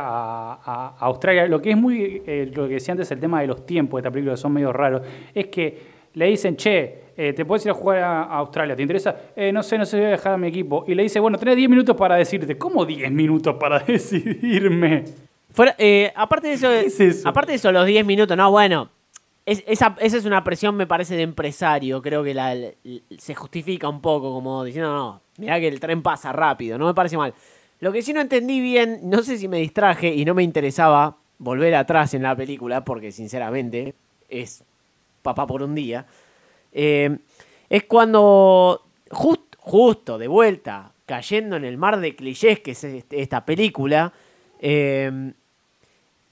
a- 0.53 0.95
a 0.99 1.05
Australia. 1.07 1.47
Lo 1.47 1.59
que 1.59 1.71
es 1.71 1.77
muy, 1.77 2.21
eh, 2.27 2.51
lo 2.53 2.67
que 2.67 2.75
decía 2.75 2.91
antes, 2.91 3.09
el 3.09 3.19
tema 3.19 3.41
de 3.41 3.47
los 3.47 3.65
tiempos 3.65 3.97
de 3.97 4.01
esta 4.07 4.11
película, 4.11 4.33
que 4.35 4.37
son 4.37 4.53
medio 4.53 4.71
raros, 4.71 5.01
es 5.33 5.47
que 5.47 5.79
le 6.13 6.27
dicen, 6.27 6.55
che, 6.57 7.05
eh, 7.17 7.33
te 7.33 7.43
puedes 7.43 7.65
ir 7.65 7.71
a 7.71 7.73
jugar 7.73 7.97
a, 8.03 8.23
Australia, 8.23 8.75
¿te 8.75 8.83
interesa? 8.83 9.15
"Eh, 9.35 9.51
no 9.51 9.63
sé, 9.63 9.79
no 9.79 9.85
sé, 9.87 9.97
voy 9.97 10.05
a 10.05 10.09
dejar 10.09 10.33
a 10.33 10.37
mi 10.37 10.47
equipo. 10.47 10.83
Y 10.87 10.93
le 10.93 11.01
dice, 11.01 11.19
bueno, 11.19 11.39
tenés 11.39 11.55
10 11.55 11.69
minutos 11.71 11.95
para 11.95 12.17
decirte. 12.17 12.55
¿Cómo 12.57 12.85
10 12.85 13.11
minutos 13.11 13.55
para 13.59 13.79
decidirme? 13.87 15.05
Fuera, 15.49 15.73
eh, 15.79 16.11
aparte 16.15 16.47
de 16.49 16.53
eso, 16.53 16.69
aparte 17.25 17.53
de 17.53 17.55
eso, 17.55 17.71
los 17.71 17.87
10 17.87 18.05
minutos, 18.05 18.37
no, 18.37 18.51
bueno, 18.51 18.89
es- 19.43 19.63
esa, 19.65 19.95
esa 19.99 20.17
es 20.17 20.25
una 20.25 20.43
presión, 20.43 20.75
me 20.75 20.85
parece, 20.85 21.15
de 21.15 21.23
empresario. 21.23 21.99
Creo 22.03 22.23
que 22.23 22.35
la, 22.35 22.55
se 23.17 23.33
justifica 23.33 23.89
un 23.89 24.01
poco, 24.01 24.31
como 24.31 24.63
diciendo, 24.63 24.93
no, 24.93 25.21
mirá 25.39 25.59
que 25.59 25.67
el 25.67 25.79
tren 25.79 26.03
pasa 26.03 26.31
rápido, 26.31 26.77
no 26.77 26.85
me 26.85 26.93
parece 26.93 27.17
mal. 27.17 27.33
Lo 27.81 27.91
que 27.91 28.01
sí 28.03 28.13
no 28.13 28.21
entendí 28.21 28.61
bien, 28.61 28.99
no 29.03 29.23
sé 29.23 29.37
si 29.37 29.47
me 29.47 29.57
distraje 29.57 30.13
y 30.13 30.23
no 30.23 30.33
me 30.35 30.43
interesaba 30.43 31.17
volver 31.39 31.73
atrás 31.75 32.13
en 32.13 32.21
la 32.21 32.35
película, 32.35 32.85
porque 32.85 33.11
sinceramente 33.11 33.95
es 34.29 34.63
papá 35.23 35.47
por 35.47 35.63
un 35.63 35.73
día, 35.75 36.05
eh, 36.71 37.17
es 37.69 37.83
cuando 37.83 38.83
just- 39.09 39.55
justo 39.57 40.17
de 40.19 40.27
vuelta, 40.27 40.91
cayendo 41.07 41.55
en 41.55 41.65
el 41.65 41.77
mar 41.77 41.99
de 41.99 42.15
clichés 42.15 42.59
que 42.59 42.71
es 42.71 42.83
este- 42.83 43.19
esta 43.21 43.45
película, 43.45 44.13
eh, 44.59 45.33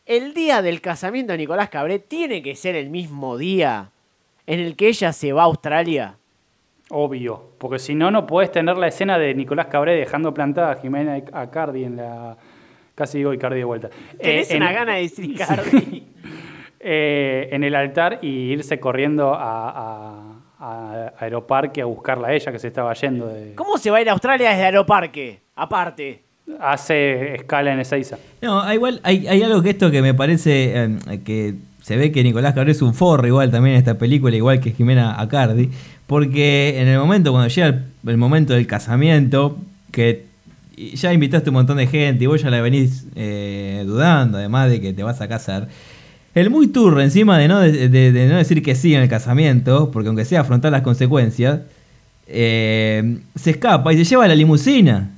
el 0.06 0.34
día 0.36 0.62
del 0.62 0.82
casamiento 0.82 1.32
de 1.34 1.40
Nicolás 1.40 1.70
Cabré 1.70 1.98
tiene 2.00 2.42
que 2.44 2.56
ser 2.56 2.76
el 2.76 2.90
mismo 2.92 3.38
día 3.38 3.90
en 4.46 4.60
el 4.60 4.76
que 4.76 4.88
ella 4.88 5.14
se 5.14 5.34
va 5.34 5.42
a 5.42 5.46
Australia. 5.46 6.18
Obvio, 6.92 7.52
porque 7.60 7.78
si 7.80 7.94
no, 7.96 8.10
no 8.12 8.26
podés 8.26 8.52
tener 8.52 8.78
la 8.78 8.88
escena 8.88 9.18
de 9.20 9.34
Nicolás 9.36 9.68
Cabré 9.68 9.96
dejando 9.96 10.34
plantada 10.34 10.72
a 10.72 10.76
Jimena 10.76 11.22
Acardi 11.34 11.84
en 11.84 11.98
la... 11.98 12.36
Casi 12.96 13.20
digo 13.20 13.32
Icardi 13.34 13.60
de 13.60 13.64
vuelta. 13.64 13.90
Tenés 14.20 14.50
Eh, 14.52 14.56
en- 14.58 14.64
una 14.64 14.72
gana 14.72 14.96
de 14.96 15.02
decir 15.02 15.26
Icardi. 15.32 16.04
eh, 16.80 17.50
en 17.52 17.64
el 17.64 17.76
altar 17.76 18.20
y 18.22 18.28
irse 18.54 18.80
corriendo 18.80 19.34
a, 19.34 19.70
a- 19.70 20.36
a 20.62 21.14
Aeroparque 21.20 21.82
a 21.82 21.86
buscarla 21.86 22.30
a 22.30 22.34
ella 22.34 22.52
que 22.52 22.60
se 22.60 22.68
estaba 22.68 22.94
yendo. 22.94 23.28
De, 23.28 23.54
¿Cómo 23.56 23.78
se 23.78 23.92
va 23.92 23.98
a 23.98 24.02
ir 24.02 24.10
a 24.10 24.14
Australia 24.14 24.50
desde 24.50 24.64
Aeroparque? 24.66 25.40
Aparte. 25.56 26.24
hace 26.60 27.36
escala 27.36 27.72
en 27.72 27.80
Ezeiza. 27.80 28.18
No, 28.42 28.60
ah, 28.62 28.74
igual 28.74 29.00
hay, 29.04 29.28
hay 29.28 29.44
algo 29.44 29.62
que 29.62 29.70
esto 29.70 29.92
que 29.92 30.02
me 30.02 30.14
parece 30.14 30.74
eh, 30.84 31.22
que 31.24 31.54
se 31.82 31.96
ve 31.96 32.12
que 32.12 32.24
Nicolás 32.24 32.54
Cabré 32.56 32.72
es 32.72 32.82
un 32.82 32.94
forro 32.94 33.28
igual 33.28 33.52
también 33.52 33.76
en 33.76 33.80
esta 33.80 33.98
película, 33.98 34.36
igual 34.36 34.60
que 34.60 34.72
Jimena 34.72 35.22
Acardi, 35.22 35.70
porque 36.10 36.82
en 36.82 36.88
el 36.88 36.98
momento, 36.98 37.32
cuando 37.32 37.50
llega 37.50 37.68
el, 38.08 38.18
momento 38.18 38.54
del 38.54 38.66
casamiento, 38.66 39.60
que 39.92 40.26
ya 40.96 41.14
invitaste 41.14 41.52
un 41.52 41.54
montón 41.54 41.78
de 41.78 41.86
gente 41.86 42.24
y 42.24 42.28
vos 42.28 42.42
ya 42.42 42.50
la 42.50 42.62
venís 42.62 43.06
eh, 43.16 43.84
dudando, 43.86 44.40
además 44.40 44.72
de 44.72 44.82
que 44.82 44.92
te 44.92 45.04
vas 45.04 45.22
a 45.22 45.28
casar, 45.28 45.68
el 46.34 46.50
muy 46.50 46.66
turro 46.68 47.00
encima 47.00 47.38
de 47.38 47.48
no, 47.48 47.60
de, 47.60 47.90
de- 47.90 48.12
de 48.12 48.28
no 48.28 48.38
decir 48.38 48.64
que 48.64 48.74
sí 48.74 48.96
en 48.96 49.04
el 49.04 49.08
casamiento, 49.08 49.92
porque 49.92 50.08
aunque 50.08 50.26
sea 50.26 50.42
afrontar 50.42 50.72
las 50.72 50.82
consecuencias, 50.82 51.60
eh, 52.26 53.20
se 53.36 53.52
escapa 53.52 53.94
y 53.94 53.98
se 53.98 54.04
lleva 54.06 54.28
la 54.28 54.34
limusina. 54.36 55.12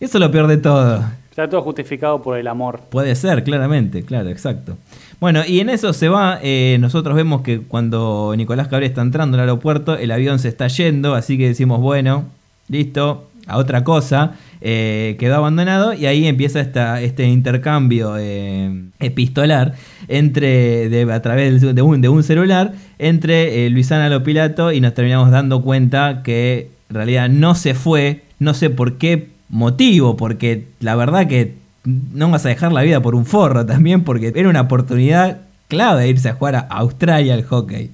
Eso 0.00 0.16
es 0.16 0.20
lo 0.22 0.30
peor 0.30 0.46
de 0.46 0.56
todo. 0.56 1.04
Está 1.30 1.48
todo 1.48 1.62
justificado 1.62 2.20
por 2.20 2.36
el 2.36 2.48
amor. 2.48 2.80
Puede 2.90 3.14
ser, 3.14 3.44
claramente, 3.44 4.02
claro, 4.02 4.28
exacto. 4.30 4.76
Bueno, 5.20 5.42
y 5.46 5.60
en 5.60 5.68
eso 5.68 5.92
se 5.92 6.08
va, 6.08 6.40
eh, 6.42 6.76
nosotros 6.80 7.14
vemos 7.14 7.42
que 7.42 7.60
cuando 7.60 8.34
Nicolás 8.36 8.66
Cabré 8.66 8.86
está 8.86 9.02
entrando 9.02 9.36
al 9.36 9.42
aeropuerto, 9.42 9.96
el 9.96 10.10
avión 10.10 10.40
se 10.40 10.48
está 10.48 10.66
yendo, 10.66 11.14
así 11.14 11.38
que 11.38 11.46
decimos, 11.46 11.80
bueno, 11.80 12.24
listo, 12.68 13.28
a 13.46 13.58
otra 13.58 13.84
cosa, 13.84 14.32
eh, 14.60 15.16
quedó 15.20 15.36
abandonado 15.36 15.94
y 15.94 16.06
ahí 16.06 16.26
empieza 16.26 16.60
esta, 16.60 17.00
este 17.00 17.26
intercambio 17.26 18.16
eh, 18.18 18.86
epistolar 18.98 19.74
entre, 20.08 21.12
a 21.12 21.22
través 21.22 21.60
de 21.60 21.82
un, 21.82 22.00
de 22.00 22.08
un 22.08 22.22
celular 22.24 22.72
entre 22.98 23.70
Luisana 23.70 24.08
Lopilato 24.08 24.72
y 24.72 24.80
nos 24.80 24.94
terminamos 24.94 25.30
dando 25.30 25.62
cuenta 25.62 26.22
que 26.24 26.70
en 26.88 26.94
realidad 26.94 27.28
no 27.28 27.54
se 27.54 27.74
fue, 27.74 28.22
no 28.40 28.52
sé 28.52 28.68
por 28.68 28.98
qué 28.98 29.28
motivo, 29.50 30.16
porque 30.16 30.64
la 30.80 30.96
verdad 30.96 31.26
que 31.26 31.54
no 31.84 32.30
vas 32.30 32.44
a 32.46 32.48
dejar 32.50 32.72
la 32.72 32.82
vida 32.82 33.00
por 33.00 33.14
un 33.14 33.26
forro 33.26 33.64
también, 33.66 34.04
porque 34.04 34.32
era 34.34 34.48
una 34.48 34.62
oportunidad 34.62 35.38
clave 35.68 36.08
irse 36.08 36.28
a 36.28 36.34
jugar 36.34 36.54
a 36.56 36.60
Australia 36.60 37.34
al 37.34 37.44
hockey. 37.44 37.90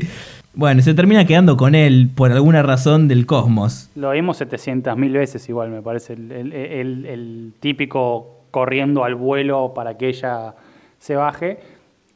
Bueno, 0.55 0.81
se 0.81 0.95
termina 0.95 1.27
quedando 1.27 1.57
con 1.59 1.75
él 1.75 2.09
por 2.15 2.33
alguna 2.33 2.63
razón 2.63 3.09
del 3.09 3.27
cosmos. 3.27 3.91
Lo 3.95 4.11
vimos 4.13 4.41
700.000 4.41 5.13
veces 5.13 5.47
igual, 5.51 5.69
me 5.71 5.83
parece. 5.83 6.15
El, 6.15 6.31
el- 6.53 7.53
típico 7.61 8.41
corriendo 8.51 9.05
al 9.05 9.15
vuelo 9.17 9.73
para 9.75 9.99
que 9.99 10.09
ella 10.09 10.55
se 10.99 11.15
baje. 11.15 11.59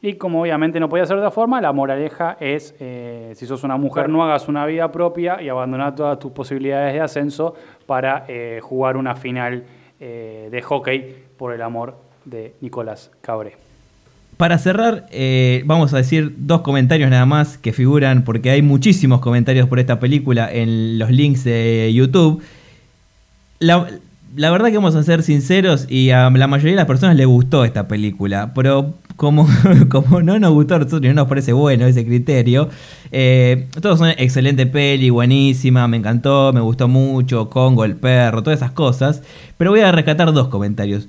Y 0.01 0.13
como 0.15 0.41
obviamente 0.41 0.79
no 0.79 0.89
podía 0.89 1.05
ser 1.05 1.17
de 1.17 1.21
otra 1.21 1.29
forma, 1.29 1.61
la 1.61 1.71
moraleja 1.71 2.35
es, 2.39 2.73
eh, 2.79 3.33
si 3.35 3.45
sos 3.45 3.63
una 3.63 3.77
mujer, 3.77 4.09
no 4.09 4.23
hagas 4.23 4.47
una 4.47 4.65
vida 4.65 4.91
propia 4.91 5.39
y 5.43 5.47
abandonar 5.49 5.93
todas 5.93 6.17
tus 6.17 6.31
posibilidades 6.31 6.95
de 6.95 7.01
ascenso 7.01 7.53
para 7.91 8.23
eh, 8.29 8.61
jugar 8.63 8.95
una 8.95 9.17
final 9.17 9.65
eh, 9.99 10.47
de 10.49 10.61
hockey 10.61 11.13
por 11.37 11.53
el 11.53 11.61
amor 11.61 11.97
de 12.23 12.55
Nicolás 12.61 13.11
Cabré. 13.19 13.57
Para 14.37 14.57
cerrar, 14.59 15.07
eh, 15.11 15.63
vamos 15.65 15.93
a 15.93 15.97
decir 15.97 16.33
dos 16.37 16.61
comentarios 16.61 17.09
nada 17.09 17.25
más 17.25 17.57
que 17.57 17.73
figuran, 17.73 18.23
porque 18.23 18.49
hay 18.49 18.61
muchísimos 18.61 19.19
comentarios 19.19 19.67
por 19.67 19.77
esta 19.77 19.99
película 19.99 20.49
en 20.49 20.99
los 20.99 21.09
links 21.09 21.43
de 21.43 21.91
YouTube. 21.93 22.41
La, 23.59 23.85
la 24.35 24.51
verdad 24.51 24.69
que 24.69 24.75
vamos 24.75 24.95
a 24.95 25.03
ser 25.03 25.23
sinceros 25.23 25.85
y 25.89 26.11
a 26.11 26.29
la 26.29 26.47
mayoría 26.47 26.71
de 26.71 26.77
las 26.77 26.85
personas 26.85 27.15
le 27.15 27.25
gustó 27.25 27.65
esta 27.65 27.87
película, 27.87 28.53
pero 28.53 28.95
como, 29.15 29.47
como 29.89 30.21
no 30.21 30.39
nos 30.39 30.51
gustó 30.51 30.79
nosotros 30.79 31.01
no 31.01 31.13
nos 31.13 31.27
parece 31.27 31.53
bueno 31.53 31.85
ese 31.85 32.05
criterio, 32.05 32.69
eh, 33.11 33.67
todos 33.81 33.99
son 33.99 34.09
excelente 34.09 34.65
peli, 34.65 35.09
buenísima, 35.09 35.87
me 35.87 35.97
encantó, 35.97 36.51
me 36.53 36.61
gustó 36.61 36.87
mucho, 36.87 37.49
Congo, 37.49 37.85
el 37.85 37.95
perro, 37.95 38.43
todas 38.43 38.59
esas 38.59 38.71
cosas, 38.71 39.21
pero 39.57 39.71
voy 39.71 39.81
a 39.81 39.91
rescatar 39.91 40.31
dos 40.33 40.47
comentarios. 40.47 41.07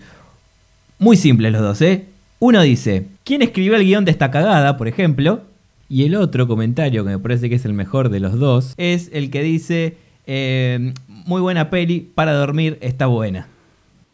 Muy 0.98 1.16
simples 1.16 1.52
los 1.52 1.62
dos, 1.62 1.82
¿eh? 1.82 2.06
Uno 2.38 2.60
dice, 2.62 3.06
¿quién 3.24 3.42
escribió 3.42 3.76
el 3.76 3.84
guion 3.84 4.04
de 4.04 4.10
esta 4.10 4.30
cagada, 4.30 4.76
por 4.76 4.88
ejemplo? 4.88 5.42
Y 5.88 6.04
el 6.04 6.16
otro 6.16 6.48
comentario, 6.48 7.04
que 7.04 7.10
me 7.10 7.18
parece 7.18 7.48
que 7.48 7.56
es 7.56 7.64
el 7.64 7.72
mejor 7.72 8.08
de 8.08 8.20
los 8.20 8.38
dos, 8.38 8.74
es 8.78 9.10
el 9.12 9.30
que 9.30 9.42
dice, 9.42 9.96
eh, 10.26 10.92
muy 11.26 11.40
buena 11.40 11.70
peli, 11.70 12.00
para 12.00 12.32
dormir, 12.32 12.78
está 12.80 13.06
buena. 13.06 13.48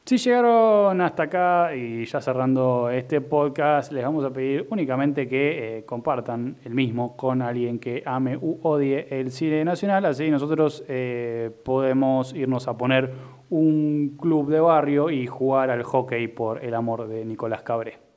Si 0.09 0.17
llegaron 0.17 1.03
hasta 1.03 1.25
acá 1.25 1.75
y 1.77 2.07
ya 2.07 2.23
cerrando 2.23 2.89
este 2.89 3.21
podcast, 3.21 3.93
les 3.93 4.03
vamos 4.03 4.25
a 4.25 4.31
pedir 4.31 4.67
únicamente 4.71 5.29
que 5.29 5.79
eh, 5.79 5.85
compartan 5.85 6.57
el 6.65 6.73
mismo 6.73 7.15
con 7.15 7.43
alguien 7.43 7.79
que 7.79 8.03
ame 8.07 8.39
u 8.39 8.59
odie 8.63 9.07
el 9.11 9.31
cine 9.31 9.67
nacional, 9.67 10.07
así 10.07 10.31
nosotros 10.31 10.83
eh, 10.89 11.51
podemos 11.63 12.33
irnos 12.33 12.69
a 12.69 12.79
poner 12.79 13.13
un 13.51 14.17
club 14.19 14.49
de 14.49 14.61
barrio 14.61 15.11
y 15.11 15.27
jugar 15.27 15.71
al 15.71 15.83
hockey 15.83 16.27
por 16.29 16.65
el 16.65 16.75
amor 16.75 17.07
de 17.07 17.27
Nicolás 17.27 17.63
Cabré. 17.63 18.08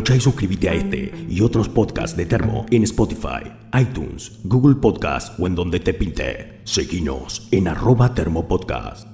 Escucha 0.00 0.16
y 0.16 0.20
suscríbete 0.20 0.70
a 0.70 0.72
este 0.72 1.12
y 1.28 1.42
otros 1.42 1.68
podcasts 1.68 2.16
de 2.16 2.24
Termo 2.24 2.64
en 2.70 2.84
Spotify, 2.84 3.52
iTunes, 3.78 4.40
Google 4.44 4.76
Podcast 4.76 5.38
o 5.38 5.46
en 5.46 5.54
donde 5.54 5.78
te 5.78 5.92
pinte. 5.92 6.62
Seguinos 6.64 7.46
en 7.50 7.68
arroba 7.68 8.14
termopodcast. 8.14 9.09